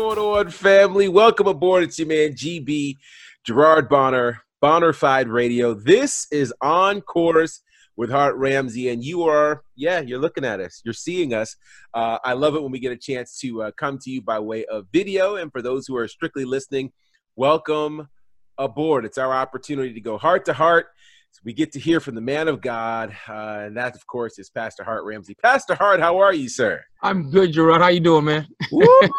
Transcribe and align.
Going 0.00 0.18
on, 0.18 0.50
family? 0.50 1.08
Welcome 1.08 1.46
aboard. 1.46 1.82
It's 1.82 1.98
your 1.98 2.08
man, 2.08 2.32
GB 2.32 2.96
Gerard 3.44 3.88
Bonner, 3.88 4.40
Bonnerfied 4.62 5.30
Radio. 5.30 5.74
This 5.74 6.26
is 6.32 6.54
On 6.62 7.00
Course 7.00 7.60
with 7.96 8.08
Hart 8.10 8.34
Ramsey, 8.36 8.88
and 8.88 9.04
you 9.04 9.24
are, 9.24 9.62
yeah, 9.76 10.00
you're 10.00 10.18
looking 10.18 10.44
at 10.44 10.58
us. 10.58 10.80
You're 10.84 10.94
seeing 10.94 11.34
us. 11.34 11.54
Uh, 11.92 12.18
I 12.24 12.32
love 12.32 12.54
it 12.54 12.62
when 12.62 12.72
we 12.72 12.78
get 12.78 12.92
a 12.92 12.96
chance 12.96 13.38
to 13.40 13.64
uh, 13.64 13.70
come 13.76 13.98
to 13.98 14.10
you 14.10 14.22
by 14.22 14.38
way 14.38 14.64
of 14.64 14.86
video. 14.90 15.36
And 15.36 15.52
for 15.52 15.60
those 15.60 15.86
who 15.86 15.96
are 15.96 16.08
strictly 16.08 16.46
listening, 16.46 16.92
welcome 17.36 18.08
aboard. 18.56 19.04
It's 19.04 19.18
our 19.18 19.34
opportunity 19.34 19.92
to 19.92 20.00
go 20.00 20.16
heart 20.16 20.44
to 20.46 20.54
heart. 20.54 20.86
So 21.32 21.40
we 21.44 21.52
get 21.52 21.72
to 21.72 21.80
hear 21.80 22.00
from 22.00 22.16
the 22.16 22.20
man 22.20 22.48
of 22.48 22.60
God, 22.60 23.16
uh, 23.28 23.62
and 23.66 23.76
that, 23.76 23.94
of 23.94 24.06
course, 24.06 24.38
is 24.38 24.50
Pastor 24.50 24.82
Hart 24.82 25.04
Ramsey. 25.04 25.34
Pastor 25.34 25.74
Hart, 25.74 26.00
how 26.00 26.18
are 26.18 26.34
you, 26.34 26.48
sir? 26.48 26.82
I'm 27.02 27.30
good, 27.30 27.52
Gerard. 27.52 27.80
How 27.80 27.88
you 27.88 28.00
doing, 28.00 28.24
man? 28.24 28.48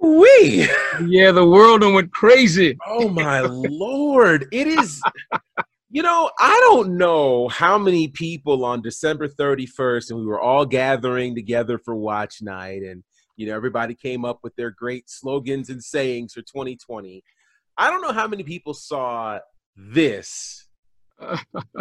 We. 0.00 0.66
Yeah, 1.06 1.30
the 1.30 1.46
world 1.46 1.82
went 1.82 2.10
crazy. 2.10 2.78
Oh 2.86 3.08
my 3.08 3.40
lord! 3.40 4.46
It 4.50 4.66
is. 4.66 5.00
You 5.90 6.02
know, 6.02 6.30
I 6.38 6.58
don't 6.68 6.96
know 6.96 7.48
how 7.48 7.76
many 7.76 8.08
people 8.08 8.64
on 8.64 8.80
December 8.80 9.28
31st, 9.28 10.10
and 10.10 10.20
we 10.20 10.26
were 10.26 10.40
all 10.40 10.64
gathering 10.64 11.34
together 11.34 11.78
for 11.78 11.94
watch 11.94 12.40
night, 12.40 12.82
and 12.82 13.02
you 13.36 13.46
know, 13.46 13.54
everybody 13.54 13.94
came 13.94 14.24
up 14.24 14.40
with 14.42 14.54
their 14.56 14.70
great 14.70 15.10
slogans 15.10 15.68
and 15.68 15.82
sayings 15.82 16.32
for 16.32 16.42
2020. 16.42 17.22
I 17.76 17.90
don't 17.90 18.02
know 18.02 18.12
how 18.12 18.26
many 18.26 18.42
people 18.42 18.72
saw 18.72 19.38
this. 19.76 20.66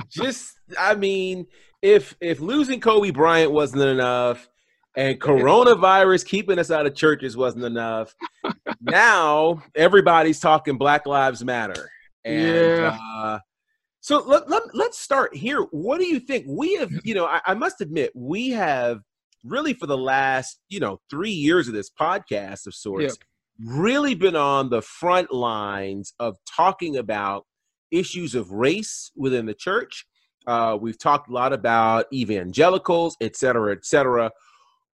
Just, 0.10 0.60
I 0.78 0.96
mean, 0.96 1.48
if 1.82 2.16
if 2.20 2.40
losing 2.40 2.80
Kobe 2.80 3.12
Bryant 3.12 3.52
wasn't 3.52 3.84
enough, 3.84 4.50
and 4.96 5.20
coronavirus 5.20 6.26
keeping 6.26 6.60
us 6.60 6.72
out 6.72 6.86
of 6.86 6.96
churches 6.96 7.38
wasn't 7.38 7.64
enough. 7.64 8.14
now 8.82 9.64
everybody's 9.76 10.40
talking 10.40 10.78
Black 10.78 11.06
Lives 11.06 11.44
Matter. 11.44 11.90
And 12.26 12.48
yeah. 12.48 12.98
uh, 13.16 13.40
so 14.02 14.20
let, 14.26 14.50
let, 14.50 14.64
let's 14.74 15.00
start 15.00 15.36
here. 15.36 15.62
What 15.72 16.00
do 16.00 16.06
you 16.06 16.20
think? 16.20 16.46
We 16.48 16.76
have, 16.76 16.92
you 17.04 17.14
know, 17.14 17.26
I, 17.26 17.42
I 17.46 17.54
must 17.54 17.82
admit, 17.82 18.12
we 18.16 18.50
have 18.50 19.00
really 19.44 19.74
for 19.74 19.88
the 19.88 19.98
last, 19.98 20.60
you 20.70 20.80
know, 20.80 21.00
three 21.10 21.32
years 21.32 21.68
of 21.68 21.74
this 21.74 21.90
podcast 21.90 22.68
of 22.68 22.74
sorts, 22.74 23.18
yep. 23.18 23.74
really 23.74 24.16
been 24.16 24.36
on 24.36 24.70
the 24.70 24.82
front 24.82 25.32
lines 25.32 26.14
of 26.20 26.36
talking 26.46 26.98
about 26.98 27.46
issues 27.92 28.36
of 28.36 28.52
race 28.52 29.12
within 29.16 29.46
the 29.46 29.54
church. 29.54 30.06
Uh, 30.48 30.78
we've 30.80 30.98
talked 30.98 31.30
a 31.30 31.34
lot 31.34 31.54
about 31.54 32.06
evangelicals, 32.14 33.16
et 33.22 33.36
cetera, 33.36 33.72
et 33.72 33.86
cetera. 33.86 34.32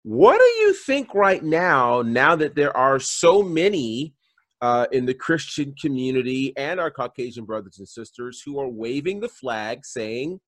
What 0.03 0.39
do 0.39 0.45
you 0.63 0.73
think 0.73 1.13
right 1.13 1.43
now, 1.43 2.01
now 2.01 2.35
that 2.35 2.55
there 2.55 2.75
are 2.75 2.99
so 2.99 3.43
many 3.43 4.13
uh, 4.61 4.85
in 4.91 5.05
the 5.05 5.13
Christian 5.13 5.73
community 5.79 6.53
and 6.57 6.79
our 6.79 6.91
Caucasian 6.91 7.45
brothers 7.45 7.79
and 7.79 7.87
sisters 7.87 8.41
who 8.45 8.59
are 8.59 8.69
waving 8.69 9.19
the 9.19 9.29
flag 9.29 9.85
saying 9.85 10.39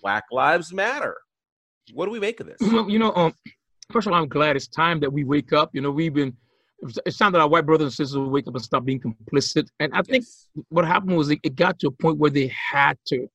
Black 0.00 0.24
Lives 0.32 0.72
Matter? 0.72 1.16
What 1.92 2.06
do 2.06 2.12
we 2.12 2.20
make 2.20 2.40
of 2.40 2.46
this? 2.46 2.58
Well, 2.60 2.88
you 2.90 2.98
know, 2.98 3.12
um, 3.14 3.34
first 3.92 4.06
of 4.06 4.12
all, 4.12 4.20
I'm 4.20 4.28
glad 4.28 4.56
it's 4.56 4.68
time 4.68 5.00
that 5.00 5.12
we 5.12 5.24
wake 5.24 5.52
up. 5.52 5.70
You 5.72 5.82
know, 5.82 5.90
we've 5.90 6.14
been, 6.14 6.36
it's 7.04 7.16
time 7.16 7.32
that 7.32 7.40
our 7.40 7.48
white 7.48 7.66
brothers 7.66 7.86
and 7.86 7.92
sisters 7.92 8.18
wake 8.18 8.46
up 8.46 8.54
and 8.54 8.62
stop 8.62 8.84
being 8.84 9.00
complicit. 9.00 9.68
And 9.80 9.92
I 9.94 10.02
think 10.02 10.24
yes. 10.24 10.46
what 10.68 10.86
happened 10.86 11.16
was 11.16 11.30
it, 11.30 11.38
it 11.42 11.56
got 11.56 11.78
to 11.80 11.88
a 11.88 11.90
point 11.90 12.18
where 12.18 12.30
they 12.30 12.48
had 12.48 12.98
to 13.06 13.28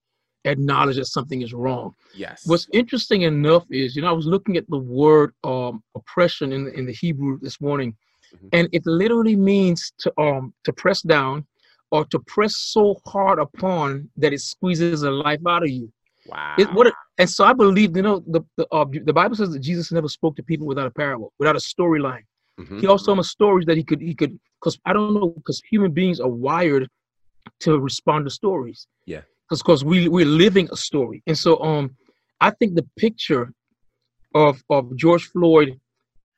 acknowledge 0.46 0.96
that 0.96 1.06
something 1.06 1.41
is 1.41 1.53
wrong. 1.53 1.94
Yes. 2.16 2.44
What's 2.46 2.68
interesting 2.74 3.24
enough 3.24 3.66
is, 3.69 3.96
you 3.96 4.01
know, 4.01 4.09
I 4.09 4.13
was 4.13 4.25
looking 4.25 4.57
at 4.57 4.69
the 4.69 4.78
word 4.78 5.34
um, 5.44 5.84
oppression 5.96 6.53
in, 6.53 6.68
in 6.69 6.85
the 6.85 6.94
Hebrew 6.94 7.40
this 7.41 7.59
morning, 7.62 7.96
mm-hmm. 8.34 8.47
and 8.53 8.69
it 8.72 8.85
literally 8.85 9.35
means 9.35 9.91
to 10.00 10.13
um 10.19 10.53
to 10.63 10.74
press 10.74 11.01
down 11.01 11.46
or 11.91 12.06
to 12.06 12.19
press 12.19 12.57
so 12.57 12.97
hard 13.06 13.40
upon 13.40 14.09
that 14.18 14.34
it 14.34 14.41
squeezes 14.41 15.01
the 15.01 15.12
life 15.12 15.41
out 15.47 15.63
of 15.63 15.69
you. 15.69 15.91
Wow. 16.28 16.56
It, 16.57 16.72
what 16.74 16.88
it, 16.88 16.94
and 17.18 17.30
so 17.30 17.44
I 17.44 17.53
believe, 17.53 17.96
you 17.96 18.03
know, 18.03 18.24
the 18.28 18.41
the, 18.57 18.68
uh, 18.72 18.85
the 19.03 19.13
Bible 19.13 19.35
says 19.35 19.51
that 19.51 19.59
Jesus 19.59 19.91
never 19.91 20.07
spoke 20.07 20.35
to 20.38 20.44
people 20.44 20.66
without 20.66 20.88
a 20.88 20.91
parable, 20.91 21.34
without 21.40 21.56
a 21.56 21.59
storyline. 21.59 22.24
Mm-hmm. 22.62 22.80
He 22.80 22.88
also 22.88 23.08
told 23.08 23.18
them 23.18 23.24
stories 23.24 23.66
that 23.66 23.78
he 23.78 23.84
could 23.84 24.02
he 24.02 24.16
could 24.16 24.40
because 24.60 24.80
I 24.86 24.94
don't 24.94 25.14
know 25.14 25.30
because 25.30 25.62
human 25.70 25.92
beings 25.92 26.20
are 26.20 26.30
wired 26.30 26.88
to 27.62 27.80
respond 27.80 28.26
to 28.26 28.32
stories. 28.32 28.88
Yeah 29.06 29.22
because 29.52 29.62
because 29.62 29.84
we 29.84 30.08
we're 30.08 30.26
living 30.26 30.70
a 30.72 30.78
story, 30.78 31.22
and 31.28 31.38
so 31.38 31.62
um, 31.62 31.96
I 32.40 32.52
think 32.52 32.76
the 32.76 32.88
picture 32.98 33.54
of 34.34 34.64
of 34.70 34.96
George 34.96 35.26
Floyd 35.26 35.80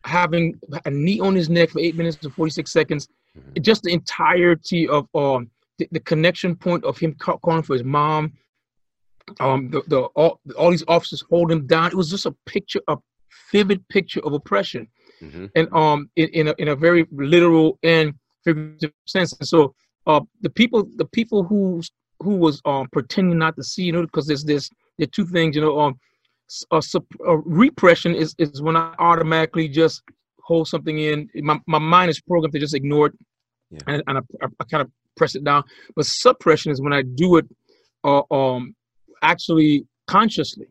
having 0.04 0.60
a 0.86 0.90
knee 0.90 1.20
on 1.20 1.36
his 1.36 1.50
neck 1.50 1.70
for 1.70 1.80
eight 1.80 1.96
minutes 1.96 2.18
and 2.24 2.34
46 2.34 2.70
seconds, 2.72 3.08
mm-hmm. 3.38 3.62
just 3.62 3.84
the 3.84 3.94
entirety 3.94 4.88
of 4.88 5.08
um 5.16 5.50
the, 5.78 5.88
the, 5.92 6.00
connection 6.00 6.56
point 6.56 6.84
of 6.84 6.98
him 6.98 7.16
calling 7.16 7.64
for 7.64 7.74
his 7.74 7.84
mom, 7.84 8.34
um 9.40 9.70
the, 9.70 9.84
the 9.88 10.02
all, 10.16 10.40
all 10.58 10.72
these 10.72 10.84
officers 10.88 11.24
holding 11.30 11.60
him 11.60 11.68
down. 11.68 11.88
It 11.88 11.96
was 11.96 12.10
just 12.10 12.26
a 12.26 12.36
picture, 12.48 12.82
a 12.88 12.98
vivid 13.52 13.88
picture 13.90 14.22
of 14.26 14.34
oppression, 14.34 14.88
mm-hmm. 15.24 15.46
and 15.56 15.68
um 15.74 16.10
in, 16.16 16.30
in 16.30 16.48
a 16.50 16.56
in 16.58 16.68
a 16.70 16.76
very 16.76 17.06
literal 17.12 17.80
and 17.84 18.14
figurative 18.44 18.92
sense. 19.08 19.34
And 19.40 19.48
so 19.48 19.74
uh 20.08 20.22
the 20.42 20.50
people 20.50 20.88
the 20.98 21.06
people 21.06 21.44
who 21.44 21.82
who 22.20 22.36
was 22.36 22.62
um 22.66 22.88
pretending 22.92 23.38
not 23.38 23.56
to 23.56 23.64
see, 23.64 23.84
you 23.84 23.92
know, 23.92 24.02
because 24.02 24.28
there's 24.28 24.44
this 24.44 24.70
there 24.98 25.06
are 25.06 25.16
two 25.16 25.26
things, 25.26 25.56
you 25.56 25.62
know, 25.62 25.80
um, 25.80 26.00
uh, 26.72 26.82
uh, 27.28 27.38
repression 27.38 28.14
is 28.14 28.36
is 28.38 28.62
when 28.62 28.76
I 28.76 28.94
automatically 29.00 29.68
just 29.68 30.04
hold 30.44 30.68
something 30.68 30.98
in. 30.98 31.30
My 31.36 31.60
my 31.68 31.80
mind 31.80 32.10
is 32.10 32.22
programmed 32.22 32.54
to 32.54 32.60
just 32.60 32.76
ignore 32.76 33.08
it, 33.08 33.14
yeah. 33.72 33.80
and, 33.88 34.04
and 34.08 34.18
I, 34.20 34.46
I, 34.60 34.64
kind 34.66 34.82
of 34.82 34.92
press 35.16 35.36
it 35.36 35.44
down. 35.44 35.64
But 35.96 36.06
suppression 36.06 36.72
is 36.72 36.82
when 36.82 36.94
I 36.94 37.02
do 37.02 37.38
it, 37.38 37.46
uh, 38.04 38.22
um, 38.30 38.76
actually 39.22 39.86
consciously. 40.08 40.68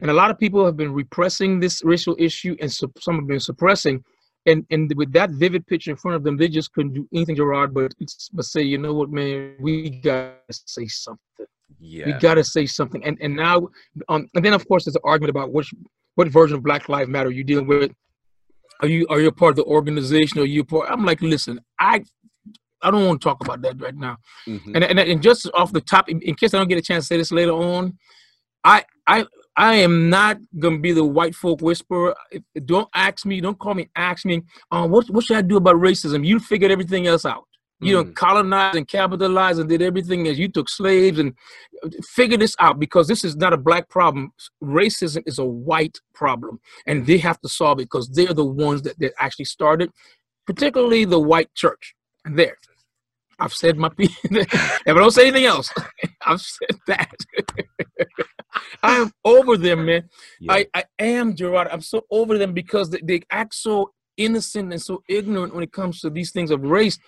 And 0.00 0.10
a 0.10 0.14
lot 0.14 0.30
of 0.30 0.38
people 0.38 0.64
have 0.64 0.76
been 0.76 0.92
repressing 0.92 1.60
this 1.60 1.82
racial 1.84 2.16
issue, 2.18 2.56
and 2.60 2.70
su- 2.70 2.92
some 2.98 3.16
have 3.16 3.26
been 3.26 3.40
suppressing 3.40 4.04
and 4.46 4.66
and 4.70 4.92
with 4.96 5.12
that 5.12 5.30
vivid 5.30 5.66
picture 5.66 5.90
in 5.90 5.96
front 5.96 6.16
of 6.16 6.24
them, 6.24 6.36
they 6.36 6.48
just 6.48 6.72
couldn't 6.72 6.94
do 6.94 7.08
anything, 7.14 7.36
Gerard, 7.36 7.72
but 7.72 7.94
but 8.32 8.44
say, 8.44 8.62
you 8.62 8.78
know 8.78 8.94
what, 8.94 9.10
man, 9.10 9.54
we 9.60 9.90
gotta 9.90 10.34
say 10.50 10.86
something. 10.86 11.46
Yeah. 11.78 12.06
We 12.06 12.12
gotta 12.14 12.44
say 12.44 12.66
something. 12.66 13.04
And 13.04 13.18
and 13.20 13.36
now, 13.36 13.68
um, 14.08 14.28
and 14.34 14.44
then 14.44 14.52
of 14.52 14.66
course 14.66 14.84
there's 14.84 14.96
an 14.96 15.02
argument 15.04 15.30
about 15.30 15.52
which 15.52 15.72
what 16.16 16.28
version 16.28 16.56
of 16.56 16.62
Black 16.62 16.88
Lives 16.88 17.08
Matter 17.08 17.28
are 17.28 17.32
you're 17.32 17.44
dealing 17.44 17.66
with. 17.66 17.92
Are 18.80 18.88
you 18.88 19.06
are 19.10 19.20
you 19.20 19.28
a 19.28 19.32
part 19.32 19.50
of 19.50 19.56
the 19.56 19.64
organization? 19.64 20.40
Or 20.40 20.42
are 20.42 20.46
you 20.46 20.64
part? 20.64 20.90
I'm 20.90 21.04
like, 21.04 21.22
listen, 21.22 21.60
I 21.78 22.02
I 22.82 22.90
don't 22.90 23.06
want 23.06 23.20
to 23.20 23.24
talk 23.24 23.44
about 23.44 23.62
that 23.62 23.80
right 23.80 23.94
now. 23.94 24.16
Mm-hmm. 24.48 24.74
And, 24.74 24.84
and 24.84 24.98
and 24.98 25.22
just 25.22 25.48
off 25.54 25.72
the 25.72 25.80
top, 25.80 26.08
in, 26.08 26.20
in 26.22 26.34
case 26.34 26.52
I 26.52 26.58
don't 26.58 26.68
get 26.68 26.78
a 26.78 26.82
chance 26.82 27.04
to 27.04 27.14
say 27.14 27.16
this 27.16 27.30
later 27.30 27.52
on, 27.52 27.96
I 28.64 28.84
I 29.06 29.24
I 29.56 29.74
am 29.76 30.08
not 30.08 30.38
gonna 30.58 30.78
be 30.78 30.92
the 30.92 31.04
white 31.04 31.34
folk 31.34 31.60
whisperer. 31.60 32.14
Don't 32.64 32.88
ask 32.94 33.26
me. 33.26 33.40
Don't 33.40 33.58
call 33.58 33.74
me. 33.74 33.90
Ask 33.96 34.24
me. 34.24 34.42
Um, 34.70 34.90
what 34.90 35.08
what 35.10 35.24
should 35.24 35.36
I 35.36 35.42
do 35.42 35.56
about 35.56 35.76
racism? 35.76 36.26
You 36.26 36.38
figured 36.38 36.70
everything 36.70 37.06
else 37.06 37.24
out. 37.24 37.44
You 37.80 37.96
mm. 37.96 38.06
know, 38.06 38.12
colonized 38.12 38.76
and 38.76 38.88
capitalized 38.88 39.58
and 39.58 39.68
did 39.68 39.82
everything 39.82 40.28
as 40.28 40.38
you 40.38 40.48
took 40.48 40.68
slaves 40.68 41.18
and 41.18 41.34
figure 42.02 42.38
this 42.38 42.54
out 42.60 42.78
because 42.78 43.08
this 43.08 43.24
is 43.24 43.36
not 43.36 43.52
a 43.52 43.58
black 43.58 43.88
problem. 43.88 44.32
Racism 44.62 45.22
is 45.26 45.38
a 45.38 45.44
white 45.44 45.98
problem, 46.14 46.60
and 46.86 47.06
they 47.06 47.18
have 47.18 47.40
to 47.40 47.48
solve 47.48 47.80
it 47.80 47.84
because 47.90 48.08
they're 48.08 48.32
the 48.32 48.44
ones 48.44 48.82
that, 48.82 48.98
that 49.00 49.12
actually 49.18 49.46
started, 49.46 49.90
particularly 50.46 51.04
the 51.04 51.20
white 51.20 51.52
church. 51.54 51.94
And 52.24 52.38
there, 52.38 52.56
I've 53.38 53.52
said 53.52 53.76
my 53.78 53.88
piece. 53.88 54.16
if 54.24 54.86
I 54.86 54.92
don't 54.92 55.10
say 55.10 55.28
anything 55.28 55.46
else, 55.46 55.72
I've 56.26 56.40
said 56.40 56.78
that. 56.86 57.14
I 58.82 58.96
am 58.96 59.12
over 59.24 59.56
them, 59.56 59.86
man. 59.86 60.08
Yeah. 60.40 60.52
I, 60.52 60.66
I 60.74 60.84
am, 60.98 61.34
Gerard. 61.34 61.68
I'm 61.70 61.80
so 61.80 62.04
over 62.10 62.38
them 62.38 62.52
because 62.52 62.90
they, 62.90 63.00
they 63.02 63.22
act 63.30 63.54
so 63.54 63.92
innocent 64.16 64.72
and 64.72 64.82
so 64.82 65.02
ignorant 65.08 65.54
when 65.54 65.64
it 65.64 65.72
comes 65.72 66.00
to 66.00 66.10
these 66.10 66.32
things 66.32 66.50
of 66.50 66.62
race. 66.62 66.98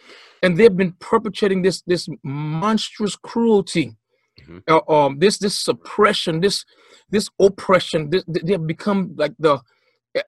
And 0.42 0.56
they've 0.56 0.76
been 0.76 0.92
perpetrating 1.00 1.62
this 1.62 1.82
this 1.86 2.08
monstrous 2.22 3.16
cruelty 3.16 3.96
Mm-hmm. 4.40 4.58
Uh, 4.68 4.92
um, 4.92 5.18
this 5.18 5.38
this 5.38 5.58
suppression, 5.58 6.40
this 6.40 6.64
this 7.10 7.28
oppression, 7.40 8.10
this, 8.10 8.24
they 8.26 8.52
have 8.52 8.66
become 8.66 9.14
like 9.16 9.34
the. 9.38 9.60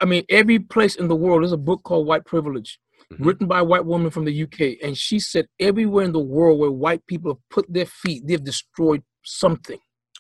I 0.01 0.05
mean, 0.05 0.25
every 0.29 0.59
place 0.59 0.97
in 0.97 1.07
the 1.09 1.15
world. 1.15 1.43
There's 1.43 1.53
a 1.53 1.57
book 1.57 1.83
called 1.85 2.07
White 2.07 2.25
Privilege, 2.25 2.81
mm-hmm. 3.13 3.25
written 3.25 3.47
by 3.47 3.61
a 3.61 3.65
white 3.65 3.85
woman 3.85 4.11
from 4.11 4.25
the 4.25 4.43
UK, 4.43 4.79
and 4.83 4.97
she 4.97 5.19
said 5.19 5.47
everywhere 5.61 6.05
in 6.05 6.13
the 6.13 6.19
world 6.19 6.59
where 6.59 6.71
white 6.71 7.07
people 7.07 7.33
have 7.33 7.43
put 7.51 7.73
their 7.73 7.87
feet, 7.87 8.27
they've 8.27 8.43
destroyed 8.43 9.03
something. 9.25 9.79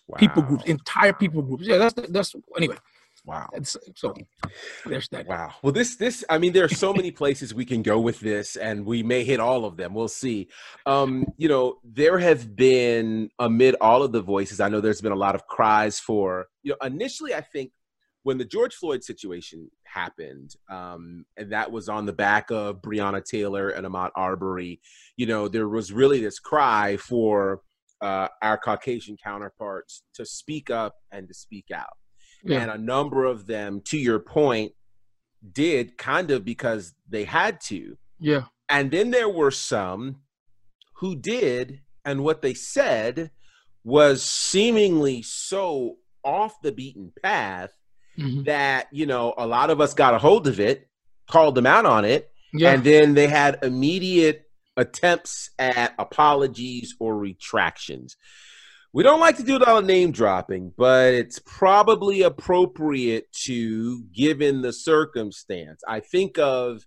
Wow. 0.08 0.16
People 0.18 0.42
groups, 0.42 0.64
entire 0.64 1.12
people 1.12 1.42
groups. 1.42 1.66
Yeah, 1.66 1.78
that's 1.78 1.94
that's 2.10 2.34
anyway. 2.56 2.76
Wow. 3.26 3.48
so 3.64 4.14
there's 4.84 5.08
that. 5.08 5.26
Wow. 5.26 5.52
Well, 5.60 5.72
this 5.72 5.96
this 5.96 6.24
I 6.30 6.38
mean, 6.38 6.52
there 6.52 6.64
are 6.64 6.68
so 6.68 6.94
many 6.94 7.10
places 7.10 7.52
we 7.52 7.64
can 7.64 7.82
go 7.82 7.98
with 7.98 8.20
this, 8.20 8.54
and 8.54 8.86
we 8.86 9.02
may 9.02 9.24
hit 9.24 9.40
all 9.40 9.64
of 9.64 9.76
them. 9.76 9.94
We'll 9.94 10.06
see. 10.06 10.48
Um, 10.86 11.26
you 11.36 11.48
know, 11.48 11.78
there 11.82 12.18
have 12.20 12.54
been 12.54 13.30
amid 13.40 13.74
all 13.80 14.04
of 14.04 14.12
the 14.12 14.22
voices. 14.22 14.60
I 14.60 14.68
know 14.68 14.80
there's 14.80 15.00
been 15.00 15.12
a 15.12 15.16
lot 15.16 15.34
of 15.34 15.46
cries 15.48 15.98
for. 15.98 16.46
You 16.62 16.72
know, 16.72 16.86
initially, 16.86 17.34
I 17.34 17.40
think 17.40 17.72
when 18.26 18.38
the 18.38 18.44
George 18.44 18.74
Floyd 18.74 19.04
situation 19.04 19.70
happened, 19.84 20.56
um, 20.68 21.24
and 21.36 21.52
that 21.52 21.70
was 21.70 21.88
on 21.88 22.06
the 22.06 22.12
back 22.12 22.50
of 22.50 22.82
Breonna 22.82 23.24
Taylor 23.24 23.68
and 23.68 23.86
Ahmaud 23.86 24.10
Arbery, 24.16 24.80
you 25.16 25.26
know, 25.26 25.46
there 25.46 25.68
was 25.68 25.92
really 25.92 26.20
this 26.20 26.40
cry 26.40 26.96
for 26.96 27.60
uh, 28.00 28.26
our 28.42 28.58
Caucasian 28.58 29.16
counterparts 29.16 30.02
to 30.14 30.26
speak 30.26 30.70
up 30.70 30.96
and 31.12 31.28
to 31.28 31.34
speak 31.34 31.66
out. 31.72 31.96
Yeah. 32.42 32.62
and 32.62 32.70
a 32.72 32.78
number 32.78 33.24
of 33.24 33.46
them 33.46 33.80
to 33.86 33.96
your 33.96 34.18
point 34.18 34.72
did 35.52 35.96
kind 35.96 36.32
of 36.32 36.44
because 36.44 36.94
they 37.08 37.22
had 37.22 37.60
to. 37.66 37.96
Yeah. 38.18 38.46
And 38.68 38.90
then 38.90 39.12
there 39.12 39.28
were 39.28 39.52
some 39.52 40.16
who 40.96 41.14
did 41.14 41.80
and 42.04 42.24
what 42.24 42.42
they 42.42 42.54
said 42.54 43.30
was 43.84 44.24
seemingly 44.24 45.22
so 45.22 45.98
off 46.24 46.60
the 46.60 46.72
beaten 46.72 47.12
path 47.22 47.70
mm-hmm. 48.18 48.42
that 48.44 48.88
you 48.90 49.06
know 49.06 49.34
a 49.36 49.46
lot 49.46 49.70
of 49.70 49.80
us 49.80 49.94
got 49.94 50.14
a 50.14 50.18
hold 50.18 50.46
of 50.46 50.60
it 50.60 50.88
called 51.28 51.54
them 51.54 51.66
out 51.66 51.86
on 51.86 52.04
it 52.04 52.30
yeah. 52.52 52.72
and 52.72 52.84
then 52.84 53.14
they 53.14 53.26
had 53.26 53.58
immediate 53.62 54.48
attempts 54.76 55.50
at 55.58 55.94
apologies 55.98 56.94
or 57.00 57.16
retractions 57.16 58.16
we 58.96 59.02
don't 59.02 59.20
like 59.20 59.36
to 59.36 59.42
do 59.42 59.58
a 59.58 59.58
lot 59.58 59.76
of 59.76 59.84
name 59.84 60.10
dropping, 60.10 60.72
but 60.74 61.12
it's 61.12 61.38
probably 61.38 62.22
appropriate 62.22 63.30
to 63.44 64.02
given 64.04 64.62
the 64.62 64.72
circumstance. 64.72 65.82
I 65.86 66.00
think 66.00 66.38
of 66.38 66.86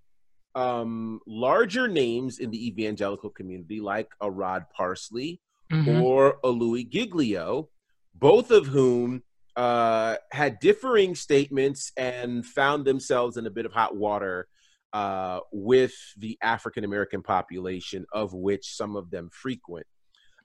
um, 0.56 1.20
larger 1.28 1.88
names 1.88 2.40
in 2.40 2.50
the 2.50 2.68
evangelical 2.68 3.30
community 3.30 3.80
like 3.80 4.10
a 4.20 4.32
Rod 4.32 4.66
Parsley 4.76 5.40
mm-hmm. 5.72 6.02
or 6.02 6.40
a 6.44 6.50
Louis 6.50 6.86
Giglio, 6.86 7.70
both 8.16 8.50
of 8.50 8.66
whom 8.66 9.22
uh, 9.60 10.16
had 10.32 10.58
differing 10.60 11.14
statements 11.14 11.92
and 11.98 12.46
found 12.46 12.86
themselves 12.86 13.36
in 13.36 13.46
a 13.46 13.50
bit 13.50 13.66
of 13.66 13.74
hot 13.74 13.94
water 13.94 14.48
uh, 14.94 15.42
with 15.52 15.94
the 16.18 16.38
African 16.42 16.86
American 16.86 17.22
population, 17.22 18.06
of 18.14 18.34
which 18.34 18.74
some 18.78 18.96
of 18.96 19.12
them 19.12 19.30
frequent. 19.34 19.86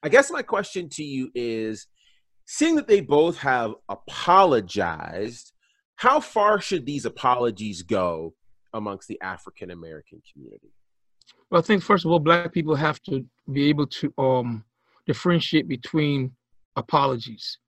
I 0.03 0.09
guess 0.09 0.33
my 0.33 0.43
question 0.43 0.89
to 0.95 1.05
you 1.05 1.31
is 1.33 1.87
seeing 2.45 2.75
that 2.75 2.89
they 2.89 3.01
both 3.01 3.39
have 3.39 3.75
apologized, 3.89 5.53
how 5.95 6.19
far 6.19 6.61
should 6.61 6.85
these 6.85 7.05
apologies 7.05 7.83
go 7.83 8.35
amongst 8.73 9.07
the 9.07 9.21
African 9.23 9.71
American 9.71 10.21
community? 10.33 10.73
Well, 11.51 11.61
I 11.61 11.63
think 11.63 11.85
first 11.85 12.05
of 12.05 12.11
all, 12.11 12.19
black 12.19 12.53
people 12.53 12.75
have 12.75 13.01
to 13.03 13.25
be 13.53 13.69
able 13.69 13.87
to 13.87 14.13
um, 14.19 14.65
differentiate 15.07 15.69
between 15.69 16.33
apologies. 16.75 17.59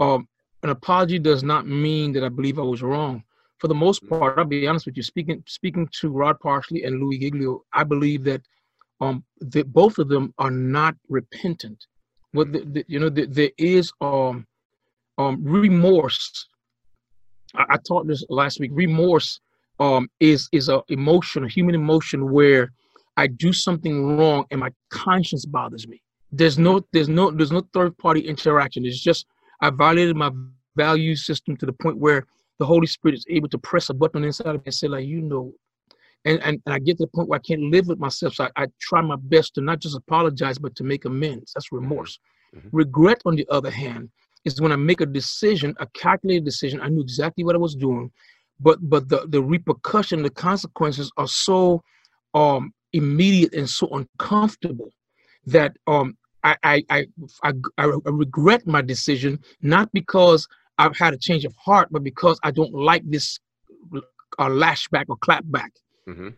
Um, 0.00 0.26
an 0.62 0.70
apology 0.70 1.18
does 1.18 1.42
not 1.42 1.66
mean 1.66 2.12
that 2.12 2.24
I 2.24 2.28
believe 2.28 2.58
I 2.58 2.62
was 2.62 2.82
wrong. 2.82 3.24
For 3.58 3.68
the 3.68 3.74
most 3.74 4.02
mm-hmm. 4.02 4.18
part, 4.18 4.38
I'll 4.38 4.44
be 4.44 4.66
honest 4.66 4.86
with 4.86 4.96
you. 4.96 5.02
Speaking 5.02 5.42
speaking 5.46 5.88
to 6.00 6.10
Rod 6.10 6.38
Parsley 6.40 6.84
and 6.84 7.00
Louis 7.00 7.18
Giglio, 7.18 7.62
I 7.72 7.84
believe 7.84 8.24
that 8.24 8.42
um, 9.00 9.24
the, 9.40 9.62
both 9.62 9.98
of 9.98 10.08
them 10.08 10.32
are 10.38 10.50
not 10.50 10.94
repentant. 11.08 11.86
What 12.32 12.52
the, 12.52 12.60
the, 12.60 12.84
you 12.88 12.98
know, 12.98 13.08
the, 13.08 13.26
there 13.26 13.50
is 13.58 13.92
um, 14.00 14.46
um, 15.18 15.42
remorse. 15.44 16.48
I, 17.54 17.64
I 17.70 17.76
taught 17.86 18.06
this 18.06 18.24
last 18.28 18.58
week. 18.60 18.70
Remorse 18.74 19.40
um, 19.80 20.08
is 20.20 20.48
is 20.52 20.68
a 20.68 20.82
emotion, 20.88 21.44
a 21.44 21.48
human 21.48 21.74
emotion, 21.74 22.30
where 22.30 22.72
I 23.16 23.26
do 23.26 23.52
something 23.52 24.16
wrong 24.16 24.46
and 24.50 24.60
my 24.60 24.70
conscience 24.90 25.44
bothers 25.44 25.86
me. 25.86 26.02
There's 26.30 26.58
no 26.58 26.84
there's 26.92 27.08
no 27.08 27.30
there's 27.30 27.52
no 27.52 27.62
third 27.74 27.96
party 27.98 28.20
interaction. 28.20 28.86
It's 28.86 29.00
just 29.00 29.26
I 29.62 29.70
violated 29.70 30.16
my 30.16 30.30
value 30.76 31.16
system 31.16 31.56
to 31.56 31.66
the 31.66 31.72
point 31.72 31.98
where 31.98 32.26
the 32.58 32.66
Holy 32.66 32.86
Spirit 32.86 33.16
is 33.16 33.26
able 33.30 33.48
to 33.48 33.58
press 33.58 33.88
a 33.88 33.94
button 33.94 34.24
inside 34.24 34.54
of 34.54 34.56
me 34.56 34.62
and 34.66 34.74
say, 34.74 34.88
like, 34.88 35.06
you 35.06 35.22
know, 35.22 35.54
and, 36.24 36.40
and, 36.42 36.60
and 36.66 36.74
I 36.74 36.78
get 36.78 36.98
to 36.98 37.04
the 37.04 37.08
point 37.08 37.28
where 37.28 37.38
I 37.38 37.46
can't 37.46 37.62
live 37.62 37.86
with 37.86 37.98
myself. 37.98 38.34
So 38.34 38.44
I, 38.44 38.64
I 38.64 38.66
try 38.80 39.00
my 39.00 39.16
best 39.16 39.54
to 39.54 39.60
not 39.60 39.80
just 39.80 39.96
apologize, 39.96 40.58
but 40.58 40.76
to 40.76 40.84
make 40.84 41.04
amends. 41.04 41.52
That's 41.52 41.66
mm-hmm. 41.66 41.76
remorse. 41.76 42.18
Mm-hmm. 42.54 42.68
Regret, 42.72 43.22
on 43.24 43.36
the 43.36 43.46
other 43.50 43.70
hand, 43.70 44.10
is 44.44 44.60
when 44.60 44.72
I 44.72 44.76
make 44.76 45.00
a 45.00 45.06
decision, 45.06 45.74
a 45.78 45.86
calculated 45.94 46.44
decision. 46.44 46.80
I 46.80 46.88
knew 46.88 47.00
exactly 47.00 47.44
what 47.44 47.54
I 47.54 47.58
was 47.58 47.74
doing, 47.74 48.10
but 48.60 48.78
but 48.88 49.08
the 49.08 49.26
the 49.28 49.42
repercussion, 49.42 50.22
the 50.22 50.30
consequences 50.30 51.10
are 51.16 51.28
so 51.28 51.82
um 52.34 52.72
immediate 52.92 53.54
and 53.54 53.68
so 53.68 53.88
uncomfortable 53.88 54.90
that 55.46 55.76
um 55.86 56.16
I 56.44 56.56
I 56.62 56.84
I, 56.90 57.06
I, 57.44 57.52
I 57.78 57.84
regret 58.06 58.66
my 58.66 58.82
decision 58.82 59.38
not 59.60 59.90
because 59.92 60.46
I've 60.78 60.96
had 60.96 61.14
a 61.14 61.18
change 61.18 61.44
of 61.44 61.54
heart, 61.56 61.88
but 61.90 62.02
because 62.02 62.38
I 62.42 62.50
don't 62.50 62.72
like 62.72 63.02
this 63.08 63.38
uh, 63.94 64.48
lashback 64.48 65.04
or 65.08 65.16
clapback. 65.18 65.70
Mm-hmm. 66.08 66.28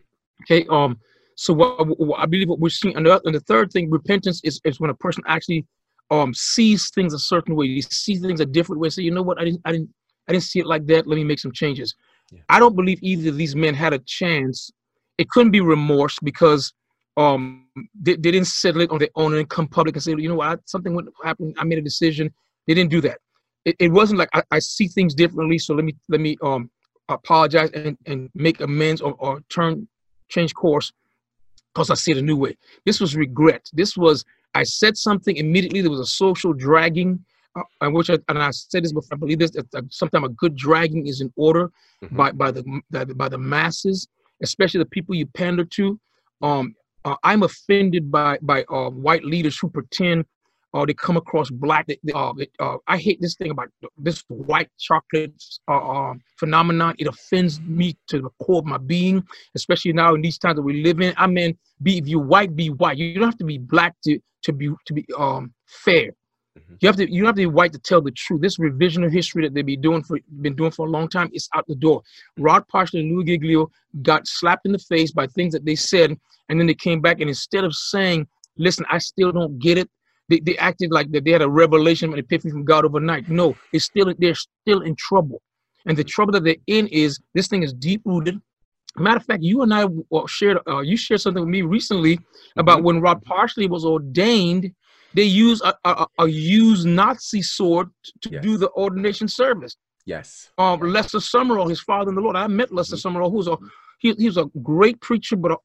Okay. 0.43 0.65
Um. 0.69 0.99
So 1.37 1.53
what, 1.53 1.85
what, 1.99 2.19
I 2.19 2.25
believe 2.25 2.47
what 2.47 2.59
we're 2.59 2.69
seeing, 2.69 2.95
and 2.95 3.05
the, 3.05 3.21
and 3.25 3.35
the 3.35 3.41
third 3.41 3.71
thing, 3.71 3.89
repentance 3.89 4.41
is 4.43 4.61
is 4.63 4.79
when 4.79 4.89
a 4.89 4.95
person 4.95 5.23
actually 5.27 5.65
um 6.11 6.33
sees 6.33 6.89
things 6.91 7.13
a 7.13 7.19
certain 7.19 7.55
way. 7.55 7.67
He 7.67 7.81
sees 7.81 8.21
things 8.21 8.39
a 8.39 8.45
different 8.45 8.81
way. 8.81 8.89
Say, 8.89 9.03
you 9.03 9.11
know 9.11 9.23
what? 9.23 9.39
I 9.39 9.45
didn't. 9.45 9.61
I 9.65 9.71
didn't. 9.71 9.89
I 10.27 10.31
didn't 10.31 10.43
see 10.43 10.59
it 10.59 10.65
like 10.65 10.85
that. 10.87 11.07
Let 11.07 11.15
me 11.15 11.23
make 11.23 11.39
some 11.39 11.51
changes. 11.51 11.95
Yeah. 12.31 12.41
I 12.49 12.59
don't 12.59 12.75
believe 12.75 12.99
either 13.01 13.29
of 13.29 13.37
these 13.37 13.55
men 13.55 13.73
had 13.73 13.93
a 13.93 13.99
chance. 13.99 14.71
It 15.17 15.29
couldn't 15.29 15.51
be 15.51 15.61
remorse 15.61 16.17
because 16.23 16.73
um 17.17 17.67
they, 18.01 18.13
they 18.13 18.31
didn't 18.31 18.47
settle 18.47 18.81
it 18.81 18.91
on 18.91 18.99
their 18.99 19.09
own 19.15 19.33
and 19.33 19.49
come 19.49 19.67
public 19.67 19.95
and 19.95 20.03
say, 20.03 20.13
you 20.17 20.29
know 20.29 20.35
what, 20.35 20.67
something 20.67 20.93
went 20.93 21.09
happen. 21.23 21.53
I 21.57 21.63
made 21.63 21.79
a 21.79 21.81
decision. 21.81 22.33
They 22.67 22.73
didn't 22.73 22.91
do 22.91 23.01
that. 23.01 23.19
It, 23.63 23.75
it 23.79 23.91
wasn't 23.91 24.19
like 24.19 24.29
I, 24.33 24.43
I 24.51 24.59
see 24.59 24.87
things 24.87 25.13
differently. 25.13 25.57
So 25.57 25.73
let 25.73 25.85
me 25.85 25.95
let 26.09 26.21
me 26.21 26.37
um 26.41 26.69
apologize 27.09 27.69
and, 27.71 27.97
and 28.05 28.29
make 28.33 28.61
amends 28.61 29.01
or, 29.01 29.13
or 29.19 29.41
turn 29.49 29.87
change 30.29 30.53
course 30.55 30.91
because 31.73 31.89
I 31.89 31.95
see 31.95 32.11
it 32.11 32.17
a 32.17 32.21
new 32.21 32.37
way. 32.37 32.57
This 32.85 32.99
was 32.99 33.15
regret. 33.15 33.69
This 33.73 33.95
was 33.97 34.25
I 34.53 34.63
said 34.63 34.97
something 34.97 35.35
immediately. 35.35 35.81
There 35.81 35.91
was 35.91 35.99
a 35.99 36.05
social 36.05 36.53
dragging, 36.53 37.23
uh, 37.55 37.89
which 37.89 38.09
I, 38.09 38.17
and 38.29 38.41
I 38.41 38.51
said 38.51 38.83
this 38.83 38.93
before. 38.93 39.09
I 39.15 39.17
believe 39.17 39.39
this. 39.39 39.51
That, 39.51 39.85
sometimes 39.89 40.25
a 40.25 40.29
good 40.29 40.55
dragging 40.55 41.07
is 41.07 41.21
in 41.21 41.31
order 41.35 41.71
mm-hmm. 42.03 42.15
by 42.15 42.31
by 42.31 42.51
the 42.51 42.81
by 42.91 43.29
the 43.29 43.37
masses, 43.37 44.07
especially 44.41 44.79
the 44.79 44.85
people 44.85 45.13
you 45.13 45.25
pander 45.27 45.65
to. 45.65 45.99
Um, 46.41 46.75
uh, 47.05 47.15
I'm 47.23 47.43
offended 47.43 48.11
by 48.11 48.37
by 48.41 48.63
uh, 48.63 48.89
white 48.89 49.23
leaders 49.23 49.57
who 49.57 49.69
pretend 49.69 50.25
or 50.75 50.85
they 50.85 50.93
come 50.93 51.15
across 51.15 51.49
black. 51.49 51.87
They, 51.87 51.97
uh, 52.13 52.33
uh, 52.59 52.77
I 52.85 52.97
hate 52.97 53.21
this 53.21 53.35
thing 53.35 53.49
about 53.49 53.69
this 53.97 54.23
white 54.27 54.69
chocolate 54.77 55.31
uh, 55.69 55.77
uh, 55.77 56.13
phenomenon. 56.37 56.95
It 56.99 57.07
offends 57.07 57.61
me 57.61 57.97
to 58.07 58.21
the 58.21 58.29
core 58.43 58.59
of 58.59 58.65
my 58.65 58.77
being, 58.77 59.23
especially 59.55 59.93
now 59.93 60.15
in 60.15 60.21
these 60.21 60.37
times 60.37 60.57
that 60.57 60.63
we 60.63 60.83
live 60.83 60.99
in. 60.99 61.13
I 61.15 61.27
mean, 61.27 61.57
be 61.81 61.97
if 61.97 62.07
you 62.09 62.19
white, 62.19 62.57
be 62.57 62.69
white. 62.69 62.97
You 62.97 63.13
don't 63.13 63.29
have 63.29 63.37
to 63.37 63.45
be 63.45 63.57
black 63.57 63.95
to 64.03 64.19
to 64.43 64.51
be 64.51 64.69
to 64.85 64.93
be 64.93 65.05
um 65.17 65.53
fair. 65.65 66.11
Mm-hmm. 66.57 66.75
You 66.79 66.87
have 66.87 66.95
to 66.97 67.11
you 67.11 67.25
have 67.25 67.35
to 67.35 67.41
be 67.41 67.45
white 67.45 67.73
to 67.73 67.79
tell 67.79 68.01
the 68.01 68.11
truth. 68.11 68.41
This 68.41 68.59
revision 68.59 69.03
of 69.03 69.11
history 69.11 69.43
that 69.43 69.53
they 69.53 69.61
be 69.61 69.75
doing 69.75 70.03
for 70.03 70.19
been 70.41 70.55
doing 70.55 70.71
for 70.71 70.87
a 70.87 70.89
long 70.89 71.09
time 71.09 71.29
is 71.33 71.49
out 71.53 71.65
the 71.67 71.75
door. 71.75 72.01
Rod 72.37 72.67
Parsley 72.67 73.01
and 73.01 73.11
Louis 73.11 73.25
Giglio 73.25 73.69
got 74.01 74.27
slapped 74.27 74.65
in 74.65 74.71
the 74.71 74.79
face 74.79 75.11
by 75.11 75.27
things 75.27 75.53
that 75.53 75.65
they 75.65 75.75
said, 75.75 76.17
and 76.49 76.59
then 76.59 76.67
they 76.67 76.73
came 76.73 77.01
back 77.01 77.19
and 77.19 77.29
instead 77.29 77.63
of 77.63 77.75
saying, 77.75 78.27
"Listen, 78.57 78.85
I 78.89 78.99
still 78.99 79.31
don't 79.31 79.59
get 79.59 79.77
it," 79.77 79.89
they, 80.29 80.39
they 80.39 80.57
acted 80.57 80.91
like 80.91 81.11
that 81.11 81.25
they 81.25 81.31
had 81.31 81.41
a 81.41 81.49
revelation 81.49 82.11
and 82.11 82.19
epiphany 82.19 82.51
from 82.51 82.65
God 82.65 82.85
overnight. 82.85 83.29
No, 83.29 83.55
it's 83.73 83.85
still 83.85 84.13
they're 84.17 84.35
still 84.35 84.81
in 84.81 84.95
trouble. 84.95 85.41
And 85.85 85.97
the 85.97 86.03
trouble 86.03 86.31
that 86.33 86.43
they're 86.43 86.55
in 86.67 86.87
is 86.87 87.19
this 87.33 87.47
thing 87.47 87.63
is 87.63 87.73
deep 87.73 88.01
rooted. 88.05 88.41
Matter 88.97 89.17
of 89.17 89.25
fact, 89.25 89.43
you 89.43 89.61
and 89.61 89.73
I 89.73 89.87
shared 90.27 90.57
uh, 90.67 90.79
you 90.79 90.95
shared 90.97 91.21
something 91.21 91.43
with 91.43 91.49
me 91.49 91.61
recently 91.63 92.19
about 92.55 92.77
mm-hmm. 92.77 92.85
when 92.85 93.01
Rod 93.01 93.21
Parsley 93.23 93.67
was 93.67 93.85
ordained. 93.85 94.71
They 95.15 95.23
use 95.23 95.61
a, 95.63 95.73
a, 95.85 96.05
a 96.19 96.27
used 96.27 96.85
Nazi 96.85 97.41
sword 97.41 97.89
to 98.21 98.29
yes. 98.29 98.43
do 98.43 98.57
the 98.57 98.69
ordination 98.71 99.29
service. 99.29 99.77
Yes. 100.05 100.51
Um, 100.57 100.81
Lester 100.81 101.19
Sumrall, 101.19 101.69
his 101.69 101.81
father 101.81 102.09
in 102.09 102.15
the 102.15 102.21
Lord. 102.21 102.35
I 102.35 102.47
met 102.47 102.71
Lester 102.73 102.97
mm-hmm. 102.97 103.17
Sumrall, 103.17 103.31
who's 103.31 103.47
a 103.47 103.57
he, 103.99 104.13
he 104.17 104.25
was 104.25 104.37
a 104.37 104.45
great 104.61 104.99
preacher, 104.99 105.37
but 105.37 105.53
a, 105.53 105.57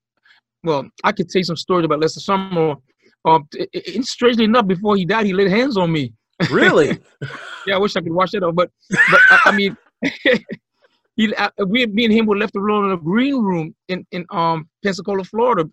well, 0.63 0.89
I 1.03 1.11
could 1.11 1.29
tell 1.29 1.41
you 1.41 1.45
some 1.45 1.57
stories 1.57 1.85
about 1.85 2.01
Lester 2.01 2.21
Sumrall 2.21 2.77
Um, 3.25 3.49
it, 3.55 3.69
it, 3.73 4.05
strangely 4.05 4.45
enough, 4.45 4.69
before 4.69 4.97
he 4.97 5.05
died, 5.05 5.27
he 5.27 5.33
laid 5.33 5.51
hands 5.51 5.77
on 5.77 5.91
me. 5.91 6.13
Really? 6.49 7.01
yeah, 7.67 7.75
I 7.75 7.79
wish 7.79 7.97
I 7.97 8.01
could 8.03 8.13
wash 8.13 8.31
that. 8.31 8.41
But, 8.55 8.71
but 8.89 9.21
I, 9.31 9.41
I 9.47 9.51
mean, 9.51 9.77
he, 11.17 11.35
I, 11.37 11.51
we, 11.67 11.87
me 11.87 12.05
and 12.05 12.15
him 12.15 12.27
were 12.27 12.37
left 12.37 12.55
alone 12.55 12.87
in 12.87 12.93
a 12.93 12.97
green 12.97 13.43
room 13.43 13.75
in 13.89 14.07
in 14.13 14.25
um 14.31 14.69
Pensacola, 14.85 15.25
Florida, 15.25 15.69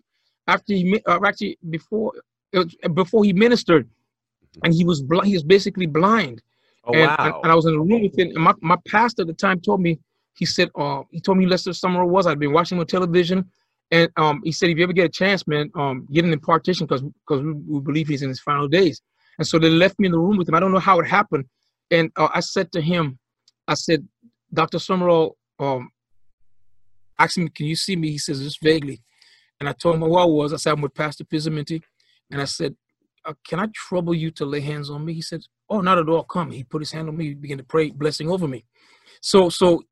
after 0.48 0.74
he 0.74 1.00
uh, 1.06 1.20
actually 1.24 1.56
before 1.70 2.12
before 2.94 3.24
he 3.24 3.32
ministered, 3.32 3.86
mm-hmm. 3.86 4.60
and 4.64 4.74
he 4.74 4.84
was 4.84 5.02
bl- 5.02 5.20
he 5.20 5.34
was 5.34 5.42
basically 5.42 5.86
blind. 5.86 6.42
Oh, 6.84 6.92
and, 6.92 7.06
wow. 7.06 7.16
and, 7.18 7.34
and 7.42 7.52
I 7.52 7.54
was 7.54 7.66
in 7.66 7.74
a 7.74 7.78
room 7.78 8.02
with 8.02 8.18
him, 8.18 8.28
and 8.28 8.42
my, 8.42 8.54
my 8.60 8.76
pastor 8.86 9.22
at 9.22 9.28
the 9.28 9.34
time 9.34 9.60
told 9.60 9.80
me, 9.80 9.98
he 10.34 10.46
said, 10.46 10.70
uh, 10.74 11.02
he 11.10 11.20
told 11.20 11.38
me 11.38 11.46
Lester 11.46 11.70
Sumrall 11.70 12.08
was. 12.08 12.26
I'd 12.26 12.38
been 12.38 12.52
watching 12.52 12.76
him 12.76 12.80
on 12.80 12.86
television, 12.86 13.50
and 13.90 14.10
um, 14.16 14.40
he 14.44 14.52
said, 14.52 14.70
if 14.70 14.78
you 14.78 14.84
ever 14.84 14.92
get 14.92 15.06
a 15.06 15.10
chance, 15.10 15.46
man, 15.46 15.70
um, 15.74 16.06
get 16.12 16.24
an 16.24 16.32
impartation 16.32 16.86
because 16.86 17.02
because 17.02 17.42
we, 17.42 17.52
we, 17.52 17.80
believe 17.80 18.08
he's 18.08 18.22
in 18.22 18.28
his 18.28 18.40
final 18.40 18.68
days. 18.68 19.02
And 19.38 19.46
so 19.46 19.58
they 19.58 19.70
left 19.70 19.98
me 19.98 20.06
in 20.06 20.12
the 20.12 20.18
room 20.18 20.36
with 20.36 20.48
him. 20.48 20.54
I 20.54 20.60
don't 20.60 20.72
know 20.72 20.78
how 20.78 20.98
it 20.98 21.06
happened, 21.06 21.44
and 21.90 22.10
uh, 22.16 22.28
I 22.32 22.40
said 22.40 22.72
to 22.72 22.80
him, 22.80 23.18
I 23.66 23.74
said, 23.74 24.06
Dr. 24.52 24.78
Sumrall, 24.78 25.32
um, 25.58 25.90
asked 27.18 27.38
me, 27.38 27.48
can 27.48 27.66
you 27.66 27.76
see 27.76 27.96
me? 27.96 28.10
He 28.10 28.18
says, 28.18 28.42
just 28.42 28.62
vaguely. 28.62 29.02
And 29.60 29.68
I 29.68 29.72
told 29.72 29.96
him 29.96 30.02
who 30.02 30.16
I 30.16 30.24
was. 30.24 30.52
I 30.52 30.56
said, 30.56 30.72
I'm 30.74 30.80
with 30.80 30.94
Pastor 30.94 31.24
Pizzamenti. 31.24 31.82
And 32.30 32.40
I 32.40 32.44
said, 32.44 32.74
uh, 33.24 33.34
can 33.46 33.60
I 33.60 33.66
trouble 33.74 34.14
you 34.14 34.30
to 34.32 34.44
lay 34.44 34.60
hands 34.60 34.90
on 34.90 35.04
me? 35.04 35.12
He 35.12 35.22
said, 35.22 35.42
oh, 35.68 35.80
not 35.80 35.98
at 35.98 36.08
all. 36.08 36.24
Come. 36.24 36.50
He 36.50 36.64
put 36.64 36.80
his 36.82 36.92
hand 36.92 37.08
on 37.08 37.16
me, 37.16 37.28
he 37.28 37.34
began 37.34 37.58
to 37.58 37.64
pray 37.64 37.90
blessing 37.90 38.30
over 38.30 38.48
me. 38.48 38.64
So, 39.20 39.48
so 39.48 39.82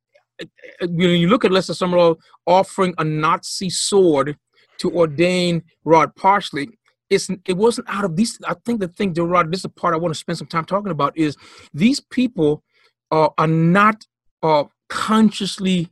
when 0.80 1.10
you 1.10 1.28
look 1.28 1.44
at 1.44 1.50
Lester 1.50 1.72
Sumrall 1.72 2.16
offering 2.46 2.94
a 2.98 3.04
Nazi 3.04 3.70
sword 3.70 4.36
to 4.78 4.90
ordain 4.90 5.62
Rod 5.84 6.14
Parsley, 6.14 6.68
it's 7.08 7.30
it 7.46 7.56
wasn't 7.56 7.88
out 7.88 8.04
of 8.04 8.16
these. 8.16 8.38
I 8.46 8.54
think 8.64 8.80
the 8.80 8.88
thing, 8.88 9.14
Rod, 9.14 9.50
this 9.50 9.60
is 9.60 9.62
the 9.62 9.68
part 9.68 9.94
I 9.94 9.98
want 9.98 10.12
to 10.12 10.18
spend 10.18 10.38
some 10.38 10.48
time 10.48 10.64
talking 10.64 10.90
about 10.90 11.16
is 11.16 11.36
these 11.72 12.00
people 12.00 12.62
uh, 13.10 13.28
are 13.38 13.46
not 13.46 14.04
uh, 14.42 14.64
consciously 14.88 15.88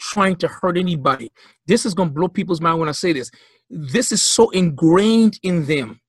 trying 0.00 0.36
to 0.36 0.48
hurt 0.48 0.78
anybody. 0.78 1.30
This 1.66 1.84
is 1.84 1.94
going 1.94 2.08
to 2.10 2.14
blow 2.14 2.28
people's 2.28 2.60
mind 2.60 2.78
when 2.78 2.88
I 2.88 2.92
say 2.92 3.12
this. 3.12 3.30
This 3.70 4.12
is 4.12 4.22
so 4.22 4.50
ingrained 4.50 5.38
in 5.42 5.66
them 5.66 6.00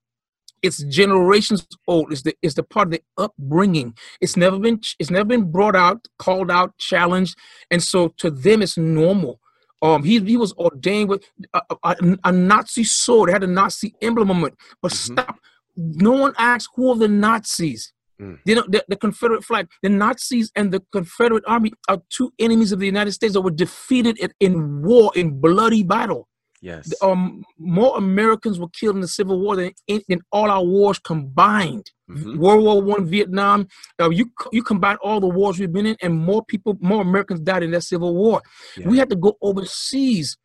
it's 0.61 0.83
generations 0.83 1.65
old. 1.87 2.11
It's 2.11 2.23
the 2.23 2.35
it's 2.41 2.55
the 2.55 2.63
part 2.63 2.87
of 2.87 2.91
the 2.91 3.01
upbringing. 3.17 3.95
It's 4.21 4.35
never 4.35 4.59
been 4.59 4.81
it's 4.99 5.09
never 5.09 5.25
been 5.25 5.51
brought 5.51 5.75
out, 5.75 6.07
called 6.17 6.51
out, 6.51 6.77
challenged, 6.77 7.37
and 7.71 7.81
so 7.81 8.09
to 8.17 8.29
them 8.29 8.61
it's 8.61 8.77
normal. 8.77 9.39
Um, 9.81 10.03
he 10.03 10.19
he 10.19 10.37
was 10.37 10.53
ordained 10.53 11.09
with 11.09 11.23
a, 11.53 11.61
a, 11.83 11.95
a 12.25 12.31
Nazi 12.31 12.83
sword. 12.83 13.29
It 13.29 13.33
had 13.33 13.43
a 13.43 13.47
Nazi 13.47 13.93
emblem 14.01 14.31
on 14.31 14.45
it. 14.45 14.55
But 14.81 14.91
mm-hmm. 14.91 15.13
stop. 15.13 15.39
No 15.77 16.11
one 16.11 16.33
asks 16.37 16.73
who 16.75 16.91
are 16.91 16.97
the 16.97 17.07
Nazis. 17.07 17.93
Mm. 18.19 18.39
You 18.43 18.55
know, 18.55 18.65
the, 18.67 18.83
the, 18.89 18.97
Confederate 18.97 19.45
flag. 19.45 19.69
The 19.81 19.87
Nazis 19.87 20.51
and 20.53 20.73
the 20.73 20.83
Confederate 20.91 21.45
Army 21.47 21.71
are 21.87 22.01
two 22.09 22.33
enemies 22.37 22.73
of 22.73 22.79
the 22.79 22.85
United 22.85 23.13
States 23.13 23.31
that 23.31 23.39
were 23.39 23.49
defeated 23.49 24.19
in, 24.19 24.33
in 24.41 24.81
war, 24.81 25.13
in 25.15 25.39
bloody 25.39 25.83
battle. 25.83 26.27
Yes. 26.61 26.93
Um, 27.01 27.43
more 27.57 27.97
Americans 27.97 28.59
were 28.59 28.69
killed 28.69 28.95
in 28.95 29.01
the 29.01 29.07
Civil 29.07 29.39
War 29.39 29.55
than 29.55 29.71
in, 29.87 30.21
all 30.31 30.51
our 30.51 30.63
wars 30.63 30.99
combined. 30.99 31.89
Mm-hmm. 32.09 32.37
World 32.37 32.63
War 32.63 32.81
One, 32.81 33.05
Vietnam. 33.05 33.67
Uh, 33.99 34.09
you 34.09 34.31
you 34.51 34.63
combine 34.63 34.97
all 34.97 35.19
the 35.19 35.27
wars 35.27 35.59
we've 35.59 35.71
been 35.71 35.85
in, 35.85 35.95
and 36.01 36.17
more 36.17 36.43
people, 36.43 36.77
more 36.81 37.01
Americans 37.01 37.39
died 37.41 37.63
in 37.63 37.71
that 37.71 37.83
Civil 37.83 38.15
War. 38.15 38.41
Yeah. 38.75 38.89
We 38.89 38.97
had 38.97 39.09
to 39.09 39.15
go 39.15 39.37
overseas 39.41 40.37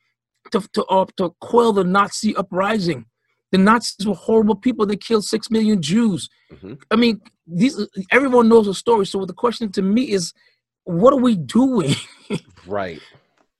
to 0.52 0.60
to 0.74 0.84
uh, 0.84 1.06
to 1.16 1.34
quell 1.40 1.72
the 1.72 1.84
Nazi 1.84 2.36
uprising. 2.36 3.06
The 3.50 3.58
Nazis 3.58 4.06
were 4.06 4.14
horrible 4.14 4.56
people. 4.56 4.86
They 4.86 4.96
killed 4.96 5.24
six 5.24 5.50
million 5.50 5.80
Jews. 5.80 6.28
Mm-hmm. 6.52 6.74
I 6.90 6.96
mean, 6.96 7.20
these 7.46 7.88
everyone 8.12 8.48
knows 8.48 8.66
the 8.66 8.74
story. 8.74 9.06
So 9.06 9.24
the 9.24 9.32
question 9.32 9.72
to 9.72 9.82
me 9.82 10.10
is, 10.10 10.32
what 10.84 11.12
are 11.12 11.20
we 11.20 11.36
doing? 11.36 11.94
right. 12.66 13.00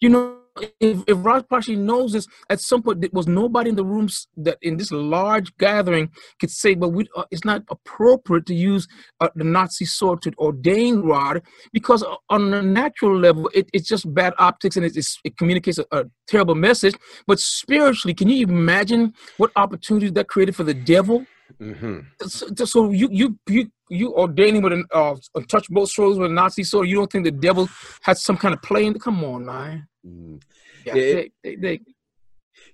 You 0.01 0.11
know 0.11 0.44
if, 0.81 1.03
if 1.07 1.17
Rod 1.25 1.49
Parsley 1.49 1.77
knows 1.77 2.13
this, 2.13 2.27
at 2.49 2.61
some 2.61 2.83
point 2.83 3.01
there 3.01 3.11
was 3.13 3.27
nobody 3.27 3.71
in 3.71 3.77
the 3.77 3.85
rooms 3.85 4.29
that 4.37 4.59
in 4.63 4.77
this 4.77 4.93
large 4.93 5.57
gathering 5.57 6.11
could 6.39 6.51
say, 6.51 6.75
"But 6.75 6.91
we, 6.91 7.07
uh, 7.17 7.25
it's 7.31 7.45
not 7.45 7.63
appropriate 7.71 8.47
to 8.47 8.55
use 8.55 8.87
uh, 9.21 9.31
the 9.35 9.45
Nazi 9.45 9.85
sword 9.85 10.23
to 10.23 10.33
ordain 10.39 11.01
Rod," 11.01 11.43
because 11.73 12.03
uh, 12.03 12.17
on 12.31 12.53
a 12.55 12.63
natural 12.63 13.19
level, 13.19 13.51
it, 13.53 13.69
it's 13.73 13.89
just 13.89 14.13
bad 14.15 14.35
optics 14.39 14.77
and 14.77 14.87
it, 14.87 14.97
it 15.25 15.37
communicates 15.37 15.79
a, 15.79 15.87
a, 15.91 16.05
terrible 16.27 16.55
message. 16.55 16.95
But 17.27 17.39
spiritually, 17.39 18.15
can 18.15 18.29
you 18.29 18.47
imagine 18.47 19.13
what 19.37 19.51
opportunities 19.57 20.13
that 20.13 20.29
created 20.29 20.57
for 20.57 20.65
the 20.65 20.75
devil? 20.75 21.27
Mm-hmm. 21.61 22.01
So, 22.27 22.65
so, 22.65 22.91
you 22.91 23.09
you 23.11 23.39
you 23.49 23.71
you 23.91 24.15
ordaining 24.15 24.63
with 24.63 24.73
an 24.73 24.87
uh, 24.93 25.17
touch 25.49 25.69
both 25.69 25.91
swords 25.91 26.19
with 26.19 26.31
a 26.31 26.35
Nazi 26.35 26.63
sword. 26.63 26.89
You 26.89 26.97
don't 26.97 27.11
think 27.11 27.25
the 27.25 27.31
devil 27.31 27.69
has 28.03 28.23
some 28.23 28.37
kind 28.37 28.55
of 28.55 28.63
play 28.63 28.87
in? 28.87 28.99
Come 28.99 29.23
on, 29.25 29.45
man. 29.45 29.87
Mm. 30.07 30.43
Yeah, 30.85 30.95
it, 30.95 31.33
they, 31.43 31.57
they, 31.57 31.81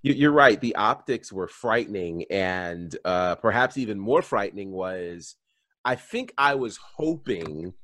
you're 0.02 0.32
right. 0.32 0.60
The 0.60 0.74
optics 0.76 1.32
were 1.32 1.48
frightening, 1.48 2.24
and 2.30 2.96
uh, 3.04 3.36
perhaps 3.36 3.76
even 3.76 3.98
more 3.98 4.22
frightening 4.22 4.70
was, 4.70 5.36
I 5.84 5.94
think 5.94 6.32
I 6.36 6.54
was 6.54 6.78
hoping 6.96 7.74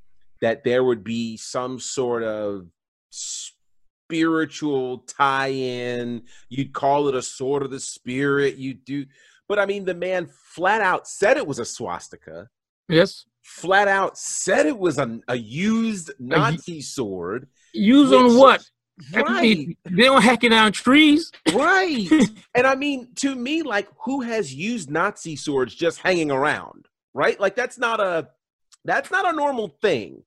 that 0.40 0.64
there 0.64 0.84
would 0.84 1.02
be 1.04 1.36
some 1.36 1.78
sort 1.78 2.22
of 2.22 2.66
spiritual 3.10 4.98
tie-in. 4.98 6.22
You'd 6.48 6.72
call 6.72 7.08
it 7.08 7.14
a 7.14 7.22
sword 7.22 7.62
of 7.62 7.70
the 7.70 7.80
spirit. 7.80 8.56
You 8.56 8.74
do, 8.74 9.06
but 9.48 9.58
I 9.58 9.66
mean, 9.66 9.84
the 9.84 9.94
man 9.94 10.28
flat 10.54 10.80
out 10.80 11.06
said 11.08 11.36
it 11.36 11.46
was 11.46 11.58
a 11.58 11.64
swastika. 11.64 12.48
Yes. 12.88 13.24
Flat 13.42 13.88
out 13.88 14.18
said 14.18 14.66
it 14.66 14.78
was 14.78 14.98
a, 14.98 15.20
a 15.28 15.36
used 15.36 16.10
Nazi 16.18 16.80
sword. 16.80 17.48
Used 17.72 18.12
on 18.12 18.36
what? 18.36 18.68
Right. 19.12 19.76
They 19.84 20.02
don't 20.02 20.22
hacking 20.22 20.50
down 20.50 20.72
trees. 20.72 21.30
Right. 21.52 22.08
and 22.54 22.66
I 22.66 22.74
mean, 22.74 23.08
to 23.16 23.34
me, 23.34 23.62
like, 23.62 23.88
who 24.04 24.22
has 24.22 24.54
used 24.54 24.90
Nazi 24.90 25.36
swords 25.36 25.74
just 25.74 25.98
hanging 26.00 26.30
around? 26.30 26.86
Right? 27.12 27.38
Like 27.38 27.56
that's 27.56 27.78
not 27.78 28.00
a 28.00 28.28
that's 28.84 29.10
not 29.10 29.28
a 29.28 29.34
normal 29.34 29.76
thing. 29.82 30.22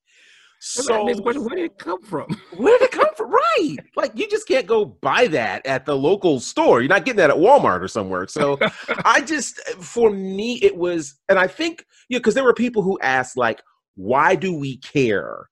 So 0.62 1.06
where 1.22 1.34
did 1.56 1.66
it 1.66 1.78
come 1.78 2.02
from? 2.02 2.28
Where 2.58 2.78
did 2.78 2.86
it 2.86 2.92
come 2.92 3.08
from? 3.16 3.32
Right. 3.32 3.78
Like 3.96 4.12
you 4.16 4.30
just 4.30 4.46
can't 4.46 4.68
go 4.68 4.84
buy 4.84 5.28
that 5.28 5.66
at 5.66 5.86
the 5.86 5.96
local 5.96 6.42
store. 6.42 6.82
You're 6.82 6.90
not 6.90 7.06
getting 7.06 7.18
that 7.18 7.30
at 7.30 7.38
Walmart 7.38 7.82
or 7.82 7.88
somewhere. 7.88 8.28
So 8.28 8.60
I 9.06 9.22
just 9.22 9.58
for 9.78 10.10
me 10.10 10.60
it 10.62 10.76
was 10.76 11.16
and 11.30 11.40
I 11.40 11.48
think 11.48 11.86
you 12.10 12.16
know, 12.16 12.20
because 12.20 12.34
there 12.34 12.44
were 12.44 12.54
people 12.54 12.82
who 12.82 13.00
asked 13.02 13.38
like, 13.38 13.62
why 13.96 14.36
do 14.36 14.54
we 14.54 14.78
care 14.78 15.48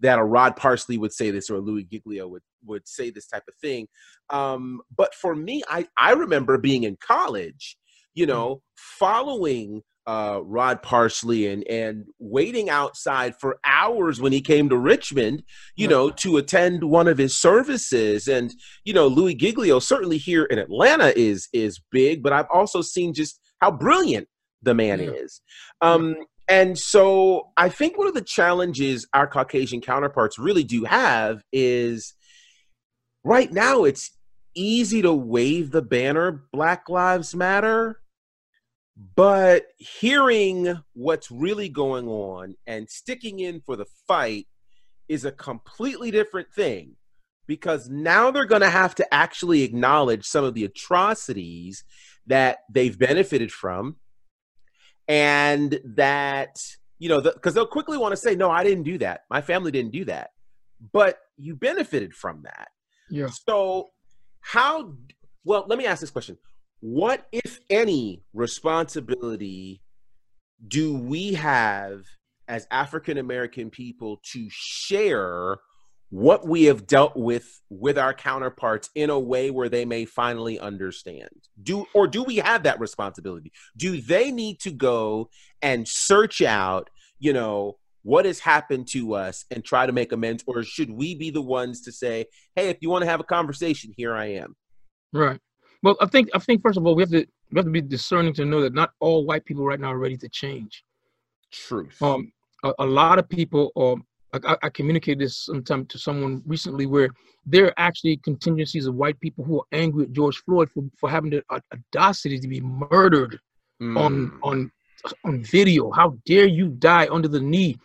that 0.00 0.18
a 0.18 0.24
Rod 0.24 0.56
Parsley 0.56 0.98
would 0.98 1.12
say 1.12 1.30
this 1.30 1.50
or 1.50 1.56
a 1.56 1.60
Louis 1.60 1.84
Giglio 1.84 2.26
would 2.26 2.42
would 2.64 2.86
say 2.86 3.10
this 3.10 3.26
type 3.26 3.44
of 3.48 3.54
thing. 3.60 3.88
Um, 4.30 4.80
but 4.96 5.14
for 5.14 5.34
me, 5.34 5.62
I, 5.68 5.86
I 5.96 6.12
remember 6.12 6.58
being 6.58 6.84
in 6.84 6.96
college, 7.00 7.76
you 8.14 8.26
mm-hmm. 8.26 8.32
know, 8.32 8.62
following 8.76 9.82
uh, 10.08 10.40
Rod 10.42 10.80
Parsley 10.80 11.48
and 11.48 11.62
and 11.68 12.06
waiting 12.18 12.70
outside 12.70 13.36
for 13.38 13.60
hours 13.66 14.22
when 14.22 14.32
he 14.32 14.40
came 14.40 14.70
to 14.70 14.76
Richmond, 14.78 15.42
you 15.76 15.86
know, 15.86 16.08
to 16.08 16.38
attend 16.38 16.82
one 16.82 17.08
of 17.08 17.18
his 17.18 17.38
services. 17.38 18.26
And 18.26 18.54
you 18.84 18.94
know, 18.94 19.06
Louis 19.06 19.34
Giglio 19.34 19.78
certainly 19.80 20.16
here 20.16 20.44
in 20.44 20.58
Atlanta 20.58 21.12
is 21.14 21.48
is 21.52 21.78
big, 21.92 22.22
but 22.22 22.32
I've 22.32 22.46
also 22.50 22.80
seen 22.80 23.12
just 23.12 23.38
how 23.60 23.70
brilliant 23.70 24.28
the 24.62 24.72
man 24.72 25.00
yeah. 25.00 25.10
is. 25.10 25.42
Um, 25.82 26.16
and 26.48 26.78
so 26.78 27.50
I 27.58 27.68
think 27.68 27.98
one 27.98 28.08
of 28.08 28.14
the 28.14 28.22
challenges 28.22 29.06
our 29.12 29.26
Caucasian 29.26 29.82
counterparts 29.82 30.38
really 30.38 30.64
do 30.64 30.84
have 30.84 31.42
is 31.52 32.14
right 33.24 33.52
now 33.52 33.84
it's 33.84 34.10
easy 34.54 35.02
to 35.02 35.12
wave 35.12 35.70
the 35.70 35.82
banner 35.82 36.44
Black 36.52 36.88
Lives 36.88 37.34
Matter, 37.34 38.00
but 39.14 39.66
hearing 39.76 40.80
what's 40.94 41.30
really 41.30 41.68
going 41.68 42.08
on 42.08 42.56
and 42.66 42.90
sticking 42.90 43.38
in 43.38 43.60
for 43.60 43.76
the 43.76 43.86
fight 44.06 44.46
is 45.08 45.24
a 45.24 45.32
completely 45.32 46.10
different 46.10 46.52
thing 46.52 46.96
because 47.46 47.88
now 47.88 48.30
they're 48.30 48.44
going 48.44 48.62
to 48.62 48.70
have 48.70 48.94
to 48.96 49.14
actually 49.14 49.62
acknowledge 49.62 50.26
some 50.26 50.44
of 50.44 50.54
the 50.54 50.64
atrocities 50.64 51.84
that 52.26 52.58
they've 52.70 52.98
benefited 52.98 53.50
from 53.50 53.96
and 55.06 55.80
that 55.84 56.58
you 56.98 57.08
know 57.08 57.20
because 57.20 57.54
the, 57.54 57.60
they'll 57.60 57.66
quickly 57.66 57.96
want 57.96 58.12
to 58.12 58.16
say 58.16 58.34
no 58.34 58.50
i 58.50 58.62
didn't 58.62 58.84
do 58.84 58.98
that. 58.98 59.22
My 59.30 59.40
family 59.40 59.70
didn't 59.70 59.92
do 59.92 60.04
that. 60.04 60.30
But 60.92 61.18
you 61.36 61.56
benefited 61.56 62.14
from 62.14 62.42
that 62.42 62.68
yeah. 63.10 63.28
So, 63.28 63.90
how, 64.40 64.92
well, 65.44 65.64
let 65.68 65.78
me 65.78 65.86
ask 65.86 66.00
this 66.00 66.10
question. 66.10 66.38
What, 66.80 67.26
if 67.32 67.58
any, 67.70 68.22
responsibility 68.32 69.82
do 70.66 70.96
we 70.96 71.34
have 71.34 72.02
as 72.48 72.66
African 72.70 73.18
American 73.18 73.70
people 73.70 74.20
to 74.32 74.48
share 74.50 75.58
what 76.10 76.48
we 76.48 76.64
have 76.64 76.86
dealt 76.86 77.16
with 77.16 77.60
with 77.68 77.98
our 77.98 78.14
counterparts 78.14 78.88
in 78.94 79.10
a 79.10 79.18
way 79.18 79.50
where 79.50 79.68
they 79.68 79.84
may 79.84 80.06
finally 80.06 80.58
understand 80.58 81.28
do 81.62 81.84
or 81.92 82.06
do 82.06 82.22
we 82.22 82.36
have 82.36 82.62
that 82.62 82.80
responsibility 82.80 83.52
do 83.76 84.00
they 84.00 84.30
need 84.30 84.58
to 84.58 84.70
go 84.70 85.28
and 85.60 85.86
search 85.86 86.40
out 86.40 86.88
you 87.18 87.32
know 87.32 87.76
what 88.02 88.24
has 88.24 88.38
happened 88.38 88.86
to 88.88 89.14
us 89.14 89.44
and 89.50 89.64
try 89.64 89.86
to 89.86 89.92
make 89.92 90.12
amends 90.12 90.44
or 90.46 90.62
should 90.62 90.90
we 90.90 91.14
be 91.14 91.30
the 91.30 91.42
ones 91.42 91.80
to 91.82 91.92
say 91.92 92.24
hey 92.54 92.68
if 92.68 92.78
you 92.80 92.90
want 92.90 93.02
to 93.02 93.10
have 93.10 93.20
a 93.20 93.24
conversation 93.24 93.92
here 93.96 94.14
i 94.14 94.26
am? 94.26 94.54
Right. 95.12 95.40
Well 95.82 95.96
i 96.00 96.06
think 96.06 96.28
i 96.34 96.38
think 96.38 96.62
first 96.62 96.78
of 96.78 96.86
all 96.86 96.94
we 96.94 97.02
have 97.02 97.10
to 97.10 97.26
we 97.50 97.58
have 97.58 97.64
to 97.64 97.70
be 97.70 97.80
discerning 97.80 98.34
to 98.34 98.44
know 98.44 98.60
that 98.62 98.74
not 98.74 98.90
all 99.00 99.24
white 99.24 99.44
people 99.44 99.64
right 99.64 99.80
now 99.80 99.92
are 99.92 99.98
ready 99.98 100.16
to 100.18 100.28
change. 100.28 100.84
Truth. 101.52 102.00
Um 102.02 102.32
a, 102.64 102.72
a 102.80 102.86
lot 102.86 103.18
of 103.18 103.28
people 103.28 103.72
um 103.76 104.04
I, 104.32 104.56
I 104.62 104.68
communicated 104.68 105.20
this 105.20 105.46
sometime 105.46 105.86
to 105.86 105.98
someone 105.98 106.42
recently 106.46 106.84
where 106.84 107.08
there 107.46 107.66
are 107.66 107.74
actually 107.78 108.18
contingencies 108.18 108.86
of 108.86 108.94
white 108.94 109.18
people 109.20 109.42
who 109.42 109.60
are 109.60 109.66
angry 109.72 110.04
at 110.04 110.12
George 110.12 110.36
Floyd 110.44 110.68
for, 110.70 110.84
for 110.98 111.08
having 111.08 111.30
the 111.30 111.42
audacity 111.50 112.38
to 112.38 112.46
be 112.46 112.60
murdered 112.60 113.40
mm. 113.80 113.98
on 113.98 114.38
on 114.42 114.70
on 115.24 115.42
video. 115.42 115.90
How 115.90 116.16
dare 116.26 116.46
you 116.46 116.68
die 116.68 117.08
under 117.10 117.28
the 117.28 117.40
knee 117.40 117.78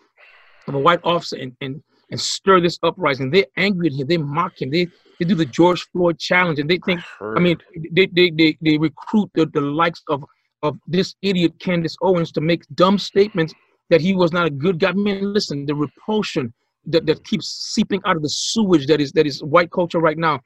of 0.67 0.75
a 0.75 0.79
white 0.79 1.01
officer 1.03 1.37
and 1.37 1.55
and, 1.61 1.81
and 2.11 2.19
stir 2.19 2.61
this 2.61 2.79
uprising? 2.83 3.31
They're 3.31 3.45
angry 3.57 3.87
at 3.87 3.93
him. 3.93 4.07
They 4.07 4.17
mock 4.17 4.61
him. 4.61 4.69
They 4.69 4.87
they 5.19 5.25
do 5.25 5.35
the 5.35 5.45
George 5.45 5.87
Floyd 5.91 6.19
challenge 6.19 6.59
and 6.59 6.69
they 6.69 6.79
think 6.85 7.01
I, 7.21 7.33
I 7.35 7.39
mean 7.39 7.57
they 7.91 8.07
they 8.07 8.29
they, 8.31 8.57
they 8.61 8.77
recruit 8.77 9.29
the, 9.35 9.45
the 9.45 9.61
likes 9.61 10.01
of 10.09 10.23
of 10.63 10.77
this 10.87 11.15
idiot 11.21 11.53
Candace 11.59 11.95
Owens 12.01 12.31
to 12.31 12.41
make 12.41 12.63
dumb 12.73 12.97
statements 12.97 13.53
that 13.89 14.01
he 14.01 14.15
was 14.15 14.31
not 14.31 14.47
a 14.47 14.49
good 14.49 14.79
guy. 14.79 14.93
Man, 14.93 15.33
listen, 15.33 15.65
the 15.65 15.75
repulsion 15.75 16.53
that, 16.85 17.05
that 17.05 17.23
keeps 17.25 17.47
seeping 17.73 18.01
out 18.05 18.15
of 18.15 18.21
the 18.21 18.29
sewage 18.29 18.87
that 18.87 18.99
is 18.99 19.11
that 19.11 19.27
is 19.27 19.43
white 19.43 19.71
culture 19.71 19.99
right 19.99 20.17
now, 20.17 20.39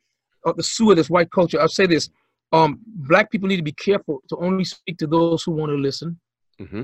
uh, 0.46 0.54
the 0.54 0.64
sewer 0.64 0.96
that's 0.96 1.10
white 1.10 1.32
culture. 1.32 1.60
I'll 1.60 1.70
say 1.70 1.86
this: 1.86 2.10
um, 2.52 2.80
black 2.86 3.32
people 3.32 3.48
need 3.48 3.58
to 3.58 3.64
be 3.64 3.74
careful 3.74 4.22
to 4.30 4.38
only 4.38 4.64
speak 4.64 4.98
to 4.98 5.08
those 5.08 5.44
who 5.44 5.52
want 5.52 5.70
to 5.70 5.76
listen. 5.76 6.20
Mm-hmm. 6.62 6.84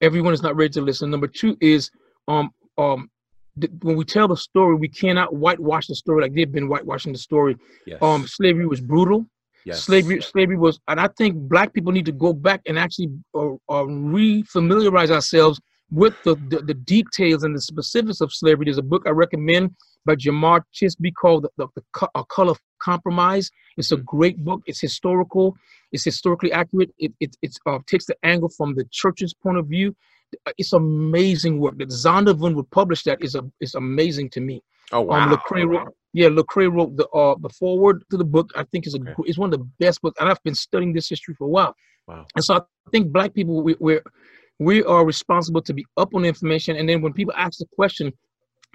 Everyone 0.00 0.34
is 0.34 0.42
not 0.42 0.56
ready 0.56 0.70
to 0.70 0.80
listen. 0.80 1.10
Number 1.10 1.26
two 1.26 1.56
is 1.60 1.90
um, 2.28 2.50
um, 2.78 3.10
th- 3.60 3.72
when 3.82 3.96
we 3.96 4.04
tell 4.04 4.28
the 4.28 4.36
story, 4.36 4.74
we 4.74 4.88
cannot 4.88 5.34
whitewash 5.34 5.86
the 5.86 5.94
story 5.94 6.22
like 6.22 6.34
they've 6.34 6.50
been 6.50 6.68
whitewashing 6.68 7.12
the 7.12 7.18
story. 7.18 7.56
Yes. 7.86 8.02
Um, 8.02 8.26
slavery 8.26 8.66
was 8.66 8.80
brutal. 8.80 9.26
Yes. 9.64 9.84
Slavery, 9.84 10.20
slavery 10.20 10.56
was, 10.56 10.80
and 10.88 10.98
I 10.98 11.08
think 11.16 11.36
black 11.36 11.72
people 11.72 11.92
need 11.92 12.06
to 12.06 12.12
go 12.12 12.32
back 12.32 12.62
and 12.66 12.76
actually 12.78 13.10
uh, 13.34 13.52
uh, 13.70 13.84
re-familiarize 13.84 15.10
ourselves 15.12 15.60
with 15.92 16.14
the, 16.24 16.34
the, 16.48 16.62
the, 16.62 16.74
details 16.74 17.44
and 17.44 17.54
the 17.54 17.60
specifics 17.60 18.20
of 18.20 18.32
slavery. 18.32 18.64
There's 18.64 18.78
a 18.78 18.82
book 18.82 19.04
I 19.06 19.10
recommend 19.10 19.76
by 20.04 20.14
Jemar 20.16 20.62
Tisby 20.74 21.12
called 21.14 21.44
The, 21.56 21.66
the, 21.74 21.82
the 22.00 22.08
A 22.14 22.24
Color 22.24 22.52
of 22.52 22.60
Compromise. 22.80 23.50
It's 23.76 23.92
a 23.92 23.96
great 23.96 24.44
book. 24.44 24.62
It's 24.66 24.80
historical. 24.80 25.56
It's 25.92 26.04
historically 26.04 26.52
accurate. 26.52 26.90
It, 26.98 27.12
it, 27.20 27.36
it 27.42 27.56
uh, 27.66 27.78
takes 27.86 28.06
the 28.06 28.16
angle 28.22 28.48
from 28.48 28.74
the 28.74 28.84
church's 28.90 29.34
point 29.34 29.58
of 29.58 29.66
view. 29.66 29.94
It's 30.56 30.72
amazing 30.72 31.60
work. 31.60 31.76
That 31.78 31.88
Zondervan 31.88 32.54
would 32.54 32.70
publish 32.70 33.02
that 33.04 33.22
is 33.22 33.34
a 33.34 33.42
is 33.60 33.74
amazing 33.74 34.30
to 34.30 34.40
me. 34.40 34.62
Oh 34.90 35.00
um, 35.00 35.06
wow! 35.06 35.24
Um, 35.24 35.30
Lecrae 35.30 35.68
wrote, 35.68 35.94
yeah, 36.14 36.28
Lecrae 36.28 36.74
wrote 36.74 36.96
the 36.96 37.06
uh, 37.08 37.34
the 37.38 37.50
foreword 37.50 38.02
to 38.10 38.16
the 38.16 38.24
book. 38.24 38.50
I 38.56 38.64
think 38.64 38.86
is 38.86 38.94
a 38.94 39.00
okay. 39.00 39.12
it's 39.26 39.36
one 39.36 39.52
of 39.52 39.58
the 39.58 39.66
best 39.78 40.00
books, 40.00 40.18
and 40.18 40.30
I've 40.30 40.42
been 40.42 40.54
studying 40.54 40.94
this 40.94 41.08
history 41.10 41.34
for 41.34 41.44
a 41.44 41.50
while. 41.50 41.74
Wow! 42.08 42.24
And 42.34 42.42
so 42.42 42.54
I 42.54 42.60
think 42.90 43.12
black 43.12 43.34
people 43.34 43.62
we, 43.62 43.76
we're 43.78 44.02
we 44.58 44.82
are 44.84 45.04
responsible 45.04 45.62
to 45.62 45.74
be 45.74 45.84
up 45.96 46.14
on 46.14 46.24
information. 46.24 46.76
And 46.76 46.88
then 46.88 47.02
when 47.02 47.12
people 47.12 47.34
ask 47.36 47.58
the 47.58 47.66
question, 47.74 48.12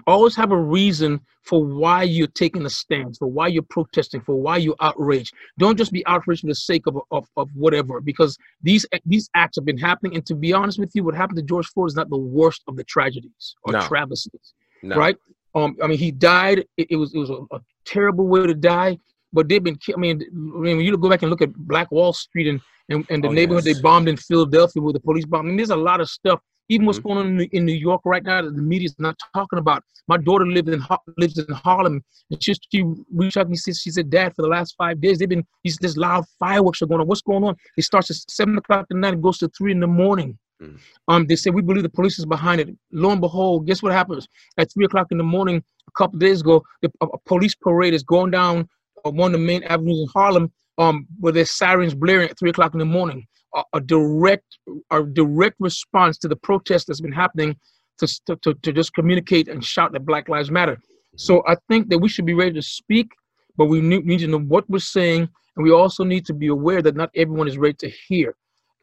always 0.06 0.36
have 0.36 0.52
a 0.52 0.56
reason 0.56 1.20
for 1.42 1.64
why 1.64 2.02
you're 2.02 2.26
taking 2.28 2.64
a 2.66 2.70
stance, 2.70 3.18
for 3.18 3.26
why 3.26 3.48
you're 3.48 3.62
protesting, 3.62 4.20
for 4.20 4.36
why 4.36 4.56
you're 4.58 4.76
outraged. 4.80 5.34
Don't 5.58 5.76
just 5.76 5.92
be 5.92 6.06
outraged 6.06 6.42
for 6.42 6.46
the 6.46 6.54
sake 6.54 6.86
of, 6.86 6.98
of, 7.10 7.26
of 7.36 7.48
whatever, 7.54 8.00
because 8.00 8.36
these 8.62 8.86
these 9.06 9.28
acts 9.34 9.56
have 9.56 9.64
been 9.64 9.78
happening. 9.78 10.14
And 10.14 10.26
to 10.26 10.34
be 10.34 10.52
honest 10.52 10.78
with 10.78 10.90
you, 10.94 11.04
what 11.04 11.14
happened 11.14 11.36
to 11.38 11.42
George 11.42 11.66
Floyd 11.68 11.88
is 11.88 11.96
not 11.96 12.10
the 12.10 12.18
worst 12.18 12.62
of 12.68 12.76
the 12.76 12.84
tragedies 12.84 13.54
or 13.62 13.72
no. 13.72 13.80
travesties, 13.80 14.54
no. 14.82 14.96
right? 14.96 15.16
Um, 15.54 15.76
I 15.82 15.86
mean, 15.86 15.98
he 15.98 16.10
died. 16.10 16.64
It, 16.76 16.88
it 16.90 16.96
was 16.96 17.14
it 17.14 17.18
was 17.18 17.30
a, 17.30 17.38
a, 17.52 17.60
terrible 17.84 18.26
way 18.28 18.46
to 18.46 18.54
die. 18.54 18.98
But 19.32 19.48
they've 19.48 19.62
been. 19.62 19.78
I 19.94 19.98
mean, 19.98 20.22
when 20.32 20.80
you 20.80 20.96
go 20.96 21.10
back 21.10 21.22
and 21.22 21.30
look 21.30 21.42
at 21.42 21.54
Black 21.54 21.90
Wall 21.90 22.12
Street 22.12 22.48
and 22.48 22.60
and, 22.88 23.04
and 23.10 23.22
the 23.22 23.28
oh, 23.28 23.32
neighborhood 23.32 23.64
yes. 23.66 23.76
they 23.76 23.82
bombed 23.82 24.08
in 24.08 24.16
Philadelphia 24.16 24.82
with 24.82 24.94
the 24.94 25.00
police 25.00 25.26
bombing. 25.26 25.56
there's 25.56 25.70
a 25.70 25.76
lot 25.76 26.00
of 26.00 26.08
stuff. 26.08 26.40
Even 26.68 26.82
mm-hmm. 26.82 26.86
what's 26.86 26.98
going 26.98 27.18
on 27.18 27.40
in, 27.40 27.48
in, 27.52 27.64
New 27.64 27.74
York 27.74 28.02
right 28.04 28.22
now 28.22 28.42
that 28.42 28.54
the 28.54 28.62
media's 28.62 28.94
not 28.98 29.16
talking 29.34 29.58
about. 29.58 29.82
My 30.06 30.16
daughter 30.16 30.46
lived 30.46 30.68
in 30.68 30.82
lives 31.16 31.38
in 31.38 31.54
Harlem, 31.54 32.02
and 32.30 32.42
she, 32.42 32.54
she 32.72 32.84
reached 33.12 33.36
out 33.36 33.44
to 33.44 33.48
me. 33.48 33.56
She, 33.56 33.72
she 33.72 33.90
said, 33.90 34.10
"Dad, 34.10 34.34
for 34.34 34.42
the 34.42 34.48
last 34.48 34.74
five 34.76 35.00
days, 35.00 35.18
they've 35.18 35.28
been 35.28 35.46
these 35.64 35.76
this 35.78 35.96
loud 35.96 36.24
fireworks 36.38 36.82
are 36.82 36.86
going 36.86 37.00
on. 37.00 37.06
What's 37.06 37.22
going 37.22 37.44
on? 37.44 37.56
It 37.76 37.84
starts 37.84 38.10
at 38.10 38.16
seven 38.30 38.56
o'clock 38.56 38.86
at 38.90 38.96
night 38.96 39.14
and 39.14 39.22
goes 39.22 39.38
to 39.38 39.48
three 39.48 39.72
in 39.72 39.80
the 39.80 39.86
morning." 39.86 40.38
Mm-hmm. 40.62 40.76
Um, 41.06 41.26
they 41.26 41.36
say 41.36 41.50
we 41.50 41.62
believe 41.62 41.84
the 41.84 41.88
police 41.88 42.18
is 42.18 42.26
behind 42.26 42.60
it. 42.60 42.68
Lo 42.90 43.10
and 43.10 43.20
behold, 43.20 43.66
guess 43.66 43.82
what 43.82 43.92
happens? 43.92 44.26
At 44.56 44.72
three 44.72 44.84
o'clock 44.84 45.08
in 45.10 45.18
the 45.18 45.24
morning, 45.24 45.62
a 45.86 45.90
couple 45.92 46.18
days 46.18 46.40
ago, 46.40 46.62
the, 46.82 46.90
a, 47.00 47.06
a 47.06 47.18
police 47.26 47.54
parade 47.54 47.94
is 47.94 48.02
going 48.02 48.30
down 48.30 48.68
uh, 49.04 49.10
one 49.10 49.34
of 49.34 49.40
the 49.40 49.46
main 49.46 49.62
avenues 49.64 50.00
in 50.00 50.08
Harlem 50.12 50.52
um, 50.78 51.06
with 51.20 51.34
their 51.34 51.44
sirens 51.44 51.94
blaring 51.94 52.30
at 52.30 52.38
three 52.38 52.50
o'clock 52.50 52.72
in 52.74 52.78
the 52.78 52.84
morning. 52.84 53.26
A, 53.72 53.80
direct, 53.80 54.58
a 54.90 55.02
direct 55.02 55.56
response 55.58 56.18
to 56.18 56.28
the 56.28 56.36
protest 56.36 56.86
that's 56.86 57.00
been 57.00 57.12
happening 57.12 57.56
to, 57.98 58.06
to, 58.42 58.54
to 58.54 58.72
just 58.72 58.92
communicate 58.94 59.48
and 59.48 59.64
shout 59.64 59.92
that 59.92 60.04
Black 60.04 60.28
Lives 60.28 60.50
Matter. 60.50 60.78
So 61.16 61.42
I 61.46 61.56
think 61.68 61.88
that 61.88 61.98
we 61.98 62.08
should 62.08 62.26
be 62.26 62.34
ready 62.34 62.52
to 62.52 62.62
speak, 62.62 63.08
but 63.56 63.66
we 63.66 63.80
need, 63.80 64.04
need 64.04 64.18
to 64.18 64.28
know 64.28 64.38
what 64.38 64.68
we're 64.68 64.78
saying, 64.78 65.28
and 65.56 65.64
we 65.64 65.72
also 65.72 66.04
need 66.04 66.26
to 66.26 66.34
be 66.34 66.48
aware 66.48 66.82
that 66.82 66.94
not 66.94 67.10
everyone 67.16 67.48
is 67.48 67.58
ready 67.58 67.74
to 67.80 67.90
hear. 68.06 68.36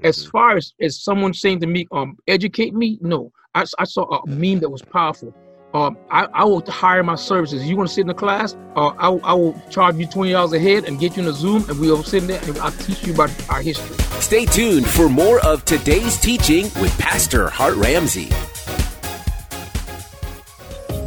As 0.04 0.18
mm-hmm. 0.18 0.32
far 0.32 0.58
as, 0.58 0.74
as 0.82 1.04
someone 1.04 1.34
saying 1.34 1.60
to 1.62 1.68
me, 1.68 1.88
um, 1.92 2.18
educate 2.28 2.74
me, 2.74 2.98
no. 3.02 3.32
I, 3.54 3.64
I 3.80 3.86
saw 3.86 4.04
a 4.04 4.28
meme 4.28 4.60
that 4.60 4.70
was 4.70 4.82
powerful. 4.82 5.34
Um, 5.76 5.98
I, 6.10 6.24
I, 6.34 6.46
will 6.46 6.64
hire 6.72 7.04
my 7.04 7.16
services. 7.16 7.68
You 7.68 7.76
want 7.76 7.90
to 7.90 7.94
sit 7.94 8.02
in 8.02 8.08
the 8.08 8.14
class? 8.14 8.56
Uh, 8.78 8.94
I, 8.98 9.10
I, 9.10 9.34
will 9.34 9.62
charge 9.70 9.98
you 9.98 10.08
twenty 10.08 10.32
dollars 10.32 10.54
a 10.54 10.60
head 10.60 10.86
and 10.86 10.98
get 10.98 11.18
you 11.18 11.24
in 11.24 11.28
a 11.28 11.34
Zoom, 11.34 11.70
and 11.70 11.78
we'll 11.78 12.02
sit 12.02 12.24
in 12.24 12.28
there 12.28 12.42
and 12.44 12.58
I'll 12.60 12.72
teach 12.72 13.06
you 13.06 13.14
about 13.14 13.30
our 13.50 13.62
history. 13.62 13.98
Stay 14.22 14.46
tuned 14.46 14.88
for 14.88 15.10
more 15.10 15.46
of 15.46 15.66
today's 15.66 16.18
teaching 16.18 16.72
with 16.80 16.98
Pastor 16.98 17.50
Hart 17.50 17.76
Ramsey. 17.76 18.30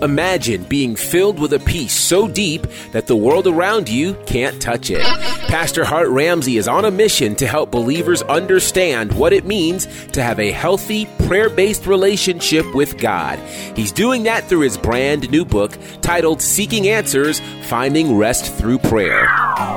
Imagine 0.03 0.63
being 0.63 0.95
filled 0.95 1.41
with 1.41 1.53
a 1.53 1.59
peace 1.59 1.93
so 1.93 2.29
deep 2.29 2.69
that 2.93 3.09
the 3.09 3.17
world 3.17 3.49
around 3.49 3.89
you 3.89 4.15
can't 4.27 4.63
touch 4.63 4.91
it. 4.91 5.03
Pastor 5.49 5.85
Hart 5.85 6.09
Ramsey 6.09 6.57
is 6.57 6.69
on 6.69 6.85
a 6.85 6.91
mission 6.91 7.35
to 7.35 7.49
help 7.49 7.73
believers 7.73 8.23
understand 8.23 9.13
what 9.13 9.33
it 9.33 9.45
means 9.45 9.87
to 10.13 10.23
have 10.23 10.39
a 10.39 10.53
healthy, 10.53 11.07
prayer 11.27 11.51
based 11.51 11.87
relationship 11.87 12.65
with 12.77 12.97
God. 12.99 13.41
He's 13.75 13.91
doing 13.91 14.23
that 14.23 14.45
through 14.45 14.61
his 14.61 14.79
brand 14.79 15.29
new 15.33 15.45
book 15.45 15.77
titled 16.01 16.43
Seeking 16.43 16.87
Answers 16.87 17.41
Finding 17.63 18.17
Rest 18.17 18.55
Through 18.55 18.79
Prayer. 18.79 19.27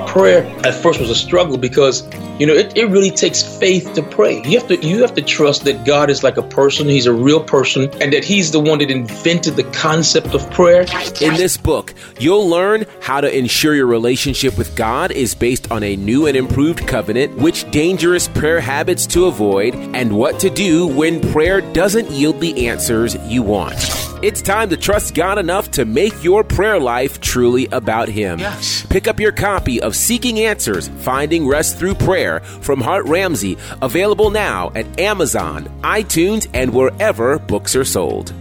Prayer 0.07 0.43
at 0.63 0.75
first 0.75 0.99
was 0.99 1.09
a 1.09 1.15
struggle 1.15 1.57
because 1.57 2.07
you 2.41 2.47
know, 2.47 2.53
it, 2.53 2.75
it 2.75 2.85
really 2.85 3.11
takes 3.11 3.43
faith 3.43 3.93
to 3.93 4.01
pray. 4.01 4.41
You 4.41 4.57
have 4.57 4.67
to 4.69 4.77
you 4.77 5.01
have 5.01 5.13
to 5.13 5.21
trust 5.21 5.63
that 5.65 5.85
God 5.85 6.09
is 6.09 6.23
like 6.23 6.37
a 6.37 6.41
person, 6.41 6.87
he's 6.87 7.05
a 7.05 7.13
real 7.13 7.43
person, 7.43 7.83
and 8.01 8.11
that 8.13 8.25
he's 8.25 8.49
the 8.49 8.59
one 8.59 8.79
that 8.79 8.89
invented 8.89 9.55
the 9.55 9.63
concept 9.63 10.10
of 10.15 10.49
prayer. 10.51 10.81
In 11.21 11.35
this 11.35 11.57
book, 11.57 11.93
you'll 12.19 12.47
learn 12.47 12.85
how 13.01 13.21
to 13.21 13.37
ensure 13.37 13.73
your 13.73 13.87
relationship 13.87 14.57
with 14.57 14.75
God 14.75 15.11
is 15.11 15.35
based 15.35 15.71
on 15.71 15.83
a 15.83 15.95
new 15.95 16.27
and 16.27 16.35
improved 16.35 16.87
covenant, 16.87 17.37
which 17.37 17.69
dangerous 17.71 18.27
prayer 18.27 18.59
habits 18.59 19.05
to 19.07 19.25
avoid, 19.25 19.75
and 19.95 20.15
what 20.15 20.39
to 20.39 20.49
do 20.49 20.87
when 20.87 21.21
prayer 21.31 21.61
doesn't 21.73 22.09
yield 22.11 22.39
the 22.39 22.67
answers 22.67 23.15
you 23.27 23.43
want. 23.43 23.75
It's 24.21 24.41
time 24.41 24.69
to 24.69 24.77
trust 24.77 25.15
God 25.15 25.39
enough 25.39 25.71
to 25.71 25.85
make 25.85 26.23
your 26.23 26.43
prayer 26.43 26.79
life 26.79 27.19
truly 27.21 27.65
about 27.67 28.07
Him. 28.07 28.37
Yes. 28.37 28.85
Pick 28.87 29.07
up 29.07 29.19
your 29.19 29.31
copy 29.31 29.81
of 29.81 29.95
Seeking 29.95 30.39
Answers 30.41 30.89
Finding 30.99 31.47
Rest 31.47 31.79
Through 31.79 31.95
Prayer 31.95 32.41
from 32.41 32.81
Hart 32.81 33.07
Ramsey, 33.07 33.57
available 33.81 34.29
now 34.29 34.71
at 34.75 34.99
Amazon, 34.99 35.65
iTunes, 35.81 36.47
and 36.53 36.71
wherever 36.71 37.39
books 37.39 37.75
are 37.75 37.85
sold. 37.85 38.31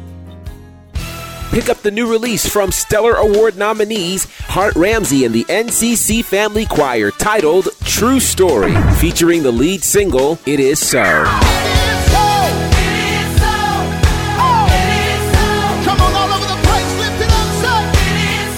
Pick 1.50 1.68
up 1.68 1.82
the 1.82 1.90
new 1.90 2.08
release 2.08 2.48
from 2.48 2.70
Stellar 2.70 3.14
Award 3.14 3.56
nominees 3.56 4.28
Hart 4.42 4.76
Ramsey 4.76 5.24
and 5.24 5.34
the 5.34 5.42
NCC 5.46 6.24
Family 6.24 6.64
Choir 6.64 7.10
titled 7.10 7.70
True 7.84 8.20
Story, 8.20 8.72
featuring 9.00 9.42
the 9.42 9.50
lead 9.50 9.82
single, 9.82 10.38
It 10.46 10.60
Is 10.60 10.78
So. 10.78 11.02
It 11.02 11.08
is 11.08 12.04
so, 12.12 12.22
it 12.70 12.94
is 13.02 13.34
so. 13.40 13.50
It 14.78 14.90
is 15.10 15.22
so. 15.34 15.44
Troubled 15.82 16.14
all 16.14 16.30
over 16.30 16.46
the 16.46 16.60
place 16.68 16.92
with 17.00 17.18
the 17.18 17.26
so 17.60 17.74
it 17.98 18.16
is 18.38 18.50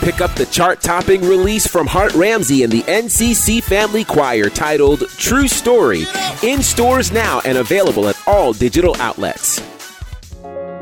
so. 0.00 0.04
Pick 0.04 0.20
up 0.20 0.34
the 0.34 0.46
chart 0.52 0.82
topping 0.82 1.22
release 1.22 1.66
from 1.66 1.86
Hart 1.86 2.12
Ramsey 2.12 2.62
and 2.62 2.70
the 2.70 2.82
NCC 2.82 3.62
Family 3.62 4.04
Choir 4.04 4.50
titled 4.50 5.08
True 5.16 5.48
Story 5.48 6.04
in 6.42 6.62
stores 6.62 7.10
now 7.10 7.40
and 7.46 7.56
available 7.56 8.06
at 8.06 8.20
all 8.26 8.52
digital 8.52 8.94
outlets. 8.98 9.62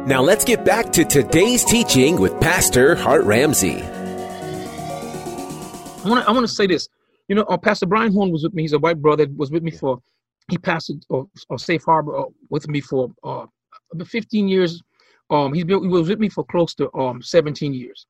Now 0.09 0.23
let's 0.23 0.43
get 0.43 0.65
back 0.65 0.91
to 0.95 1.05
today's 1.05 1.67
teaching 1.67 2.19
with 2.19 2.41
Pastor 2.41 2.95
Hart 2.95 3.25
Ramsey. 3.25 3.83
I 3.83 3.85
want 6.07 6.25
to 6.25 6.27
I 6.27 6.33
want 6.33 6.49
to 6.49 6.49
say 6.49 6.67
this. 6.67 6.89
You 7.29 7.35
know, 7.35 7.43
uh, 7.43 7.59
Pastor 7.59 7.85
Brian 7.85 8.11
Horn 8.11 8.33
was 8.33 8.43
with 8.43 8.55
me. 8.55 8.63
He's 8.63 8.73
a 8.73 8.79
white 8.79 9.03
brother. 9.03 9.27
Was 9.37 9.51
with 9.51 9.63
me 9.63 9.71
for 9.71 10.01
he 10.51 10.57
passed 10.57 10.95
or, 11.11 11.29
or 11.51 11.59
Safe 11.59 11.85
Harbor 11.85 12.21
uh, 12.21 12.25
with 12.49 12.69
me 12.69 12.81
for 12.81 13.11
uh, 13.23 13.45
about 13.93 14.09
15 14.09 14.49
years. 14.49 14.83
Um, 15.29 15.53
he's 15.53 15.65
been 15.65 15.83
he 15.83 15.89
was 15.89 16.09
with 16.09 16.21
me 16.21 16.31
for 16.31 16.43
close 16.43 16.75
to 16.77 16.91
um 16.95 17.21
17 17.21 17.75
years. 17.75 18.07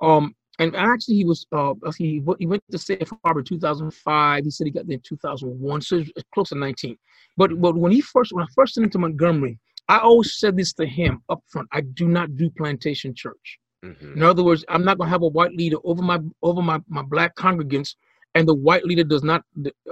Um, 0.00 0.34
and 0.58 0.74
actually 0.74 1.14
he 1.14 1.24
was 1.24 1.46
uh 1.52 1.74
he 1.96 2.20
he 2.40 2.46
went 2.46 2.64
to 2.72 2.78
Safe 2.78 3.08
Harbor 3.24 3.44
2005. 3.44 4.44
He 4.44 4.50
said 4.50 4.66
he 4.66 4.72
got 4.72 4.88
there 4.88 4.94
in 4.94 5.00
2001, 5.02 5.80
so 5.82 5.98
it's 5.98 6.24
close 6.34 6.48
to 6.48 6.56
19. 6.56 6.98
But 7.36 7.60
but 7.60 7.76
when 7.76 7.92
he 7.92 8.00
first 8.00 8.32
when 8.32 8.42
I 8.42 8.48
first 8.52 8.74
sent 8.74 8.86
him 8.86 8.90
to 8.90 8.98
Montgomery, 8.98 9.60
I 9.90 9.98
always 9.98 10.30
said 10.40 10.56
this 10.56 10.72
to 10.74 10.86
him 10.86 11.12
up 11.28 11.40
front: 11.52 11.68
I 11.72 11.80
do 12.00 12.06
not 12.08 12.36
do 12.36 12.46
plantation 12.60 13.10
church. 13.14 13.46
Mhm. 13.84 14.16
In 14.16 14.22
other 14.22 14.44
words, 14.44 14.64
I'm 14.68 14.84
not 14.84 14.98
going 14.98 15.08
to 15.08 15.10
have 15.16 15.22
a 15.22 15.28
white 15.38 15.54
leader 15.60 15.78
over 15.84 16.02
my 16.02 16.18
over 16.48 16.62
my, 16.70 16.78
my 16.88 17.02
black 17.02 17.34
congregants, 17.36 17.90
and 18.34 18.46
the 18.46 18.54
white 18.54 18.84
leader 18.84 19.04
does 19.04 19.24
not 19.30 19.42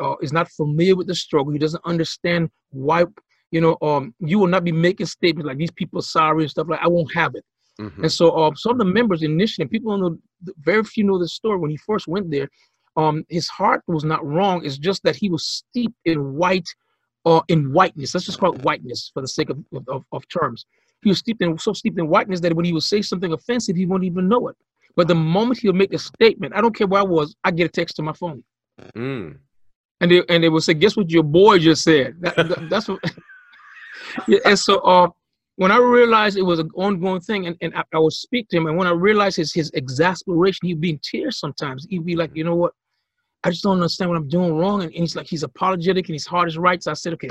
uh, 0.02 0.16
is 0.20 0.32
not 0.32 0.48
familiar 0.60 0.94
with 0.96 1.08
the 1.08 1.14
struggle. 1.14 1.52
He 1.52 1.58
doesn't 1.58 1.84
understand 1.84 2.50
why. 2.70 3.04
You 3.50 3.62
know, 3.62 3.78
um, 3.80 4.14
you 4.20 4.38
will 4.38 4.46
not 4.56 4.64
be 4.64 4.72
making 4.72 5.06
statements 5.06 5.46
like 5.48 5.56
these 5.56 5.70
people 5.80 5.98
are 6.00 6.10
sorry 6.18 6.42
and 6.44 6.50
stuff 6.50 6.68
like. 6.68 6.80
I 6.82 6.88
won't 6.88 7.14
have 7.14 7.34
it. 7.34 7.44
Mhm. 7.80 8.02
And 8.04 8.12
so, 8.12 8.36
um, 8.36 8.54
some 8.56 8.72
of 8.72 8.78
the 8.78 8.92
members 8.98 9.22
initially, 9.22 9.66
people 9.68 9.90
don't 9.92 10.02
know, 10.02 10.52
very 10.58 10.84
few 10.84 11.04
know 11.04 11.18
this 11.18 11.32
story. 11.32 11.58
When 11.58 11.70
he 11.70 11.78
first 11.78 12.06
went 12.06 12.30
there, 12.30 12.48
um, 12.96 13.24
his 13.28 13.48
heart 13.48 13.82
was 13.86 14.04
not 14.04 14.24
wrong. 14.26 14.64
It's 14.66 14.78
just 14.78 15.02
that 15.04 15.16
he 15.16 15.30
was 15.30 15.46
steeped 15.46 15.96
in 16.04 16.34
white, 16.34 16.68
or 17.24 17.42
in 17.48 17.72
whiteness. 17.72 18.14
Let's 18.14 18.26
just 18.26 18.38
call 18.38 18.54
it 18.54 18.62
whiteness 18.62 19.10
for 19.12 19.20
the 19.20 19.28
sake 19.28 19.50
of, 19.50 19.58
of, 19.88 20.04
of 20.12 20.28
terms. 20.28 20.66
He 21.02 21.10
was 21.10 21.18
steeped 21.18 21.42
in 21.42 21.56
so 21.58 21.72
steeped 21.72 21.98
in 21.98 22.08
whiteness 22.08 22.40
that 22.40 22.54
when 22.54 22.64
he 22.64 22.72
would 22.72 22.82
say 22.82 23.02
something 23.02 23.32
offensive, 23.32 23.76
he 23.76 23.86
wouldn't 23.86 24.06
even 24.06 24.28
know 24.28 24.48
it. 24.48 24.56
But 24.96 25.06
the 25.08 25.14
moment 25.14 25.60
he'll 25.60 25.72
make 25.72 25.92
a 25.92 25.98
statement, 25.98 26.54
I 26.56 26.60
don't 26.60 26.74
care 26.74 26.86
where 26.86 27.00
I 27.00 27.04
was, 27.04 27.36
I 27.44 27.50
get 27.52 27.66
a 27.66 27.68
text 27.68 27.96
to 27.96 28.02
my 28.02 28.12
phone, 28.12 28.42
Mm. 28.96 29.36
and 30.00 30.10
they 30.10 30.22
and 30.28 30.42
they 30.42 30.48
will 30.48 30.60
say, 30.60 30.74
"Guess 30.74 30.96
what 30.96 31.10
your 31.10 31.22
boy 31.22 31.58
just 31.58 31.84
said?" 31.84 32.16
That, 32.20 32.36
that- 32.36 32.70
that's 32.70 32.88
what. 32.88 33.00
yeah, 34.28 34.38
and 34.44 34.58
so 34.58 34.78
uh, 34.80 35.08
when 35.56 35.70
I 35.70 35.78
realized 35.78 36.36
it 36.36 36.42
was 36.42 36.58
an 36.58 36.70
ongoing 36.74 37.20
thing, 37.20 37.46
and, 37.46 37.56
and 37.60 37.74
I, 37.76 37.82
I 37.92 37.98
would 37.98 38.12
speak 38.12 38.48
to 38.48 38.56
him, 38.56 38.66
and 38.66 38.76
when 38.76 38.86
I 38.86 38.92
realized 38.92 39.36
his 39.36 39.52
his 39.52 39.70
exasperation, 39.74 40.66
he'd 40.68 40.80
be 40.80 40.90
in 40.90 41.00
tears 41.02 41.38
sometimes. 41.38 41.86
He'd 41.88 42.04
be 42.06 42.16
like, 42.16 42.30
"You 42.34 42.44
know 42.44 42.54
what? 42.56 42.72
I 43.44 43.50
just 43.50 43.62
don't 43.62 43.74
understand 43.74 44.10
what 44.10 44.16
I'm 44.16 44.28
doing 44.28 44.54
wrong." 44.56 44.82
And, 44.82 44.90
and 44.92 45.00
he's 45.00 45.16
like, 45.16 45.26
he's 45.26 45.42
apologetic, 45.42 46.08
and 46.08 46.14
his 46.14 46.26
heart 46.26 46.48
is 46.48 46.58
right. 46.58 46.82
So 46.82 46.90
I 46.90 46.94
said, 46.94 47.12
"Okay." 47.14 47.30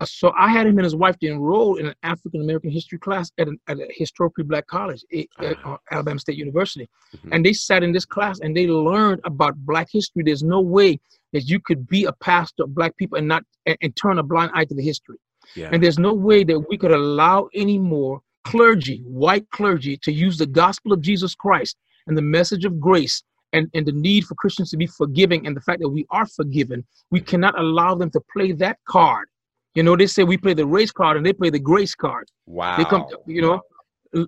Uh, 0.00 0.04
So 0.04 0.30
I 0.36 0.48
had 0.48 0.66
him 0.66 0.76
and 0.78 0.84
his 0.84 0.94
wife 0.94 1.18
to 1.20 1.26
enroll 1.26 1.76
in 1.76 1.86
an 1.86 1.94
African 2.02 2.40
American 2.42 2.70
history 2.70 2.98
class 2.98 3.30
at, 3.38 3.48
an, 3.48 3.58
at 3.66 3.78
a 3.78 3.86
historically 4.02 4.44
black 4.44 4.66
college 4.66 5.02
at, 5.12 5.26
at, 5.50 5.56
uh, 5.64 5.78
Alabama 5.90 6.18
State 6.20 6.36
University, 6.36 6.86
Mhm. 7.14 7.30
and 7.32 7.46
they 7.46 7.54
sat 7.54 7.82
in 7.82 7.92
this 7.92 8.04
class 8.04 8.40
and 8.40 8.54
they 8.56 8.66
learned 8.66 9.20
about 9.24 9.54
Black 9.70 9.88
history. 9.90 10.22
There's 10.22 10.42
no 10.42 10.60
way 10.60 11.00
that 11.32 11.44
you 11.50 11.58
could 11.60 11.86
be 11.88 12.04
a 12.04 12.12
pastor 12.12 12.64
of 12.64 12.74
Black 12.74 12.94
people 12.98 13.16
and 13.18 13.28
not 13.28 13.42
and, 13.64 13.76
and 13.82 13.96
turn 13.96 14.18
a 14.18 14.22
blind 14.22 14.50
eye 14.54 14.66
to 14.66 14.74
the 14.74 14.82
history. 14.82 15.18
Yeah. 15.54 15.70
And 15.72 15.82
there's 15.82 15.98
no 15.98 16.12
way 16.12 16.44
that 16.44 16.60
we 16.68 16.76
could 16.76 16.92
allow 16.92 17.48
any 17.54 17.78
more 17.78 18.20
clergy, 18.44 18.98
white 19.24 19.48
clergy, 19.50 19.96
to 20.06 20.12
use 20.12 20.36
the 20.38 20.46
gospel 20.62 20.92
of 20.92 21.00
Jesus 21.00 21.34
Christ 21.34 21.74
and 22.06 22.16
the 22.18 22.22
message 22.38 22.64
of 22.64 22.78
grace 22.88 23.22
and, 23.52 23.70
and 23.74 23.86
the 23.86 23.92
need 23.92 24.24
for 24.24 24.34
Christians 24.34 24.70
to 24.70 24.76
be 24.76 24.86
forgiving 24.86 25.46
and 25.46 25.56
the 25.56 25.60
fact 25.60 25.80
that 25.80 25.88
we 25.88 26.06
are 26.10 26.26
forgiven. 26.26 26.84
We 27.10 27.20
cannot 27.20 27.58
allow 27.58 27.94
them 27.94 28.10
to 28.10 28.20
play 28.32 28.52
that 28.52 28.78
card. 28.86 29.28
You 29.74 29.82
know, 29.82 29.96
they 29.96 30.06
say 30.06 30.24
we 30.24 30.38
play 30.38 30.54
the 30.54 30.66
race 30.66 30.90
card 30.90 31.16
and 31.16 31.24
they 31.24 31.32
play 31.32 31.50
the 31.50 31.58
grace 31.58 31.94
card. 31.94 32.28
wow. 32.46 32.76
They 32.76 32.84
come, 32.84 33.06
you 33.26 33.42
know. 33.42 33.60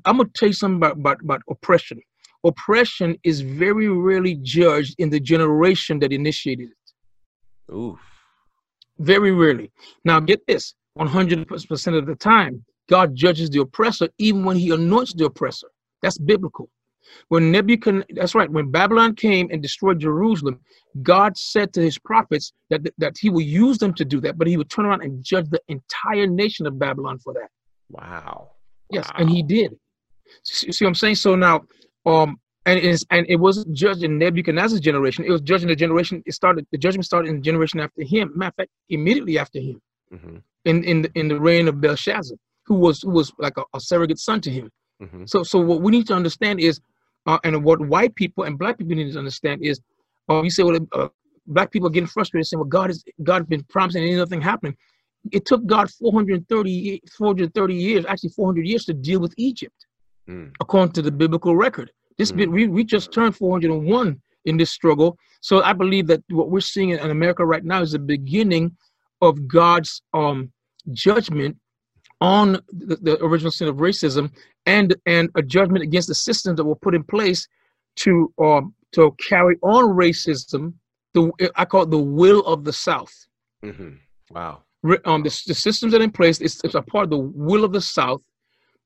I'm 0.05 0.19
gonna 0.19 0.29
tell 0.35 0.49
you 0.49 0.53
something 0.53 0.77
about, 0.77 0.99
about, 0.99 1.23
about 1.23 1.43
oppression. 1.49 2.01
Oppression 2.45 3.17
is 3.25 3.41
very 3.41 3.89
rarely 3.89 4.35
judged 4.43 4.95
in 4.99 5.09
the 5.11 5.19
generation 5.19 5.99
that 6.01 6.13
initiated 6.13 6.69
it. 6.71 7.75
Oof. 7.75 7.99
Very 8.99 9.33
rarely. 9.33 9.71
Now 10.05 10.21
get 10.21 10.47
this: 10.47 10.75
100% 10.99 11.99
of 11.99 12.07
the 12.07 12.15
time, 12.15 12.65
God 12.89 13.15
judges 13.15 13.49
the 13.51 13.61
oppressor 13.61 14.09
even 14.19 14.45
when 14.45 14.57
He 14.57 14.71
anoints 14.71 15.15
the 15.15 15.27
oppressor. 15.27 15.69
That's 16.03 16.19
biblical. 16.19 16.69
When 17.29 17.51
Nebuchadnezzar, 17.51 18.07
that's 18.15 18.35
right, 18.35 18.51
when 18.51 18.71
Babylon 18.71 19.15
came 19.15 19.49
and 19.51 19.63
destroyed 19.63 19.99
Jerusalem, 20.01 20.61
God 21.03 21.37
said 21.37 21.73
to 21.75 21.81
His 21.83 21.99
prophets 21.99 22.53
that, 22.71 22.83
that 22.99 23.17
He 23.19 23.31
will 23.31 23.43
use 23.43 23.79
them 23.79 23.93
to 23.95 24.05
do 24.05 24.21
that, 24.23 24.39
but 24.39 24.47
He 24.47 24.57
would 24.57 24.71
turn 24.71 24.87
around 24.87 25.03
and 25.03 25.23
judge 25.23 25.49
the 25.51 25.61
entire 25.69 26.27
nation 26.27 26.67
of 26.67 26.79
Babylon 26.79 27.19
for 27.19 27.33
that. 27.35 27.49
Wow. 27.91 28.51
Yes, 28.91 29.09
and 29.17 29.29
he 29.29 29.43
did. 29.43 29.77
See, 30.45 30.73
see 30.73 30.85
what 30.85 30.91
I'm 30.91 30.95
saying? 30.95 31.17
So 31.17 31.35
now, 31.35 31.63
um, 32.07 32.39
and 32.67 32.79
it's 32.79 33.05
and 33.11 33.27
it 33.29 33.37
wasn't 33.37 33.75
judged 33.75 34.03
in 34.03 34.19
Nebuchadnezzar's 34.19 34.81
generation. 34.81 35.25
It 35.25 35.31
was 35.31 35.41
judged 35.43 35.63
in 35.65 35.69
the 35.69 35.77
generation. 35.77 36.23
It 36.27 36.33
started. 36.33 36.67
The 36.73 36.79
judgment 36.79 37.05
started 37.05 37.29
in 37.29 37.37
the 37.37 37.43
generation 37.43 37.81
after 37.81 38.03
him. 38.03 38.33
Matter 38.35 38.49
of 38.49 38.55
fact, 38.57 38.71
immediately 38.89 39.39
after 39.39 39.59
him, 39.59 39.81
Mhm. 40.13 40.43
in 40.65 40.85
in 40.85 41.03
the, 41.03 41.11
in 41.15 41.29
the 41.29 41.41
reign 41.41 41.69
of 41.69 41.81
Belshazzar, 41.81 42.37
who 42.67 42.75
was 42.77 43.01
who 43.03 43.11
was 43.11 43.33
like 43.39 43.57
a, 43.59 43.65
a 43.75 43.81
surrogate 43.81 44.19
son 44.19 44.41
to 44.43 44.51
him. 44.51 44.71
Mhm. 45.03 45.29
So 45.29 45.43
so 45.43 45.59
what 45.61 45.81
we 45.83 45.93
need 45.93 46.07
to 46.09 46.15
understand 46.15 46.61
is, 46.61 46.81
uh, 47.29 47.39
and 47.45 47.63
what 47.63 47.81
white 47.81 48.15
people 48.15 48.45
and 48.45 48.59
black 48.59 48.79
people 48.79 48.97
need 48.97 49.13
to 49.13 49.19
understand 49.19 49.63
is, 49.63 49.81
uh, 50.29 50.43
you 50.43 50.51
say, 50.51 50.63
well, 50.63 50.79
uh, 50.93 51.09
black 51.47 51.71
people 51.71 51.89
are 51.89 51.91
getting 51.91 52.07
frustrated, 52.09 52.47
saying, 52.47 52.59
well, 52.59 52.69
God 52.69 52.91
is 52.91 53.05
God 53.23 53.43
has 53.43 53.47
been 53.47 53.65
promising 53.65 54.03
and 54.03 54.11
ain't 54.11 54.19
nothing 54.19 54.41
happening. 54.41 54.77
It 55.31 55.45
took 55.45 55.65
God 55.67 55.91
430, 55.91 57.03
430 57.17 57.75
years, 57.75 58.05
actually 58.07 58.31
400 58.31 58.67
years 58.67 58.85
to 58.87 58.95
deal 58.95 59.21
with 59.21 59.35
Egypt 59.37 59.75
Mm. 60.29 60.53
according 60.61 60.93
to 60.93 61.01
the 61.01 61.11
biblical 61.11 61.57
record. 61.57 61.91
This 62.19 62.33
bit 62.33 62.51
we, 62.51 62.69
we 62.69 62.85
just 62.85 63.13
turned 63.13 63.35
401 63.35 64.21
in 64.45 64.57
this 64.59 64.71
struggle. 64.71 65.17
So 65.41 65.63
I 65.63 65.73
believe 65.73 66.07
that 66.09 66.23
what 66.29 66.51
we're 66.51 66.61
seeing 66.61 66.91
in 66.91 67.11
America 67.11 67.47
right 67.47 67.65
now 67.65 67.81
is 67.81 67.93
the 67.93 67.99
beginning 67.99 68.77
of 69.23 69.49
God's 69.49 70.03
um 70.13 70.53
judgment 70.93 71.57
on 72.21 72.53
the, 72.73 72.97
the 72.97 73.25
original 73.25 73.51
sin 73.51 73.69
of 73.69 73.77
racism 73.77 74.31
and 74.67 74.95
and 75.07 75.31
a 75.37 75.43
judgment 75.43 75.83
against 75.83 76.09
the 76.09 76.15
systems 76.15 76.57
that 76.57 76.65
were 76.65 76.75
put 76.77 76.95
in 76.95 77.03
place 77.05 77.47
to 77.97 78.33
um 78.41 78.75
to 78.93 79.15
carry 79.29 79.57
on 79.63 79.85
racism. 79.97 80.73
The 81.15 81.31
I 81.57 81.65
call 81.65 81.83
it 81.83 81.91
the 81.91 81.99
will 81.99 82.41
of 82.47 82.65
the 82.65 82.73
South 82.73 83.27
Mhm. 83.65 83.99
Wow. 84.31 84.63
um 85.05 85.23
the, 85.23 85.43
the 85.47 85.55
systems 85.55 85.93
that 85.93 86.01
are 86.01 86.05
in 86.05 86.13
place 86.13 86.41
it's, 86.41 86.63
it's 86.65 86.75
a 86.77 86.83
part 86.83 87.05
of 87.05 87.11
the 87.11 87.19
will 87.19 87.65
of 87.65 87.73
the 87.73 87.81
south 87.81 88.23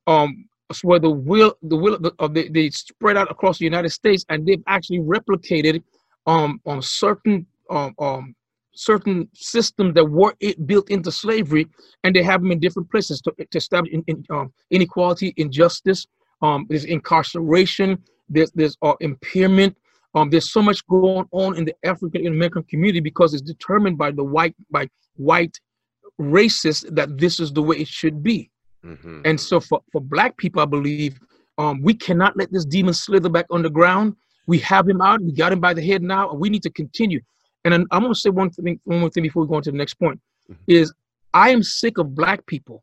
um 0.06 0.48
where 0.82 0.98
the 0.98 1.10
will 1.10 1.54
the 1.62 1.76
will 1.76 1.94
of 1.94 2.02
the, 2.02 2.12
of 2.18 2.32
the 2.32 2.48
they 2.48 2.70
spread 2.70 3.16
out 3.18 3.30
across 3.30 3.58
the 3.58 3.64
united 3.66 3.90
states 3.90 4.24
and 4.30 4.46
they've 4.46 4.62
actually 4.66 5.00
replicated 5.00 5.82
um 6.26 6.60
on 6.64 6.80
certain 6.80 7.44
um, 7.68 7.94
um 7.98 8.34
certain 8.74 9.28
systems 9.34 9.94
that 9.94 10.04
were 10.04 10.34
built 10.66 10.90
into 10.90 11.12
slavery 11.12 11.66
and 12.04 12.16
they 12.16 12.22
have 12.22 12.40
them 12.40 12.52
in 12.52 12.58
different 12.58 12.90
places 12.90 13.20
to, 13.20 13.32
to 13.50 13.58
establish 13.58 13.92
in, 13.92 14.02
in, 14.06 14.24
um, 14.30 14.52
inequality 14.70 15.34
injustice 15.36 16.06
um 16.40 16.66
there's 16.68 16.84
incarceration 16.84 18.02
there's 18.28 18.50
there's 18.52 18.76
uh, 18.82 18.94
impairment 19.00 19.76
um, 20.14 20.30
there's 20.30 20.50
so 20.52 20.60
much 20.60 20.86
going 20.88 21.26
on 21.32 21.56
in 21.56 21.64
the 21.64 21.74
African 21.84 22.26
American 22.26 22.62
community 22.64 23.00
because 23.00 23.32
it's 23.32 23.42
determined 23.42 23.96
by 23.96 24.10
the 24.10 24.24
white 24.24 24.54
by 24.70 24.88
white 25.16 25.58
racists 26.20 26.84
that 26.94 27.18
this 27.18 27.40
is 27.40 27.52
the 27.52 27.62
way 27.62 27.76
it 27.76 27.88
should 27.88 28.22
be. 28.22 28.50
Mhm. 28.84 29.22
And 29.24 29.40
so 29.40 29.60
for, 29.60 29.80
for 29.90 30.00
black 30.00 30.36
people, 30.36 30.60
I 30.60 30.66
believe 30.66 31.18
um, 31.58 31.80
we 31.82 31.94
cannot 31.94 32.36
let 32.36 32.52
this 32.52 32.64
demon 32.64 32.94
slither 32.94 33.28
back 33.28 33.46
underground. 33.50 34.16
We 34.46 34.58
have 34.58 34.88
him 34.88 35.00
out. 35.00 35.20
We 35.22 35.32
got 35.32 35.52
him 35.52 35.60
by 35.60 35.72
the 35.72 35.82
head 35.82 36.02
now, 36.02 36.30
and 36.30 36.40
we 36.40 36.50
need 36.50 36.62
to 36.64 36.70
continue. 36.70 37.20
And 37.64 37.74
I'm, 37.74 37.86
going 38.02 38.12
to 38.12 38.18
say 38.18 38.30
one 38.30 38.50
thing, 38.50 38.80
one 38.84 39.00
more 39.00 39.10
thing 39.10 39.22
before 39.22 39.42
we 39.42 39.48
go 39.48 39.54
on 39.54 39.62
to 39.62 39.70
the 39.70 39.76
next 39.76 39.94
point, 39.94 40.20
Mhm. 40.50 40.56
is 40.66 40.92
I 41.32 41.50
am 41.50 41.62
sick 41.62 41.98
of 41.98 42.14
black 42.14 42.44
people 42.46 42.82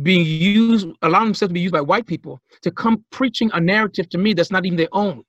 being 0.00 0.24
used, 0.24 0.86
allowing 1.02 1.26
themselves 1.26 1.50
to 1.50 1.54
be 1.54 1.60
used 1.60 1.72
by 1.72 1.80
white 1.80 2.06
people 2.06 2.40
to 2.62 2.70
come 2.70 3.04
preaching 3.10 3.50
a 3.52 3.60
narrative 3.60 4.08
to 4.10 4.18
me 4.18 4.32
that's 4.32 4.52
not 4.52 4.64
even 4.64 4.76
their 4.76 4.88
own. 4.92 5.24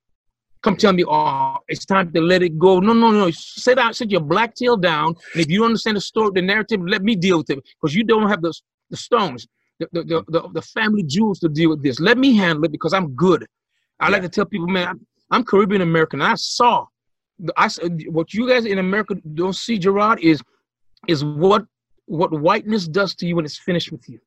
Come 0.61 0.75
tell 0.75 0.93
me, 0.93 1.05
oh, 1.07 1.57
it's 1.69 1.85
time 1.85 2.11
to 2.11 2.21
let 2.21 2.43
it 2.43 2.59
go. 2.59 2.79
No, 2.79 2.93
no, 2.93 3.11
no. 3.11 3.31
Sit 3.31 3.75
down, 3.75 3.93
sit 3.93 4.11
your 4.11 4.21
black 4.21 4.55
tail 4.55 4.75
down. 4.75 5.15
And 5.33 5.41
if 5.41 5.49
you 5.49 5.59
don't 5.59 5.67
understand 5.67 5.97
the 5.97 6.01
story, 6.01 6.31
the 6.33 6.41
narrative, 6.41 6.81
let 6.85 7.01
me 7.01 7.15
deal 7.15 7.37
with 7.37 7.49
it 7.49 7.59
because 7.81 7.95
you 7.95 8.03
don't 8.03 8.27
have 8.29 8.41
the, 8.41 8.53
the 8.89 8.97
stones, 8.97 9.47
the, 9.79 9.87
the, 9.93 10.03
the, 10.03 10.23
the, 10.27 10.49
the 10.53 10.61
family 10.61 11.03
jewels 11.03 11.39
to 11.39 11.49
deal 11.49 11.69
with 11.69 11.81
this. 11.81 11.99
Let 12.01 12.17
me 12.17 12.35
handle 12.35 12.65
it 12.65 12.71
because 12.73 12.93
I'm 12.93 13.15
good. 13.15 13.45
I 14.01 14.09
like 14.09 14.21
to 14.21 14.29
tell 14.29 14.45
people, 14.45 14.67
man, 14.67 14.87
I'm, 14.89 15.07
I'm 15.31 15.43
Caribbean 15.45 15.81
American. 15.81 16.21
I 16.21 16.35
saw, 16.35 16.85
I 17.57 17.65
s- 17.65 17.79
what 18.07 18.33
you 18.33 18.47
guys 18.47 18.65
in 18.65 18.79
America 18.79 19.15
don't 19.33 19.55
see, 19.55 19.77
Gerard, 19.77 20.19
is 20.19 20.41
is 21.07 21.23
what 21.23 21.65
what 22.05 22.31
whiteness 22.31 22.87
does 22.87 23.15
to 23.15 23.27
you 23.27 23.35
when 23.35 23.45
it's 23.45 23.57
finished 23.57 23.91
with 23.91 24.07
you. 24.09 24.19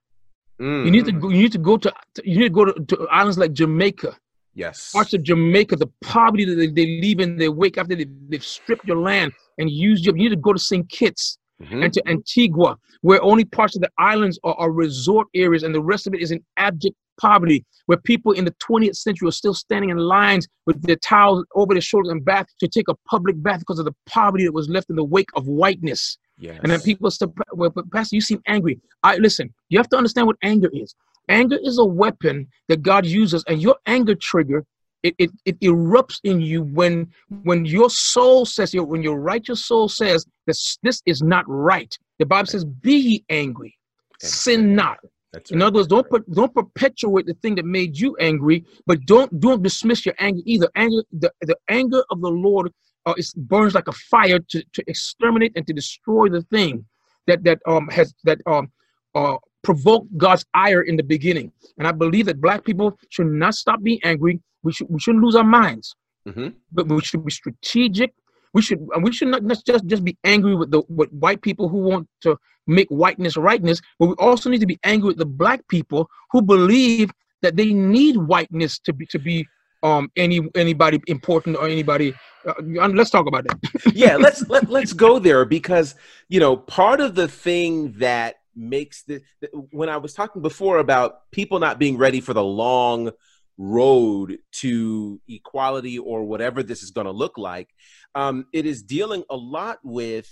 Mm. 0.60 0.84
You 0.84 0.90
need 0.90 1.04
to 1.06 1.12
go, 1.12 1.28
you 1.28 1.42
need 1.42 1.52
to 1.52 1.58
go 1.58 1.76
to 1.76 1.92
you 2.24 2.38
need 2.38 2.48
to 2.48 2.50
go 2.60 2.64
to, 2.66 2.72
to 2.90 3.08
islands 3.08 3.38
like 3.38 3.52
Jamaica, 3.52 4.16
Yes. 4.54 4.92
parts 4.92 5.12
of 5.14 5.22
Jamaica, 5.22 5.76
the 5.76 5.90
poverty 6.02 6.44
that 6.44 6.54
they, 6.54 6.68
they 6.68 6.86
leave 7.00 7.20
in 7.20 7.36
their 7.36 7.50
wake 7.52 7.78
after 7.78 7.94
they, 7.96 8.06
they've 8.28 8.44
stripped 8.44 8.86
your 8.86 8.98
land 8.98 9.32
and 9.58 9.70
used 9.70 10.04
you. 10.06 10.12
You 10.12 10.24
need 10.24 10.28
to 10.30 10.36
go 10.36 10.52
to 10.52 10.58
St. 10.58 10.88
Kitts 10.88 11.38
mm-hmm. 11.62 11.82
and 11.82 11.92
to 11.92 12.02
Antigua, 12.08 12.76
where 13.02 13.22
only 13.22 13.44
parts 13.44 13.76
of 13.76 13.82
the 13.82 13.90
islands 13.98 14.38
are, 14.44 14.54
are 14.54 14.70
resort 14.70 15.28
areas 15.34 15.62
and 15.62 15.74
the 15.74 15.82
rest 15.82 16.06
of 16.06 16.14
it 16.14 16.20
is 16.20 16.30
in 16.30 16.42
abject 16.56 16.96
poverty, 17.20 17.64
where 17.86 17.98
people 17.98 18.32
in 18.32 18.44
the 18.44 18.54
20th 18.62 18.96
century 18.96 19.28
are 19.28 19.32
still 19.32 19.54
standing 19.54 19.90
in 19.90 19.96
lines 19.96 20.48
with 20.66 20.80
their 20.82 20.96
towels 20.96 21.44
over 21.54 21.74
their 21.74 21.80
shoulders 21.80 22.10
and 22.10 22.24
bath 22.24 22.46
to 22.58 22.68
take 22.68 22.88
a 22.88 22.94
public 23.08 23.40
bath 23.42 23.60
because 23.60 23.78
of 23.78 23.84
the 23.84 23.94
poverty 24.06 24.44
that 24.44 24.52
was 24.52 24.68
left 24.68 24.90
in 24.90 24.96
the 24.96 25.04
wake 25.04 25.28
of 25.34 25.46
whiteness. 25.46 26.18
Yes. 26.38 26.58
And 26.62 26.72
then 26.72 26.80
people 26.80 27.10
still, 27.10 27.32
well, 27.52 27.70
but 27.70 27.90
Pastor, 27.92 28.16
you 28.16 28.20
seem 28.20 28.40
angry. 28.46 28.80
I 29.02 29.16
listen. 29.16 29.52
You 29.68 29.78
have 29.78 29.88
to 29.90 29.96
understand 29.96 30.26
what 30.26 30.36
anger 30.42 30.70
is. 30.72 30.94
Anger 31.28 31.58
is 31.62 31.78
a 31.78 31.84
weapon 31.84 32.48
that 32.68 32.82
God 32.82 33.06
uses, 33.06 33.44
and 33.46 33.62
your 33.62 33.76
anger 33.86 34.16
trigger 34.16 34.64
it, 35.02 35.14
it, 35.18 35.30
it 35.44 35.60
erupts 35.60 36.20
in 36.24 36.40
you 36.40 36.62
when 36.62 37.10
when 37.42 37.64
your 37.64 37.90
soul 37.90 38.46
says 38.46 38.74
when 38.74 39.02
your 39.02 39.18
righteous 39.18 39.64
soul 39.64 39.88
says 39.88 40.26
this 40.46 40.78
this 40.82 41.02
is 41.06 41.22
not 41.22 41.44
right. 41.48 41.96
The 42.18 42.26
bible 42.26 42.46
says 42.46 42.64
be 42.64 42.96
ye 42.96 43.24
angry 43.28 43.76
sin 44.20 44.74
not. 44.74 44.98
Right. 45.34 45.50
in 45.50 45.62
other 45.62 45.76
words 45.76 45.88
don't 45.88 46.06
don't 46.34 46.54
perpetuate 46.54 47.26
the 47.26 47.34
thing 47.34 47.54
that 47.56 47.64
made 47.64 47.98
you 47.98 48.16
angry 48.20 48.64
but 48.86 49.04
don't 49.06 49.40
don't 49.40 49.62
dismiss 49.62 50.04
your 50.06 50.14
anger 50.18 50.42
either. 50.44 50.68
Anger 50.76 51.02
the, 51.12 51.32
the 51.40 51.56
anger 51.68 52.04
of 52.10 52.20
the 52.20 52.30
lord 52.30 52.72
uh, 53.06 53.14
it 53.16 53.26
burns 53.36 53.74
like 53.74 53.88
a 53.88 53.92
fire 53.92 54.38
to, 54.38 54.62
to 54.72 54.84
exterminate 54.86 55.52
and 55.56 55.66
to 55.66 55.72
destroy 55.72 56.28
the 56.28 56.42
thing 56.42 56.84
that 57.26 57.42
that 57.44 57.58
um 57.66 57.88
has 57.88 58.14
that 58.24 58.38
um 58.46 58.70
uh 59.14 59.36
provoked 59.62 60.16
God's 60.16 60.44
ire 60.54 60.82
in 60.82 60.96
the 60.96 61.02
beginning. 61.02 61.52
And 61.78 61.86
I 61.86 61.92
believe 61.92 62.26
that 62.26 62.40
black 62.40 62.64
people 62.64 62.98
should 63.10 63.26
not 63.26 63.54
stop 63.54 63.82
being 63.82 64.00
angry 64.02 64.40
we 64.62 64.72
should 64.72 64.88
we 64.88 65.00
shouldn't 65.00 65.24
lose 65.24 65.34
our 65.34 65.44
minds, 65.44 65.94
mm-hmm. 66.26 66.48
but 66.72 66.88
we 66.88 67.00
should 67.00 67.24
be 67.24 67.32
strategic. 67.32 68.12
We 68.54 68.62
should 68.62 68.86
we 69.02 69.12
should 69.12 69.28
not 69.28 69.42
just 69.66 69.86
just 69.86 70.04
be 70.04 70.16
angry 70.24 70.54
with 70.54 70.70
the 70.70 70.82
with 70.88 71.10
white 71.10 71.42
people 71.42 71.68
who 71.68 71.78
want 71.78 72.08
to 72.22 72.36
make 72.66 72.88
whiteness 72.88 73.36
rightness, 73.36 73.80
but 73.98 74.06
we 74.06 74.14
also 74.18 74.50
need 74.50 74.60
to 74.60 74.66
be 74.66 74.78
angry 74.84 75.08
with 75.08 75.18
the 75.18 75.26
black 75.26 75.66
people 75.68 76.08
who 76.30 76.42
believe 76.42 77.10
that 77.42 77.56
they 77.56 77.72
need 77.72 78.16
whiteness 78.16 78.78
to 78.80 78.92
be 78.92 79.06
to 79.06 79.18
be 79.18 79.46
um 79.82 80.10
any 80.16 80.40
anybody 80.54 81.00
important 81.08 81.56
or 81.56 81.66
anybody 81.66 82.14
uh, 82.46 82.88
let's 82.88 83.10
talk 83.10 83.26
about 83.26 83.44
that 83.44 83.58
yeah 83.94 84.14
let's 84.16 84.48
let, 84.48 84.70
let's 84.70 84.92
go 84.92 85.18
there 85.18 85.44
because 85.44 85.96
you 86.28 86.38
know 86.38 86.56
part 86.56 87.00
of 87.00 87.16
the 87.16 87.26
thing 87.26 87.90
that 87.94 88.36
makes 88.54 89.02
the 89.04 89.22
when 89.70 89.88
i 89.88 89.96
was 89.96 90.12
talking 90.12 90.42
before 90.42 90.78
about 90.78 91.30
people 91.30 91.58
not 91.58 91.78
being 91.78 91.96
ready 91.96 92.20
for 92.20 92.34
the 92.34 92.42
long 92.42 93.10
road 93.58 94.38
to 94.50 95.20
equality 95.28 95.98
or 95.98 96.24
whatever 96.24 96.62
this 96.62 96.82
is 96.82 96.90
going 96.90 97.06
to 97.06 97.12
look 97.12 97.38
like, 97.38 97.68
um, 98.14 98.46
it 98.52 98.66
is 98.66 98.82
dealing 98.82 99.24
a 99.30 99.36
lot 99.36 99.78
with 99.82 100.28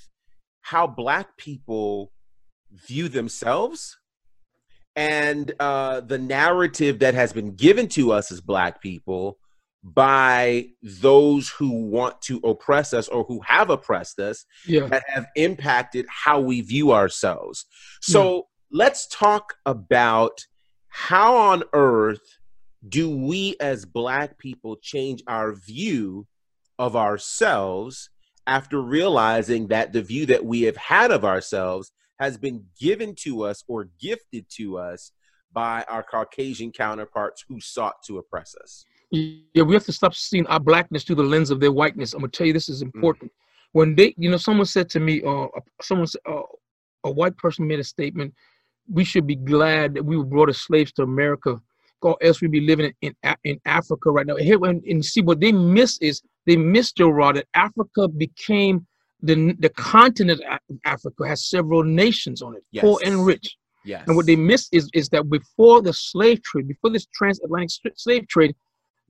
how 0.62 0.86
Black 0.86 1.36
people 1.36 2.12
view 2.88 3.08
themselves 3.08 3.98
and 4.96 5.52
uh, 5.60 6.00
the 6.00 6.18
narrative 6.18 6.98
that 6.98 7.14
has 7.14 7.32
been 7.32 7.54
given 7.54 7.88
to 7.88 8.12
us 8.12 8.30
as 8.32 8.40
Black 8.40 8.82
people 8.82 9.38
by 9.82 10.66
those 10.82 11.48
who 11.48 11.70
want 11.70 12.20
to 12.22 12.38
oppress 12.44 12.92
us 12.92 13.08
or 13.08 13.24
who 13.24 13.40
have 13.40 13.70
oppressed 13.70 14.18
us 14.18 14.44
yeah. 14.66 14.86
that 14.86 15.04
have 15.08 15.26
impacted 15.36 16.06
how 16.08 16.38
we 16.38 16.60
view 16.60 16.92
ourselves. 16.92 17.64
So 18.02 18.34
yeah. 18.34 18.40
let's 18.72 19.06
talk 19.06 19.54
about 19.64 20.44
how 20.88 21.36
on 21.36 21.62
earth 21.72 22.20
do 22.88 23.10
we 23.10 23.56
as 23.60 23.84
black 23.84 24.38
people 24.38 24.76
change 24.76 25.22
our 25.26 25.52
view 25.52 26.26
of 26.78 26.96
ourselves 26.96 28.10
after 28.46 28.80
realizing 28.80 29.68
that 29.68 29.92
the 29.92 30.02
view 30.02 30.26
that 30.26 30.44
we 30.44 30.62
have 30.62 30.76
had 30.76 31.10
of 31.10 31.24
ourselves 31.24 31.92
has 32.18 32.36
been 32.36 32.64
given 32.78 33.14
to 33.14 33.44
us 33.44 33.64
or 33.68 33.88
gifted 34.00 34.46
to 34.50 34.78
us 34.78 35.12
by 35.52 35.84
our 35.88 36.02
Caucasian 36.02 36.70
counterparts 36.70 37.44
who 37.48 37.60
sought 37.60 38.02
to 38.06 38.18
oppress 38.18 38.54
us? 38.62 38.84
Yeah, 39.10 39.64
we 39.64 39.74
have 39.74 39.84
to 39.86 39.92
stop 39.92 40.14
seeing 40.14 40.46
our 40.46 40.60
blackness 40.60 41.04
through 41.04 41.16
the 41.16 41.22
lens 41.22 41.50
of 41.50 41.60
their 41.60 41.72
whiteness. 41.72 42.14
I'm 42.14 42.20
gonna 42.20 42.30
tell 42.30 42.46
you 42.46 42.52
this 42.52 42.68
is 42.68 42.82
mm. 42.82 42.94
important. 42.94 43.32
Mm. 43.32 43.34
When 43.72 43.94
they, 43.94 44.14
you 44.16 44.30
know, 44.30 44.36
someone 44.36 44.66
said 44.66 44.88
to 44.90 45.00
me, 45.00 45.22
uh, 45.22 45.46
someone, 45.80 46.06
uh, 46.28 46.42
a 47.04 47.10
white 47.10 47.36
person 47.36 47.66
made 47.66 47.80
a 47.80 47.84
statement. 47.84 48.34
We 48.88 49.04
should 49.04 49.26
be 49.26 49.36
glad 49.36 49.94
that 49.94 50.04
we 50.04 50.16
were 50.16 50.24
brought 50.24 50.48
as 50.48 50.58
slaves 50.58 50.92
to 50.92 51.02
America 51.02 51.60
or 52.02 52.16
else 52.22 52.40
we'd 52.40 52.50
be 52.50 52.60
living 52.60 52.92
in 53.02 53.14
in 53.44 53.60
Africa 53.66 54.10
right 54.10 54.26
now. 54.26 54.36
Here 54.36 54.58
and, 54.64 54.82
and 54.84 55.04
see 55.04 55.20
what 55.20 55.40
they 55.40 55.52
miss 55.52 55.98
is 55.98 56.22
they 56.46 56.56
missed 56.56 56.96
Gerard 56.96 57.36
that 57.36 57.46
Africa 57.54 58.08
became 58.08 58.86
the 59.22 59.54
the 59.58 59.68
continent 59.70 60.40
of 60.40 60.58
Africa 60.84 61.26
has 61.26 61.48
several 61.48 61.84
nations 61.84 62.42
on 62.42 62.56
it, 62.56 62.64
yes. 62.72 62.82
poor 62.82 62.98
and 63.04 63.24
rich. 63.24 63.56
Yes. 63.84 64.04
And 64.06 64.16
what 64.16 64.26
they 64.26 64.36
miss 64.36 64.68
is 64.72 64.90
is 64.94 65.08
that 65.10 65.28
before 65.28 65.82
the 65.82 65.92
slave 65.92 66.42
trade, 66.42 66.68
before 66.68 66.90
this 66.90 67.06
transatlantic 67.14 67.92
slave 67.96 68.28
trade, 68.28 68.54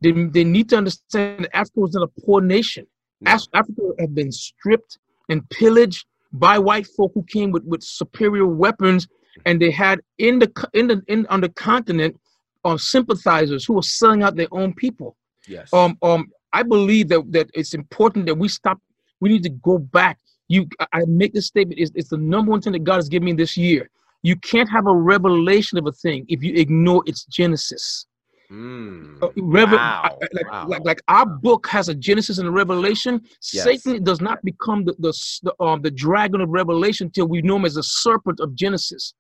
they, 0.01 0.13
they 0.13 0.45
need 0.45 0.69
to 0.71 0.77
understand 0.77 1.45
that 1.45 1.57
Africa 1.57 1.81
was 1.81 1.95
not 1.95 2.05
a 2.05 2.21
poor 2.21 2.41
nation. 2.41 2.87
Africa 3.27 3.83
had 3.99 4.15
been 4.15 4.33
stripped 4.33 4.99
and 5.29 5.49
pillaged 5.51 6.07
by 6.33 6.59
white 6.59 6.87
folk 6.87 7.13
who 7.15 7.23
came 7.25 7.51
with, 7.51 7.65
with 7.65 7.83
superior 7.83 8.47
weapons, 8.47 9.07
and 9.47 9.61
they 9.61 9.71
had 9.71 10.01
in 10.19 10.39
the 10.39 10.69
in 10.75 10.87
the 10.87 11.03
in 11.09 11.27
on 11.27 11.41
the 11.41 11.49
continent 11.51 12.19
um, 12.65 12.79
sympathizers 12.79 13.65
who 13.65 13.75
were 13.75 13.83
selling 13.83 14.23
out 14.23 14.37
their 14.37 14.49
own 14.53 14.75
people. 14.75 15.17
Yes. 15.47 15.73
Um, 15.73 15.99
um, 16.03 16.29
I 16.53 16.63
believe 16.63 17.09
that 17.09 17.31
that 17.33 17.51
it's 17.55 17.75
important 17.75 18.27
that 18.27 18.37
we 18.37 18.49
stop. 18.49 18.79
We 19.21 19.29
need 19.29 19.43
to 19.43 19.51
go 19.51 19.79
back. 19.79 20.19
You, 20.49 20.67
I 20.93 21.05
make 21.07 21.33
this 21.33 21.47
statement. 21.47 21.79
It's, 21.79 21.93
it's 21.95 22.09
the 22.09 22.17
number 22.17 22.51
one 22.51 22.61
thing 22.61 22.73
that 22.73 22.85
God 22.85 22.97
has 22.97 23.09
given 23.09 23.27
me 23.27 23.33
this 23.35 23.57
year. 23.57 23.91
You 24.23 24.37
can't 24.37 24.69
have 24.69 24.87
a 24.87 24.95
revelation 24.95 25.79
of 25.79 25.87
a 25.87 25.93
thing 25.93 26.27
if 26.29 26.43
you 26.43 26.55
ignore 26.55 27.03
its 27.07 27.25
genesis. 27.25 28.07
Mm, 28.51 29.23
uh, 29.23 29.29
wow, 29.37 30.19
like, 30.33 30.51
wow. 30.51 30.67
like, 30.67 30.85
like 30.85 31.01
our 31.07 31.25
book 31.25 31.69
has 31.69 31.89
a 31.89 31.95
Genesis 31.95 32.39
and 32.39 32.49
a 32.49 32.51
Revelation. 32.51 33.21
Yes. 33.53 33.63
Satan 33.63 34.03
does 34.03 34.21
not 34.21 34.43
become 34.45 34.85
the 34.85 34.95
the 34.99 35.13
the, 35.45 35.65
um, 35.65 35.83
the 35.83 35.91
dragon 35.91 36.41
of 36.41 36.49
Revelation 36.49 37.11
till 37.11 37.29
we 37.29 37.43
know 37.43 37.57
him 37.57 37.65
as 37.65 37.75
the 37.75 37.83
serpent 37.85 38.41
of 38.41 38.57
Genesis 38.57 39.15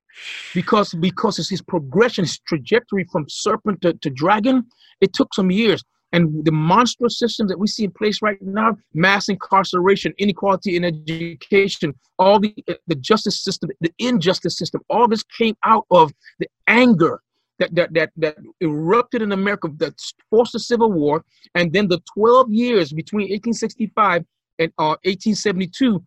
because 0.53 0.95
because 0.95 1.39
it's 1.39 1.49
his 1.49 1.63
progression, 1.63 2.25
his 2.25 2.41
trajectory 2.41 3.05
from 3.05 3.27
serpent 3.29 3.81
to, 3.83 3.93
to 3.95 4.11
dragon, 4.11 4.67
it 5.01 5.13
took 5.13 5.33
some 5.33 5.51
years. 5.51 5.85
And 6.13 6.45
the 6.45 6.51
monstrous 6.51 7.21
systems 7.21 7.51
that 7.51 7.59
we 7.59 7.69
see 7.69 7.85
in 7.85 7.93
place 7.93 8.21
right 8.21 8.43
now, 8.43 8.77
mass 8.95 9.29
incarceration, 9.29 10.13
inequality 10.19 10.75
in 10.75 10.85
education, 10.85 11.95
all 12.19 12.41
the 12.41 12.53
the 12.89 12.97
justice 12.97 13.45
system, 13.45 13.71
the 13.81 13.93
injustice 14.01 14.59
system, 14.59 14.81
all 14.91 15.07
this 15.07 15.23
came 15.23 15.55
out 15.65 15.87
of 15.93 16.13
the 16.41 16.49
anger 16.67 17.23
that 17.61 17.75
that 17.75 17.95
that, 17.95 18.11
that 18.17 18.37
erupted 18.61 19.23
in 19.23 19.33
America 19.33 19.69
that 19.77 19.95
forced 20.29 20.53
the 20.53 20.59
Civil 20.59 20.91
War, 20.91 21.25
and 21.55 21.73
then 21.73 21.87
the 21.87 22.03
12 22.15 22.51
years 22.51 22.93
between 22.93 23.25
1865 23.31 24.25
and 24.59 24.73
uh, 24.79 24.97
1872 25.05 26.05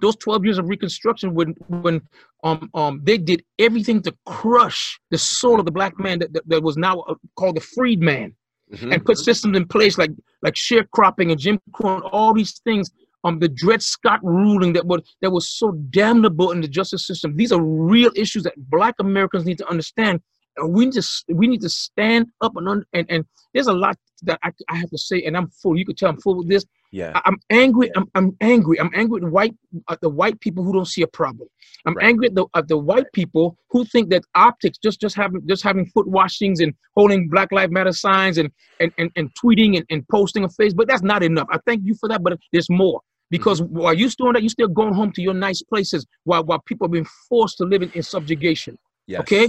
those 0.00 0.16
12 0.16 0.44
years 0.44 0.58
of 0.58 0.68
reconstruction 0.68 1.34
when 1.34 1.54
when 1.68 2.00
um 2.44 2.70
um 2.74 3.00
they 3.04 3.18
did 3.18 3.42
everything 3.58 4.00
to 4.00 4.14
crush 4.24 4.98
the 5.10 5.18
soul 5.18 5.58
of 5.58 5.66
the 5.66 5.70
black 5.70 5.98
man 5.98 6.18
that, 6.18 6.32
that, 6.32 6.48
that 6.48 6.62
was 6.62 6.76
now 6.76 7.00
uh, 7.00 7.14
called 7.36 7.56
the 7.56 7.60
freedman. 7.60 8.34
mm-hmm. 8.72 8.92
and 8.92 9.04
put 9.04 9.18
systems 9.18 9.56
in 9.56 9.66
place 9.66 9.98
like 9.98 10.12
like 10.42 10.54
sharecropping 10.54 11.30
and 11.30 11.40
jim 11.40 11.58
crow 11.72 11.96
and 11.96 12.04
all 12.04 12.32
these 12.32 12.58
things 12.60 12.90
um 13.24 13.38
the 13.38 13.48
dred 13.48 13.82
scott 13.82 14.20
ruling 14.22 14.72
that 14.72 14.86
was 14.86 15.00
that 15.22 15.30
was 15.30 15.50
so 15.50 15.72
damnable 15.90 16.52
in 16.52 16.60
the 16.60 16.68
justice 16.68 17.06
system 17.06 17.36
these 17.36 17.52
are 17.52 17.62
real 17.62 18.10
issues 18.14 18.42
that 18.42 18.54
black 18.70 18.94
americans 19.00 19.44
need 19.44 19.58
to 19.58 19.68
understand 19.68 20.14
and 20.14 20.20
we 20.64 20.86
need 20.86 20.94
to 20.94 21.08
we 21.28 21.46
need 21.46 21.60
to 21.60 21.68
stand 21.68 22.26
up 22.40 22.52
and 22.56 22.84
and, 22.92 23.06
and 23.08 23.24
there's 23.54 23.68
a 23.68 23.72
lot 23.72 23.96
that 24.22 24.38
I, 24.42 24.52
I 24.68 24.76
have 24.76 24.90
to 24.90 24.98
say 24.98 25.22
and 25.22 25.36
i'm 25.36 25.48
full 25.48 25.76
you 25.76 25.86
could 25.86 25.96
tell 25.96 26.10
i'm 26.10 26.20
full 26.20 26.40
of 26.40 26.48
this 26.48 26.64
yeah. 26.92 27.12
I, 27.14 27.22
am 27.28 27.36
angry. 27.50 27.90
I'm, 27.96 28.06
I'm 28.14 28.36
angry. 28.40 28.80
I'm 28.80 28.90
angry 28.94 29.22
at 29.22 29.30
white 29.30 29.54
at 29.88 30.00
the 30.00 30.08
white 30.08 30.40
people 30.40 30.64
who 30.64 30.72
don't 30.72 30.88
see 30.88 31.02
a 31.02 31.06
problem. 31.06 31.48
I'm 31.86 31.94
right. 31.94 32.06
angry 32.06 32.26
at 32.28 32.34
the 32.34 32.46
at 32.54 32.68
the 32.68 32.76
white 32.76 33.06
people 33.12 33.56
who 33.70 33.84
think 33.84 34.10
that 34.10 34.24
optics, 34.34 34.78
just 34.78 35.00
just 35.00 35.16
having 35.16 35.40
just 35.46 35.62
having 35.62 35.86
foot 35.86 36.08
washings 36.08 36.60
and 36.60 36.74
holding 36.96 37.28
Black 37.28 37.52
Lives 37.52 37.72
Matter 37.72 37.92
signs 37.92 38.38
and 38.38 38.50
and 38.80 38.92
and, 38.98 39.10
and 39.16 39.30
tweeting 39.34 39.76
and, 39.76 39.86
and 39.90 40.06
posting 40.08 40.42
on 40.42 40.50
Facebook, 40.50 40.88
that's 40.88 41.02
not 41.02 41.22
enough. 41.22 41.46
I 41.50 41.58
thank 41.66 41.82
you 41.84 41.94
for 41.94 42.08
that, 42.08 42.22
but 42.22 42.38
there's 42.52 42.70
more. 42.70 43.00
Because 43.30 43.60
mm-hmm. 43.60 43.78
while 43.78 43.94
you're 43.94 44.10
doing 44.18 44.32
that, 44.32 44.42
you're 44.42 44.50
still 44.50 44.68
going 44.68 44.92
home 44.92 45.12
to 45.12 45.22
your 45.22 45.34
nice 45.34 45.62
places 45.62 46.04
while 46.24 46.44
while 46.44 46.60
people 46.60 46.86
are 46.86 46.90
being 46.90 47.06
forced 47.28 47.58
to 47.58 47.64
live 47.64 47.82
in, 47.82 47.90
in 47.92 48.02
subjugation. 48.02 48.76
Yes. 49.06 49.20
Okay. 49.20 49.48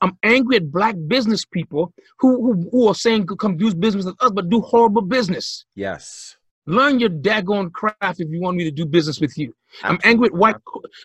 I'm 0.00 0.16
angry 0.22 0.56
at 0.56 0.70
black 0.70 0.94
business 1.06 1.44
people 1.44 1.92
who, 2.18 2.36
who, 2.36 2.68
who 2.70 2.88
are 2.88 2.94
saying 2.94 3.26
come 3.26 3.56
do 3.56 3.74
business 3.74 4.04
with 4.04 4.16
us, 4.20 4.30
but 4.30 4.48
do 4.48 4.60
horrible 4.60 5.02
business. 5.02 5.64
Yes. 5.74 6.36
Learn 6.66 7.00
your 7.00 7.10
daggone 7.10 7.72
craft 7.72 8.20
if 8.20 8.28
you 8.30 8.40
want 8.40 8.56
me 8.56 8.64
to 8.64 8.70
do 8.70 8.86
business 8.86 9.20
with 9.20 9.36
you. 9.36 9.52
I'm 9.82 9.98
angry 10.04 10.26
at 10.26 10.34
white. 10.34 10.56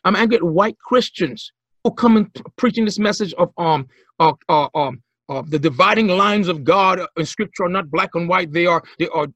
I'm 0.04 0.16
angry 0.16 0.38
at 0.38 0.44
white 0.44 0.78
Christians 0.80 1.52
who 1.84 1.92
come 1.92 2.18
and 2.18 2.44
preaching 2.58 2.86
this 2.86 3.00
message 3.00 3.34
of 3.34 3.52
um 3.58 3.88
uh, 4.20 4.34
uh, 4.50 4.68
um 4.76 5.02
uh, 5.30 5.44
the 5.48 5.60
dividing 5.60 6.08
lines 6.08 6.48
of 6.48 6.64
God 6.64 7.02
in 7.18 7.26
Scripture 7.26 7.64
are 7.64 7.70
not 7.70 7.92
black 7.92 8.12
and 8.14 8.30
white. 8.30 8.52
They 8.54 8.66
are 8.66 8.82
they 8.98 9.08
are, 9.10 9.28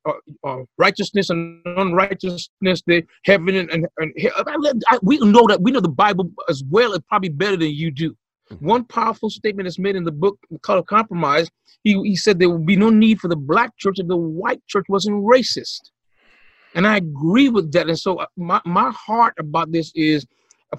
uh, 0.46 0.58
righteousness 0.78 1.30
and 1.30 1.62
unrighteousness. 1.66 2.84
They 2.88 3.04
heaven 3.26 3.56
and, 3.56 3.70
and, 3.72 3.88
and 3.98 4.14
I, 4.90 5.00
we 5.02 5.18
know 5.20 5.46
that 5.48 5.60
we 5.62 5.72
know 5.72 5.82
the 5.82 5.90
Bible 5.90 6.32
as 6.50 6.64
well, 6.70 6.94
and 6.94 7.06
probably 7.08 7.30
better 7.30 7.58
than 7.58 7.72
you 7.72 7.92
do. 7.92 8.16
One 8.60 8.84
powerful 8.86 9.30
statement 9.30 9.68
is 9.68 9.80
made 9.80 9.96
in 9.96 10.04
the 10.04 10.12
book 10.12 10.38
called 10.62 10.88
Compromise. 10.88 11.50
He, 11.84 11.94
he 12.04 12.16
said 12.16 12.40
there 12.40 12.50
would 12.50 12.66
be 12.66 12.76
no 12.76 12.90
need 12.90 13.20
for 13.20 13.28
the 13.28 13.36
black 13.36 13.76
church 13.78 14.00
if 14.00 14.08
the 14.08 14.18
white 14.18 14.66
church 14.68 14.86
wasn't 14.90 15.24
racist. 15.24 15.92
And 16.76 16.88
I 16.88 16.98
agree 16.98 17.50
with 17.50 17.72
that. 17.74 17.88
And 17.88 18.00
so 18.00 18.18
uh, 18.18 18.26
my, 18.38 18.62
my 18.66 18.92
heart 18.92 19.34
about 19.40 19.72
this 19.72 19.92
is 19.96 20.26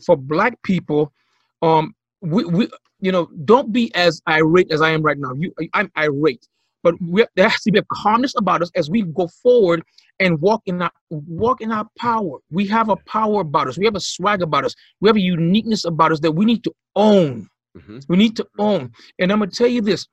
for 0.07 0.17
black 0.17 0.61
people, 0.63 1.13
um, 1.61 1.95
we, 2.21 2.45
we 2.45 2.69
you 3.01 3.13
know, 3.13 3.29
don't 3.45 3.73
be 3.73 3.95
as 3.95 4.23
irate 4.29 4.71
as 4.71 4.81
I 4.81 4.91
am 4.91 5.03
right 5.03 5.19
now. 5.19 5.33
You, 5.37 5.53
I'm 5.75 5.91
irate, 5.99 6.47
but 6.83 6.95
we, 7.03 7.27
there 7.35 7.49
has 7.49 7.61
to 7.63 7.73
be 7.73 7.81
a 7.81 7.85
calmness 7.93 8.33
about 8.39 8.63
us 8.63 8.71
as 8.77 8.89
we 8.89 9.03
go 9.03 9.29
forward 9.43 9.83
and 10.21 10.41
walk 10.41 10.63
in 10.67 10.81
our 10.81 10.91
walk 11.11 11.61
in 11.61 11.73
our 11.73 11.87
power. 11.99 12.39
We 12.51 12.67
have 12.69 12.89
a 12.89 12.97
power 12.97 13.41
about 13.41 13.67
us. 13.67 13.77
We 13.77 13.87
have 13.87 13.97
a 13.97 14.01
swag 14.01 14.41
about 14.41 14.65
us. 14.65 14.75
We 15.01 15.09
have 15.09 15.17
a 15.17 15.21
uniqueness 15.21 15.85
about 15.85 16.13
us 16.13 16.21
that 16.21 16.33
we 16.33 16.45
need 16.45 16.63
to 16.65 16.73
own. 16.95 17.49
Mm-hmm. 17.77 17.99
We 18.09 18.17
need 18.17 18.37
to 18.37 18.47
own. 18.59 18.93
And 19.19 19.33
I'm 19.33 19.39
gonna 19.39 19.51
tell 19.51 19.67
you 19.67 19.81
this. 19.81 20.07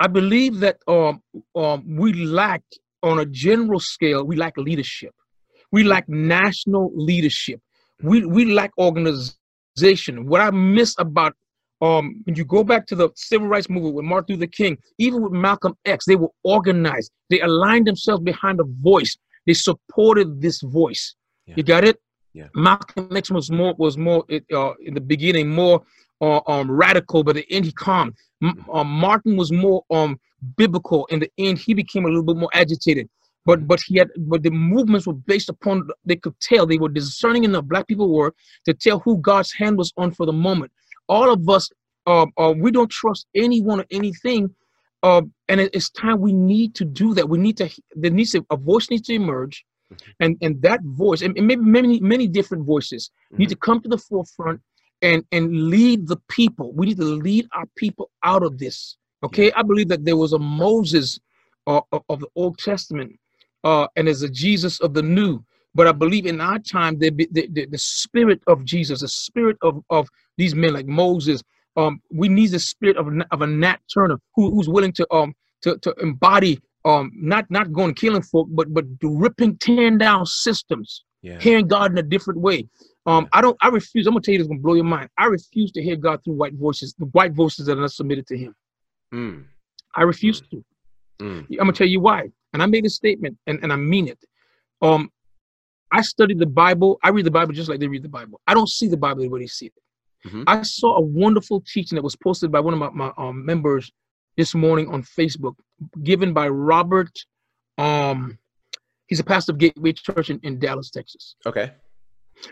I 0.00 0.06
believe 0.06 0.60
that 0.60 0.78
um, 0.86 1.22
um, 1.56 1.84
we 1.96 2.12
lack 2.12 2.62
on 3.02 3.18
a 3.18 3.26
general 3.26 3.80
scale. 3.80 4.24
We 4.24 4.36
lack 4.36 4.56
leadership. 4.56 5.14
We 5.72 5.84
lack 5.84 6.08
national 6.08 6.92
leadership. 6.94 7.60
We 8.02 8.24
we 8.24 8.44
lack 8.46 8.70
organization. 8.78 10.26
What 10.26 10.40
I 10.40 10.50
miss 10.50 10.94
about 10.98 11.34
um, 11.80 12.22
when 12.24 12.34
you 12.34 12.44
go 12.44 12.64
back 12.64 12.86
to 12.86 12.96
the 12.96 13.10
civil 13.14 13.46
rights 13.46 13.68
movement 13.68 13.94
with 13.94 14.04
Martin 14.04 14.36
Luther 14.36 14.50
King, 14.50 14.78
even 14.98 15.22
with 15.22 15.32
Malcolm 15.32 15.74
X, 15.84 16.04
they 16.06 16.16
were 16.16 16.30
organized. 16.42 17.12
They 17.30 17.40
aligned 17.40 17.86
themselves 17.86 18.22
behind 18.22 18.60
a 18.60 18.64
voice. 18.64 19.16
They 19.46 19.54
supported 19.54 20.40
this 20.40 20.60
voice. 20.60 21.14
Yeah. 21.46 21.54
You 21.56 21.62
got 21.62 21.84
it? 21.84 22.00
Yeah. 22.34 22.48
Malcolm 22.54 23.16
X 23.16 23.30
was 23.30 23.50
more 23.50 23.74
was 23.78 23.96
more 23.96 24.24
uh, 24.52 24.72
in 24.84 24.94
the 24.94 25.00
beginning 25.00 25.48
more 25.48 25.82
uh, 26.20 26.40
um, 26.46 26.70
radical, 26.70 27.22
but 27.22 27.36
at 27.36 27.46
the 27.46 27.54
end 27.54 27.64
he 27.64 27.72
calmed. 27.72 28.14
M- 28.42 28.64
uh, 28.72 28.84
Martin 28.84 29.36
was 29.36 29.52
more 29.52 29.84
um, 29.90 30.18
biblical. 30.56 31.06
In 31.06 31.20
the 31.20 31.30
end, 31.38 31.58
he 31.58 31.74
became 31.74 32.04
a 32.04 32.08
little 32.08 32.22
bit 32.22 32.36
more 32.36 32.50
agitated. 32.52 33.08
But 33.44 33.66
but 33.66 33.80
he 33.86 33.96
had 33.96 34.10
but 34.16 34.42
the 34.42 34.50
movements 34.50 35.06
were 35.06 35.14
based 35.14 35.48
upon 35.48 35.88
they 36.04 36.16
could 36.16 36.38
tell 36.40 36.66
they 36.66 36.76
were 36.76 36.90
discerning 36.90 37.44
enough. 37.44 37.64
Black 37.64 37.86
people 37.86 38.12
were 38.12 38.34
to 38.66 38.74
tell 38.74 38.98
who 38.98 39.18
God's 39.18 39.52
hand 39.52 39.78
was 39.78 39.92
on 39.96 40.12
for 40.12 40.26
the 40.26 40.32
moment 40.32 40.70
all 41.08 41.32
of 41.32 41.48
us, 41.48 41.70
uh, 42.06 42.26
uh, 42.36 42.54
we 42.56 42.70
don't 42.70 42.90
trust 42.90 43.26
anyone 43.34 43.80
or 43.80 43.86
anything. 43.90 44.54
Uh, 45.02 45.22
and 45.48 45.60
it, 45.60 45.70
it's 45.74 45.90
time 45.90 46.20
we 46.20 46.32
need 46.32 46.74
to 46.74 46.84
do 46.84 47.14
that. 47.14 47.28
We 47.28 47.38
need 47.38 47.56
to, 47.58 47.70
there 47.92 48.10
needs 48.10 48.32
to, 48.32 48.44
a 48.50 48.56
voice 48.56 48.90
needs 48.90 49.06
to 49.08 49.14
emerge. 49.14 49.64
Mm-hmm. 49.92 50.10
And, 50.20 50.36
and 50.42 50.62
that 50.62 50.80
voice, 50.82 51.22
and, 51.22 51.36
and 51.38 51.46
maybe 51.46 51.62
many, 51.62 52.00
many 52.00 52.28
different 52.28 52.64
voices 52.64 53.10
mm-hmm. 53.32 53.38
need 53.38 53.48
to 53.50 53.56
come 53.56 53.80
to 53.82 53.88
the 53.88 53.98
forefront 53.98 54.60
and, 55.02 55.24
and 55.32 55.70
lead 55.70 56.08
the 56.08 56.18
people. 56.28 56.72
We 56.74 56.86
need 56.86 56.98
to 56.98 57.04
lead 57.04 57.46
our 57.52 57.66
people 57.76 58.10
out 58.22 58.42
of 58.42 58.58
this. 58.58 58.96
Okay. 59.22 59.52
I 59.52 59.62
believe 59.62 59.88
that 59.88 60.04
there 60.04 60.16
was 60.16 60.32
a 60.32 60.38
Moses 60.38 61.18
uh, 61.66 61.80
of 61.92 62.20
the 62.20 62.28
Old 62.34 62.58
Testament 62.58 63.18
uh, 63.64 63.86
and 63.96 64.06
there's 64.06 64.22
a 64.22 64.28
Jesus 64.28 64.80
of 64.80 64.94
the 64.94 65.02
New. 65.02 65.44
But 65.74 65.86
I 65.86 65.92
believe 65.92 66.26
in 66.26 66.40
our 66.40 66.58
time, 66.58 66.98
the, 66.98 67.10
the, 67.10 67.48
the, 67.52 67.66
the 67.66 67.78
spirit 67.78 68.40
of 68.46 68.64
Jesus, 68.64 69.00
the 69.00 69.08
spirit 69.08 69.56
of, 69.62 69.82
of 69.90 70.08
these 70.36 70.54
men 70.54 70.72
like 70.72 70.86
Moses, 70.86 71.42
um, 71.76 72.00
we 72.10 72.28
need 72.28 72.50
the 72.50 72.58
spirit 72.58 72.96
of, 72.96 73.08
of 73.30 73.42
a 73.42 73.46
Nat 73.46 73.78
Turner 73.92 74.18
who, 74.34 74.50
who's 74.50 74.68
willing 74.68 74.92
to 74.92 75.06
um 75.14 75.34
to, 75.62 75.76
to 75.78 75.94
embody 76.00 76.60
um 76.84 77.12
not 77.14 77.48
not 77.50 77.72
going 77.72 77.94
killing 77.94 78.22
folk, 78.22 78.48
but 78.50 78.72
but 78.72 78.84
ripping, 79.02 79.56
tearing 79.58 79.98
down 79.98 80.26
systems, 80.26 81.04
yeah. 81.22 81.38
hearing 81.40 81.66
God 81.66 81.92
in 81.92 81.98
a 81.98 82.02
different 82.02 82.40
way. 82.40 82.68
Um, 83.06 83.24
yeah. 83.24 83.38
I 83.38 83.40
don't. 83.40 83.56
I 83.60 83.68
refuse. 83.68 84.06
I'm 84.06 84.12
gonna 84.12 84.22
tell 84.22 84.34
you, 84.34 84.40
it's 84.40 84.48
gonna 84.48 84.60
blow 84.60 84.74
your 84.74 84.84
mind. 84.84 85.10
I 85.18 85.26
refuse 85.26 85.72
to 85.72 85.82
hear 85.82 85.96
God 85.96 86.22
through 86.24 86.34
white 86.34 86.54
voices, 86.54 86.94
the 86.98 87.06
white 87.06 87.32
voices 87.32 87.66
that 87.66 87.78
are 87.78 87.80
not 87.80 87.92
submitted 87.92 88.26
to 88.28 88.36
Him. 88.36 88.54
Mm. 89.12 89.44
I 89.94 90.02
refuse 90.02 90.42
mm. 90.42 90.50
to. 90.50 90.64
Mm. 91.20 91.46
I'm 91.50 91.56
gonna 91.56 91.72
tell 91.72 91.86
you 91.86 92.00
why. 92.00 92.28
And 92.52 92.62
I 92.62 92.66
made 92.66 92.86
a 92.86 92.90
statement, 92.90 93.36
and, 93.46 93.58
and 93.62 93.72
I 93.72 93.76
mean 93.76 94.08
it. 94.08 94.18
Um, 94.80 95.10
I 95.90 96.02
study 96.02 96.34
the 96.34 96.46
Bible. 96.46 96.98
I 97.02 97.10
read 97.10 97.26
the 97.26 97.30
Bible 97.30 97.52
just 97.52 97.68
like 97.68 97.80
they 97.80 97.88
read 97.88 98.02
the 98.02 98.08
Bible. 98.08 98.40
I 98.46 98.54
don't 98.54 98.68
see 98.68 98.88
the 98.88 98.96
Bible 98.96 99.22
the 99.22 99.28
way 99.28 99.40
they 99.40 99.46
see 99.46 99.66
it. 99.66 100.28
Mm-hmm. 100.28 100.44
I 100.46 100.62
saw 100.62 100.96
a 100.96 101.00
wonderful 101.00 101.62
teaching 101.66 101.96
that 101.96 102.02
was 102.02 102.16
posted 102.16 102.50
by 102.50 102.60
one 102.60 102.74
of 102.74 102.80
my, 102.80 102.90
my 102.90 103.12
um, 103.16 103.44
members 103.44 103.90
this 104.36 104.54
morning 104.54 104.88
on 104.88 105.02
Facebook, 105.02 105.54
given 106.02 106.32
by 106.32 106.48
Robert. 106.48 107.12
Um, 107.78 108.38
he's 109.08 109.20
a 109.20 109.24
pastor 109.24 109.52
of 109.52 109.58
Gateway 109.58 109.92
Church 109.92 110.30
in, 110.30 110.38
in 110.42 110.58
Dallas, 110.58 110.90
Texas. 110.90 111.34
Okay. 111.44 111.72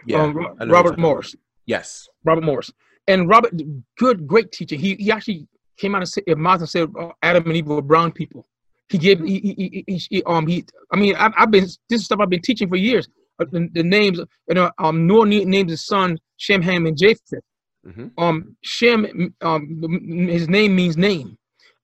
Yeah. 0.06 0.22
Um, 0.22 0.36
Robert 0.68 0.98
Morris. 0.98 1.34
Yes. 1.66 2.08
Robert 2.24 2.44
Morris. 2.44 2.70
And 3.06 3.28
Robert, 3.28 3.52
good, 3.98 4.26
great 4.26 4.50
teacher. 4.50 4.74
He 4.74 4.96
he 4.96 5.12
actually 5.12 5.46
came 5.76 5.94
out 5.94 6.02
and 6.02 6.08
said, 6.08 6.24
and 6.26 6.68
said, 6.68 6.88
uh, 6.98 7.10
Adam 7.22 7.46
and 7.46 7.56
Eve 7.56 7.66
were 7.66 7.82
brown 7.82 8.10
people. 8.10 8.46
He 8.88 8.98
gave, 8.98 9.20
he, 9.20 9.40
he, 9.40 9.84
he, 9.86 10.02
he 10.10 10.22
um, 10.24 10.46
he. 10.46 10.64
I 10.92 10.96
mean, 10.96 11.14
I, 11.16 11.30
have 11.36 11.50
been 11.50 11.64
this 11.64 11.78
is 11.90 12.04
stuff 12.04 12.20
I've 12.20 12.30
been 12.30 12.42
teaching 12.42 12.68
for 12.68 12.76
years. 12.76 13.08
Uh, 13.38 13.44
the, 13.50 13.68
the, 13.72 13.82
names, 13.82 14.18
you 14.48 14.54
know, 14.54 14.70
um, 14.78 15.06
Noah 15.06 15.26
names 15.26 15.70
his 15.70 15.86
son 15.86 16.18
Shem, 16.36 16.62
Ham, 16.62 16.86
and 16.86 16.96
Japheth. 16.96 17.44
Mm-hmm. 17.86 18.08
Um, 18.18 18.56
Shem, 18.62 19.34
um, 19.42 20.28
his 20.28 20.48
name 20.48 20.74
means 20.74 20.96
name. 20.96 21.36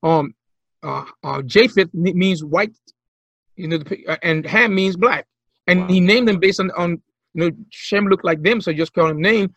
Um, 0.02 0.34
uh, 0.82 1.04
uh, 1.22 1.42
Japheth 1.42 1.92
means 1.92 2.42
white, 2.44 2.76
you 3.56 3.68
know, 3.68 3.78
uh, 4.08 4.16
and 4.22 4.46
Ham 4.46 4.74
means 4.74 4.96
black. 4.96 5.26
And 5.66 5.82
wow. 5.82 5.88
he 5.88 6.00
named 6.00 6.28
them 6.28 6.38
based 6.40 6.60
on, 6.60 6.70
on, 6.72 7.02
you 7.34 7.44
know, 7.44 7.50
Shem 7.70 8.06
looked 8.06 8.24
like 8.24 8.42
them, 8.42 8.60
so 8.60 8.72
just 8.72 8.92
call 8.92 9.08
him 9.08 9.20
name. 9.20 9.54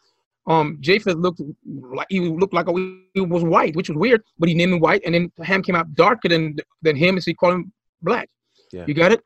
Um, 0.47 0.77
Japheth 0.79 1.15
looked 1.15 1.41
like 1.65 2.05
he 2.09 2.19
looked 2.19 2.53
like 2.53 2.67
a, 2.67 2.73
he 3.15 3.21
was 3.21 3.43
white, 3.43 3.75
which 3.75 3.89
was 3.89 3.97
weird, 3.97 4.21
but 4.37 4.47
he 4.47 4.53
named 4.53 4.73
him 4.73 4.79
white, 4.79 5.01
and 5.03 5.15
then 5.15 5.31
Ham 5.43 5.63
came 5.63 5.75
out 5.75 5.93
darker 5.95 6.29
than 6.29 6.57
than 6.83 6.95
him, 6.95 7.19
so 7.19 7.31
he 7.31 7.33
called 7.33 7.55
him 7.55 7.73
black. 8.03 8.29
Yeah. 8.71 8.85
You 8.87 8.93
got 8.93 9.11
it. 9.11 9.21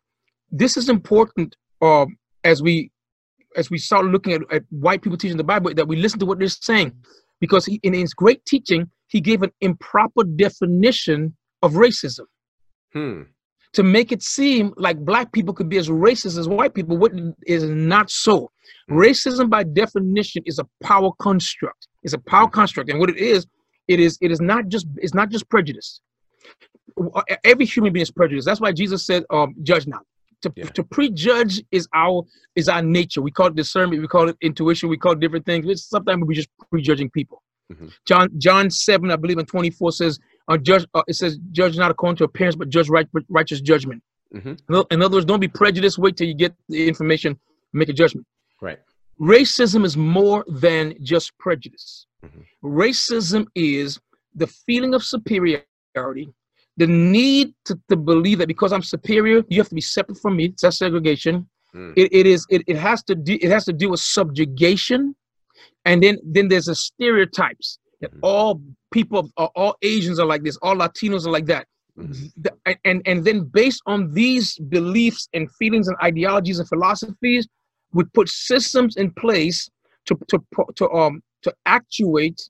This 0.49 0.77
is 0.77 0.87
important 0.87 1.57
uh, 1.81 2.05
as 2.45 2.61
we 2.61 2.91
as 3.57 3.69
we 3.69 3.77
start 3.77 4.05
looking 4.05 4.31
at, 4.31 4.41
at 4.51 4.63
white 4.69 5.01
people 5.01 5.17
teaching 5.17 5.35
the 5.35 5.43
Bible, 5.43 5.73
that 5.73 5.87
we 5.87 5.97
listen 5.97 6.19
to 6.19 6.25
what 6.25 6.39
they're 6.39 6.47
saying. 6.47 6.93
Because 7.41 7.65
he, 7.65 7.79
in 7.83 7.93
his 7.93 8.13
great 8.13 8.45
teaching, 8.45 8.89
he 9.07 9.19
gave 9.19 9.43
an 9.43 9.51
improper 9.59 10.23
definition 10.23 11.35
of 11.61 11.73
racism. 11.73 12.25
Hmm. 12.93 13.23
To 13.73 13.83
make 13.83 14.11
it 14.11 14.23
seem 14.23 14.73
like 14.77 14.97
black 14.97 15.31
people 15.31 15.53
could 15.53 15.69
be 15.69 15.77
as 15.77 15.89
racist 15.89 16.39
as 16.39 16.49
white 16.49 16.73
people, 16.73 16.97
what 16.97 17.11
is 17.45 17.63
not 17.63 18.09
so. 18.09 18.49
Racism, 18.89 19.47
by 19.49 19.63
definition, 19.63 20.41
is 20.47 20.57
a 20.57 20.65
power 20.81 21.11
construct. 21.19 21.87
It's 22.01 22.13
a 22.13 22.19
power 22.19 22.49
construct, 22.49 22.89
and 22.89 22.99
what 22.99 23.09
it 23.09 23.17
is, 23.17 23.45
it 23.87 23.99
is 23.99 24.17
it 24.21 24.31
is 24.31 24.41
not 24.41 24.69
just 24.69 24.87
it's 24.97 25.13
not 25.13 25.29
just 25.29 25.47
prejudice. 25.49 26.01
Every 27.43 27.65
human 27.65 27.93
being 27.93 28.01
is 28.01 28.11
prejudiced. 28.11 28.47
That's 28.47 28.59
why 28.59 28.71
Jesus 28.71 29.05
said, 29.05 29.23
um, 29.29 29.53
"Judge 29.61 29.85
not." 29.85 30.03
to, 30.41 30.53
yeah. 30.55 30.65
to 30.65 30.83
prejudge 30.83 31.61
is 31.71 31.87
our 31.93 32.23
is 32.55 32.69
our 32.69 32.81
nature. 32.81 33.21
We 33.21 33.31
call 33.31 33.47
it 33.47 33.55
discernment. 33.55 34.01
We 34.01 34.07
call 34.07 34.29
it 34.29 34.37
intuition. 34.41 34.89
We 34.89 34.97
call 34.97 35.13
it 35.13 35.19
different 35.19 35.45
things. 35.45 35.65
It's 35.67 35.89
sometimes 35.89 36.23
we're 36.25 36.33
just 36.33 36.49
prejudging 36.69 37.09
people. 37.09 37.43
Mm-hmm. 37.71 37.87
John 38.05 38.29
John 38.37 38.69
seven, 38.69 39.11
I 39.11 39.15
believe 39.15 39.37
in 39.37 39.45
twenty 39.45 39.69
four 39.69 39.91
says, 39.91 40.19
"Judge." 40.57 40.85
Uh, 40.93 41.03
it 41.07 41.15
says, 41.15 41.37
"Judge 41.51 41.77
not 41.77 41.91
according 41.91 42.17
to 42.17 42.23
appearance, 42.23 42.55
but 42.55 42.69
judge 42.69 42.89
right, 42.89 43.07
righteous 43.29 43.61
judgment." 43.61 44.03
Mm-hmm. 44.33 44.81
In 44.91 45.01
other 45.01 45.17
words, 45.17 45.25
don't 45.25 45.39
be 45.39 45.47
prejudiced. 45.47 45.97
Wait 45.97 46.15
till 46.15 46.27
you 46.27 46.35
get 46.35 46.53
the 46.67 46.87
information, 46.87 47.39
make 47.73 47.89
a 47.89 47.93
judgment. 47.93 48.27
Right. 48.61 48.79
Racism 49.19 49.83
is 49.85 49.97
more 49.97 50.45
than 50.47 50.93
just 51.01 51.37
prejudice. 51.39 52.05
Mm-hmm. 52.23 52.67
Racism 52.67 53.47
is 53.55 53.99
the 54.35 54.47
feeling 54.47 54.93
of 54.93 55.03
superiority 55.03 55.65
the 56.79 56.87
need 56.87 57.53
to, 57.65 57.77
to 57.89 57.97
believe 57.97 58.37
that 58.37 58.47
because 58.47 58.71
I'm 58.71 58.81
superior, 58.81 59.43
you 59.49 59.59
have 59.59 59.67
to 59.67 59.75
be 59.75 59.81
separate 59.81 60.17
from 60.17 60.37
me. 60.37 60.53
That's 60.61 60.77
segregation. 60.77 61.47
Mm. 61.75 61.93
It, 61.97 62.13
it 62.13 62.25
is 62.25 62.47
it, 62.49 62.63
it 62.67 62.77
has 62.77 63.03
to 63.03 63.15
do 63.15 63.37
it 63.39 63.49
has 63.49 63.65
to 63.65 63.73
do 63.73 63.89
with 63.89 63.99
subjugation, 63.99 65.13
and 65.85 66.01
then 66.01 66.17
then 66.23 66.47
there's 66.47 66.65
the 66.65 66.75
stereotypes 66.75 67.79
that 67.99 68.15
mm. 68.15 68.19
all 68.23 68.61
people 68.91 69.29
all 69.37 69.75
Asians 69.81 70.19
are 70.19 70.25
like 70.25 70.43
this, 70.43 70.57
all 70.61 70.75
Latinos 70.75 71.25
are 71.25 71.31
like 71.31 71.45
that. 71.45 71.67
Mm. 71.97 72.31
The, 72.37 72.77
and 72.85 73.01
and 73.05 73.25
then 73.25 73.43
based 73.43 73.81
on 73.85 74.13
these 74.13 74.57
beliefs 74.57 75.27
and 75.33 75.49
feelings 75.55 75.87
and 75.87 75.97
ideologies 76.01 76.59
and 76.59 76.67
philosophies, 76.67 77.47
we 77.93 78.03
put 78.13 78.29
systems 78.29 78.95
in 78.95 79.11
place 79.11 79.69
to 80.05 80.17
to 80.29 80.39
to 80.75 80.89
um 80.91 81.21
to 81.41 81.53
actuate 81.65 82.41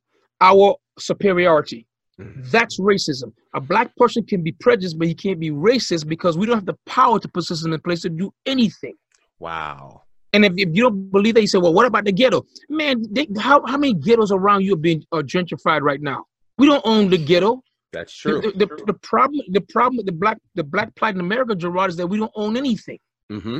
our 0.41 0.76
superiority. 0.97 1.86
Mm-hmm. 2.20 2.41
That's 2.51 2.80
racism. 2.80 3.32
A 3.53 3.61
black 3.61 3.95
person 3.95 4.26
can 4.26 4.43
be 4.43 4.51
prejudiced, 4.51 4.99
but 4.99 5.07
he 5.07 5.16
can't 5.16 5.39
be 5.39 5.51
racist 5.51 6.07
because 6.07 6.38
we 6.38 6.45
don't 6.45 6.55
have 6.55 6.66
the 6.66 6.78
power 6.86 7.18
to 7.20 7.28
put 7.28 7.45
systems 7.45 7.74
in 7.74 7.82
place 7.82 8.01
to 8.01 8.09
do 8.09 8.34
anything. 8.45 8.95
Wow. 9.39 10.03
And 10.34 10.45
if, 10.45 10.53
if 10.57 10.70
you 10.74 10.84
don't 10.84 11.09
believe 11.11 11.36
that, 11.36 11.41
you 11.41 11.47
say, 11.47 11.57
well, 11.57 11.74
what 11.74 11.86
about 11.86 12.05
the 12.05 12.11
ghetto? 12.11 12.45
Man, 12.70 13.03
they, 13.09 13.28
how, 13.39 13.66
how 13.66 13.78
many 13.78 13.93
ghettos 13.93 14.32
around 14.32 14.64
you 14.64 14.74
are 14.74 14.78
being 14.78 15.03
uh, 15.11 15.18
gentrified 15.18 15.82
right 15.82 16.01
now? 16.01 16.26
We 16.60 16.68
don't 16.68 16.82
own 16.86 17.10
the 17.10 17.18
ghetto. 17.18 17.64
That's 17.91 18.16
true. 18.16 18.41
The, 18.41 18.51
the, 18.51 18.84
the 18.86 18.93
problem, 18.93 19.45
the 19.49 19.62
problem 19.62 19.97
with 19.97 20.05
the 20.05 20.12
black, 20.12 20.38
the 20.55 20.64
black 20.64 20.93
plight 20.95 21.16
in 21.16 21.22
America, 21.22 21.55
Gerard, 21.55 21.89
is 21.89 21.95
that 21.95 22.05
we 22.05 22.18
don't 22.18 22.32
own 22.36 22.57
anything. 22.57 22.99
Mm-hmm. 23.32 23.60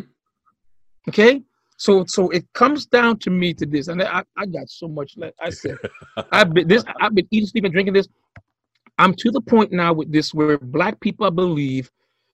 Okay, 1.08 1.42
so 1.78 2.04
so 2.08 2.30
it 2.30 2.46
comes 2.54 2.86
down 2.86 3.18
to 3.20 3.30
me 3.30 3.54
to 3.56 3.66
this, 3.66 3.88
and 3.88 4.04
I, 4.04 4.24
I 4.38 4.46
got 4.46 4.70
so 4.70 4.88
much. 4.88 5.14
Like 5.18 5.34
I 5.42 5.50
said, 5.50 5.78
I've 6.32 6.54
been 6.54 6.68
this, 6.68 6.84
I've 7.00 7.16
been 7.16 7.28
eating, 7.32 7.48
sleeping, 7.48 7.72
drinking 7.72 7.94
this. 7.94 8.08
I'm 9.00 9.14
to 9.16 9.32
the 9.32 9.42
point 9.42 9.72
now 9.72 9.94
with 9.94 10.12
this 10.12 10.34
where 10.34 10.58
black 10.58 11.00
people, 11.00 11.26
I 11.26 11.30
believe, 11.30 11.90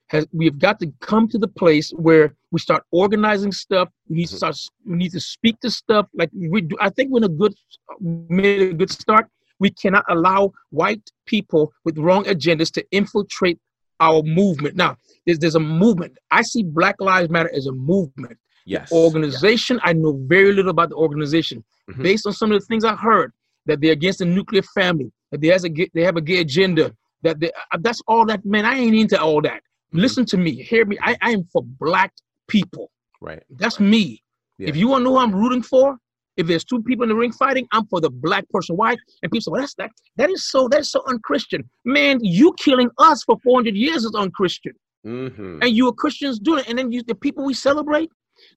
has 0.08 0.26
we've 0.34 0.58
got 0.58 0.80
to 0.80 0.92
come 1.00 1.28
to 1.30 1.38
the 1.38 1.48
place 1.48 1.92
where 1.92 2.36
we 2.52 2.60
start 2.60 2.84
organizing 2.90 3.52
stuff. 3.52 3.90
We 4.10 4.18
need 4.18 4.30
to 4.30 4.36
start. 4.36 4.58
We 4.86 4.98
need 4.98 5.12
to 5.12 5.20
speak 5.20 5.60
to 5.60 5.70
stuff 5.70 6.08
like 6.16 6.32
we 6.34 6.62
do. 6.62 6.76
I 6.82 6.90
think 6.90 7.12
we're 7.12 7.20
in 7.20 7.26
a 7.26 7.30
good 7.30 7.54
made 8.02 8.62
a 8.64 8.74
good 8.74 8.92
start. 8.92 9.30
We 9.60 9.70
cannot 9.70 10.06
allow 10.10 10.52
white 10.70 11.12
people 11.26 11.74
with 11.84 11.98
wrong 11.98 12.26
agendas 12.26 12.72
to 12.74 12.86
infiltrate 12.92 13.60
our 14.00 14.22
movement. 14.24 14.76
Now, 14.76 14.98
there's, 15.26 15.40
there's 15.40 15.56
a 15.56 15.60
movement. 15.60 16.18
I 16.32 16.42
see 16.42 16.64
Black 16.64 16.96
Lives 17.00 17.30
Matter 17.30 17.52
as 17.56 17.68
a 17.68 17.72
movement. 17.72 18.38
Yes. 18.66 18.92
Organization, 18.92 19.80
I 19.84 19.94
know 19.94 20.20
very 20.26 20.52
little 20.52 20.72
about 20.72 20.90
the 20.90 20.96
organization. 20.96 21.64
Mhm. 21.90 22.04
Based 22.04 22.26
on 22.26 22.34
some 22.34 22.52
of 22.52 22.60
the 22.60 22.66
things 22.66 22.84
I 22.84 22.96
heard, 22.96 23.32
that 23.68 23.80
they're 23.82 23.94
against 23.94 24.20
the 24.20 24.26
nuclear 24.26 24.64
family, 24.74 25.12
that 25.32 25.42
they, 25.42 25.48
has 25.48 25.66
a, 25.66 25.70
they 25.94 26.04
have 26.04 26.18
a 26.18 26.22
gay 26.22 26.40
agenda, 26.40 26.94
that 27.22 27.40
they, 27.40 27.52
uh, 27.72 27.78
that's 27.80 28.02
all 28.08 28.26
that, 28.26 28.44
man, 28.46 28.66
I 28.66 28.76
ain't 28.78 28.96
into 28.96 29.20
all 29.22 29.42
that. 29.42 29.62
Mhm. 29.94 30.02
Listen 30.02 30.26
to 30.26 30.38
me, 30.38 30.52
hear 30.64 30.86
me. 30.86 30.98
I, 31.02 31.16
I 31.22 31.32
am 31.32 31.44
for 31.46 31.64
black 31.64 32.12
people. 32.48 32.92
Right. 33.22 33.44
That's 33.52 33.80
me. 33.80 34.22
Yeah. 34.58 34.70
If 34.70 34.76
you 34.76 34.88
want 34.88 35.02
to 35.02 35.04
know 35.06 35.12
who 35.12 35.20
I'm 35.20 35.34
rooting 35.34 35.62
for, 35.62 35.98
if 36.38 36.48
there's 36.48 36.64
two 36.66 36.82
people 36.84 37.04
in 37.04 37.10
the 37.10 37.16
ring 37.16 37.32
fighting, 37.32 37.68
I'm 37.72 37.86
for 37.88 38.02
the 38.02 38.10
black 38.10 38.48
person. 38.50 38.76
Why? 38.76 38.92
And 39.24 39.32
people 39.32 39.42
say, 39.42 39.52
well, 39.52 39.62
that's 39.62 39.76
that. 39.76 39.92
That 40.18 40.30
is 40.30 40.50
so. 40.50 40.68
That's 40.68 40.90
so 40.92 41.02
unchristian. 41.08 41.70
Man, 41.86 42.20
you 42.24 42.54
killing 42.60 42.90
us 42.98 43.24
for 43.24 43.38
400 43.44 43.76
years 43.76 44.04
is 44.04 44.14
unchristian, 44.16 44.74
Mm-hmm. 45.06 45.60
and 45.62 45.70
you 45.76 45.88
are 45.88 45.94
Christians 45.94 46.40
doing 46.40 46.60
it. 46.62 46.68
And 46.70 46.78
then 46.78 46.92
you, 46.92 47.04
the 47.04 47.16
people 47.16 47.46
we 47.46 47.54
celebrate, 47.54 48.10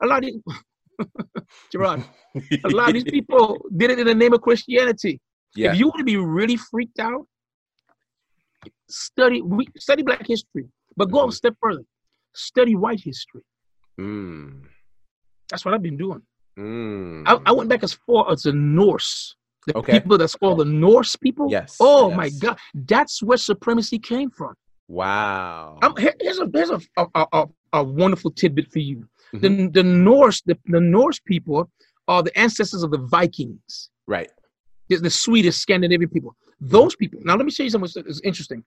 a 0.03 0.07
lot 0.07 0.25
of 0.25 0.31
these, 0.31 0.41
Gerard, 1.73 2.03
a 2.65 2.69
lot 2.71 2.89
of 2.89 2.95
these 2.95 3.05
people 3.17 3.59
did 3.77 3.91
it 3.91 3.99
in 3.99 4.07
the 4.07 4.15
name 4.15 4.33
of 4.33 4.41
Christianity. 4.41 5.21
yeah. 5.55 5.73
If 5.73 5.79
you 5.79 5.87
want 5.89 5.99
to 5.99 6.05
be 6.05 6.17
really 6.17 6.57
freaked 6.57 6.99
out, 7.01 7.27
study 8.89 9.43
we 9.43 9.67
study 9.77 10.03
Black 10.03 10.27
history, 10.27 10.65
but 10.97 11.11
go 11.11 11.21
a 11.21 11.27
Mhm. 11.29 11.33
step 11.35 11.55
further. 11.61 11.85
Study 12.35 12.75
white 12.75 13.01
history. 13.01 13.43
mm. 14.01 14.63
That's 15.51 15.65
what 15.65 15.75
I've 15.75 15.83
been 15.83 15.97
doing. 15.97 16.23
Mm. 16.59 17.23
I, 17.27 17.39
I 17.47 17.53
went 17.53 17.69
back 17.69 17.83
as 17.85 17.93
far 18.07 18.31
as 18.31 18.43
the 18.43 18.53
Norse. 18.53 19.37
The 19.67 19.77
Okay. 19.79 19.93
people 20.01 20.17
that's 20.19 20.35
called 20.35 20.59
the 20.61 20.65
Norse 20.65 21.15
people. 21.17 21.49
Yes. 21.51 21.77
Oh 21.79 22.11
my. 22.11 22.31
God, 22.31 22.59
that's 22.75 23.23
where 23.23 23.37
supremacy 23.39 23.99
came 23.99 24.31
from. 24.31 24.55
Wow. 24.89 25.79
I'm, 25.83 25.95
here- 25.97 26.15
here's 26.21 26.39
a 26.39 26.49
here's 26.53 26.71
a 26.71 26.81
a, 26.97 27.27
a, 27.33 27.47
a, 27.75 27.85
wonderful 27.85 28.31
tidbit 28.31 28.73
for 28.73 28.79
you. 28.79 29.07
Mm-hmm. 29.35 29.41
The 29.41 29.69
the 29.69 29.83
Norse 29.83 30.41
the, 30.47 30.59
the 30.67 30.81
Norse 30.81 31.21
people 31.21 31.71
are 32.09 32.23
the 32.23 32.37
ancestors 32.39 32.83
of 32.83 32.91
the 32.91 32.99
Vikings. 32.99 33.91
right. 34.07 34.31
the, 34.89 34.97
the 34.97 35.11
Swedish 35.11 35.57
Scandinavian 35.57 36.09
people. 36.11 36.35
Those 36.61 36.97
people. 36.97 37.21
Now, 37.23 37.37
let 37.37 37.45
me 37.45 37.53
show 37.53 37.63
you 37.63 37.71
something 37.71 38.03
that's 38.05 38.21
interesting. 38.23 38.65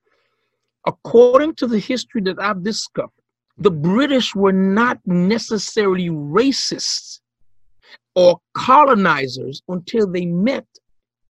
According 0.85 1.55
to 1.55 1.67
the 1.67 1.79
history 1.79 2.21
that 2.21 2.39
I've 2.39 2.63
discovered, 2.63 3.09
the 3.57 3.71
British 3.71 4.33
were 4.35 4.53
not 4.53 4.99
necessarily 5.05 6.09
racists 6.09 7.10
or 8.15 8.39
colonizers 8.53 9.61
until 9.67 10.07
they 10.07 10.25
met 10.25 10.65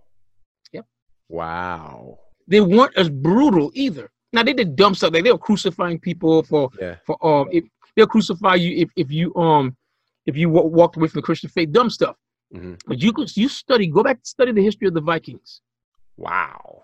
Yep. 0.71 0.85
Wow. 1.29 2.19
They 2.47 2.61
weren't 2.61 2.95
as 2.97 3.09
brutal 3.09 3.71
either. 3.73 4.09
Now 4.33 4.43
they 4.43 4.53
did 4.53 4.75
dumb 4.75 4.95
stuff. 4.95 5.13
Like 5.13 5.23
they 5.23 5.31
were 5.31 5.37
crucifying 5.37 5.99
people 5.99 6.43
for 6.43 6.69
Yeah. 6.79 6.95
for 7.05 7.17
um. 7.25 7.49
If, 7.51 7.65
they'll 7.95 8.07
crucify 8.07 8.55
you 8.55 8.77
if 8.77 8.89
if 8.95 9.11
you 9.11 9.35
um 9.35 9.75
if 10.25 10.37
you 10.37 10.49
wa- 10.49 10.61
walked 10.61 10.97
away 10.97 11.07
from 11.07 11.19
the 11.19 11.23
Christian 11.23 11.49
faith. 11.49 11.71
Dumb 11.71 11.89
stuff. 11.89 12.15
Mhm. 12.53 12.79
But 12.85 13.01
you 13.01 13.11
could 13.11 13.35
you 13.35 13.49
study, 13.49 13.87
go 13.87 14.03
back 14.03 14.19
study 14.23 14.51
the 14.53 14.63
history 14.63 14.87
of 14.87 14.93
the 14.93 15.01
Vikings, 15.01 15.61
Wow. 16.15 16.83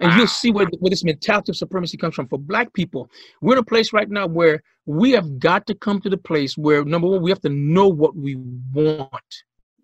And 0.00 0.10
Wow. 0.10 0.16
you'll 0.18 0.26
see 0.26 0.50
where, 0.50 0.66
where 0.80 0.90
this 0.90 1.04
mentality 1.04 1.52
of 1.52 1.56
supremacy 1.56 1.96
comes 1.96 2.14
from. 2.14 2.26
For 2.28 2.38
black 2.38 2.72
people, 2.72 3.10
we're 3.40 3.52
in 3.54 3.58
a 3.58 3.64
place 3.64 3.92
right 3.92 4.08
now 4.08 4.26
where 4.26 4.62
we 4.86 5.12
have 5.12 5.38
got 5.38 5.66
to 5.68 5.74
come 5.74 6.00
to 6.00 6.10
the 6.10 6.16
place 6.16 6.56
where 6.58 6.84
number 6.84 7.08
one, 7.08 7.22
we 7.22 7.30
have 7.30 7.40
to 7.42 7.48
know 7.48 7.88
what 7.88 8.16
we 8.16 8.34
want. 8.72 9.10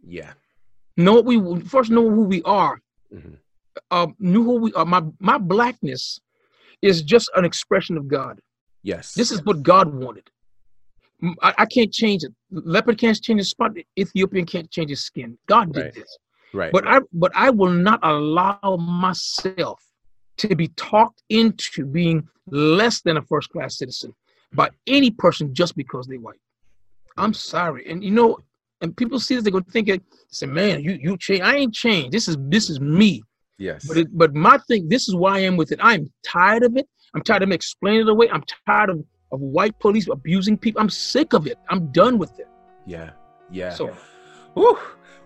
Yeah. 0.07 0.33
Know 0.97 1.15
what 1.15 1.25
we 1.25 1.61
first 1.63 1.91
know 1.91 2.09
who 2.11 2.25
we 2.25 2.43
are. 2.43 2.81
Mhm. 3.15 3.37
Um, 3.91 4.17
knew 4.19 4.43
who 4.43 4.57
we 4.57 4.73
are. 4.75 4.85
My 4.85 5.03
my 5.21 5.39
blackness 5.39 6.21
is 6.83 7.03
just 7.03 7.31
an 7.37 7.45
expression 7.45 7.97
of 7.97 8.09
God. 8.09 8.41
Yes. 8.83 9.15
This 9.15 9.31
is 9.31 9.45
what 9.45 9.63
God 9.63 9.95
wanted. 9.95 10.29
I 11.43 11.67
can't 11.67 11.93
change 11.93 12.25
it. 12.25 12.33
Leopard 12.51 12.97
can't 12.99 13.21
change 13.23 13.41
his 13.41 13.51
spot. 13.51 13.73
Ethiopian 13.99 14.47
can't 14.47 14.71
change 14.71 14.89
his 14.91 15.03
skin. 15.05 15.39
God 15.47 15.73
did 15.73 15.85
Right. 15.85 15.95
this. 15.95 16.19
right. 16.55 16.73
But 16.73 16.87
I 16.87 17.01
but 17.13 17.31
I 17.35 17.51
will 17.51 17.71
not 17.73 18.01
allow 18.03 18.77
myself 18.81 19.83
to 20.49 20.57
be 20.57 20.69
talked 20.69 21.23
into 21.29 21.85
being 21.87 22.27
less 22.51 23.01
than 23.03 23.17
a 23.17 23.23
first 23.23 23.51
class 23.51 23.79
citizen 23.79 24.15
by 24.53 24.69
any 24.87 25.11
person 25.11 25.55
just 25.55 25.77
because 25.77 26.07
they're 26.07 26.19
white. 26.19 26.41
I'm 27.17 27.35
sorry. 27.35 27.89
And 27.91 28.03
you 28.03 28.11
know, 28.11 28.39
and 28.81 28.97
people 28.97 29.21
see 29.21 29.35
this, 29.35 29.45
they're 29.45 29.53
gonna 29.53 29.65
think 29.71 29.89
it, 29.89 30.03
say, 30.29 30.47
man, 30.47 30.83
you 30.83 30.93
you 30.93 31.17
change. 31.19 31.43
I 31.43 31.57
ain't 31.57 31.75
changed. 31.75 32.13
This 32.13 32.29
is 32.29 32.37
this 32.41 32.71
is 32.71 32.81
me. 32.81 33.23
yes. 33.59 33.87
But 33.87 33.99
it, 33.99 34.09
but 34.17 34.35
my 34.35 34.59
thing, 34.69 34.89
this 34.89 35.09
is 35.09 35.15
why 35.15 35.37
I 35.37 35.41
am 35.41 35.57
with 35.57 35.73
it. 35.73 35.79
I'm 35.83 36.11
tired 36.27 36.63
of 36.63 36.77
it. 36.77 36.89
I'm 37.15 37.23
tired 37.23 37.43
of 37.43 37.51
explaining 37.51 38.03
it 38.03 38.09
away. 38.09 38.29
I'm 38.31 38.45
tired 38.67 38.91
of, 38.91 39.05
of 39.33 39.41
white 39.41 39.79
police 39.81 40.09
abusing 40.09 40.57
people. 40.57 40.81
I'm 40.81 40.91
sick 40.91 41.33
of 41.35 41.47
it. 41.47 41.59
I'm 41.69 41.93
done 41.93 42.19
with 42.19 42.39
it. 42.39 42.49
yeah. 42.87 43.11
Yeah. 43.51 43.71
So 43.71 43.95
Whew. 44.55 44.79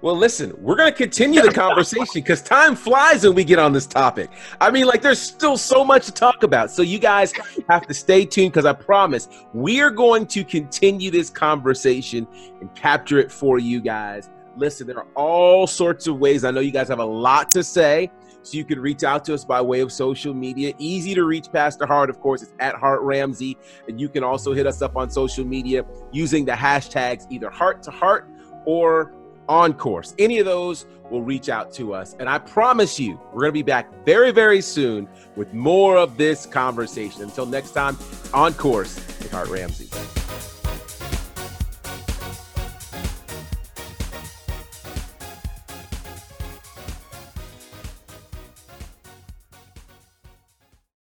Well, 0.05 0.18
listen, 0.18 0.52
we're 0.59 0.76
going 0.76 0.92
to 0.92 0.98
continue 0.98 1.40
the 1.40 1.50
conversation 1.50 2.12
because 2.12 2.42
time 2.42 2.76
flies 2.76 3.24
when 3.24 3.34
we 3.34 3.42
get 3.42 3.59
on 3.59 3.72
this 3.72 3.86
topic. 3.86 4.28
I 4.61 4.70
mean, 4.70 4.84
like, 4.84 5.00
there's 5.00 5.18
still 5.18 5.57
so 5.57 5.82
much 5.82 6.05
to 6.05 6.12
talk 6.12 6.42
about. 6.42 6.70
So, 6.70 6.82
you 6.82 6.98
guys 6.98 7.32
have 7.70 7.86
to 7.86 7.94
stay 7.94 8.26
tuned 8.26 8.52
because 8.52 8.66
I 8.66 8.74
promise 8.74 9.30
we 9.55 9.80
are 9.80 9.88
going 9.88 10.26
to 10.26 10.44
continue 10.44 11.11
this 11.11 11.30
conversation 11.30 12.26
and 12.61 12.74
capture 12.74 13.18
it 13.18 13.32
for 13.32 13.59
you 13.59 13.80
guys. 13.80 14.28
Listen, 14.59 14.86
there 14.86 14.98
are 14.98 15.07
all 15.14 15.66
sorts 15.66 16.07
of 16.07 16.18
ways. 16.18 16.44
I 16.44 16.50
know 16.50 16.61
you 16.61 16.70
guys 16.70 16.88
have 16.88 16.98
a 16.98 17.05
lot 17.05 17.50
to 17.52 17.64
say. 17.64 18.11
So 18.42 18.59
you 18.59 18.64
can 18.66 18.80
reach 18.80 19.05
out 19.05 19.24
to 19.24 19.32
us 19.32 19.42
by 19.42 19.62
way 19.62 19.80
of 19.80 19.90
social 19.90 20.34
media. 20.34 20.74
Easy 20.76 21.14
to 21.14 21.24
reach 21.24 21.50
Pastor 21.50 21.86
Hart, 21.86 22.11
of 22.11 22.20
course, 22.20 22.42
it's 22.42 22.52
at 22.61 22.74
Hart 22.74 23.00
Ramsey. 23.00 23.57
And 23.88 23.98
you 23.98 24.11
can 24.11 24.22
also 24.22 24.52
hit 24.52 24.66
us 24.66 24.82
up 24.82 24.98
on 24.98 25.09
social 25.09 25.46
media 25.46 25.82
using 26.12 26.44
the 26.44 26.52
hashtags 26.52 27.26
either 27.30 27.48
heart 27.48 27.82
to 27.84 27.90
heart 27.90 28.28
or 28.66 29.14
on 29.49 29.74
course. 29.74 30.14
Any 30.18 30.38
of 30.38 30.47
those 30.47 30.86
will 31.11 31.22
reach 31.22 31.49
out 31.49 31.72
to 31.74 31.95
us. 31.95 32.16
And 32.18 32.28
I 32.28 32.38
promise 32.38 32.99
you, 32.99 33.20
we're 33.32 33.42
going 33.42 33.51
to 33.51 33.53
be 33.53 33.62
back 33.62 34.05
very, 34.05 34.30
very 34.30 34.61
soon 34.61 35.09
with 35.36 35.53
more 35.53 35.97
of 35.97 36.16
this 36.16 36.47
conversation. 36.47 37.22
Until 37.22 37.47
next 37.47 37.72
time, 37.72 37.97
on 38.32 38.55
course 38.55 38.97
with 38.97 39.30
Hart 39.30 39.49
Ramsey. 39.49 40.24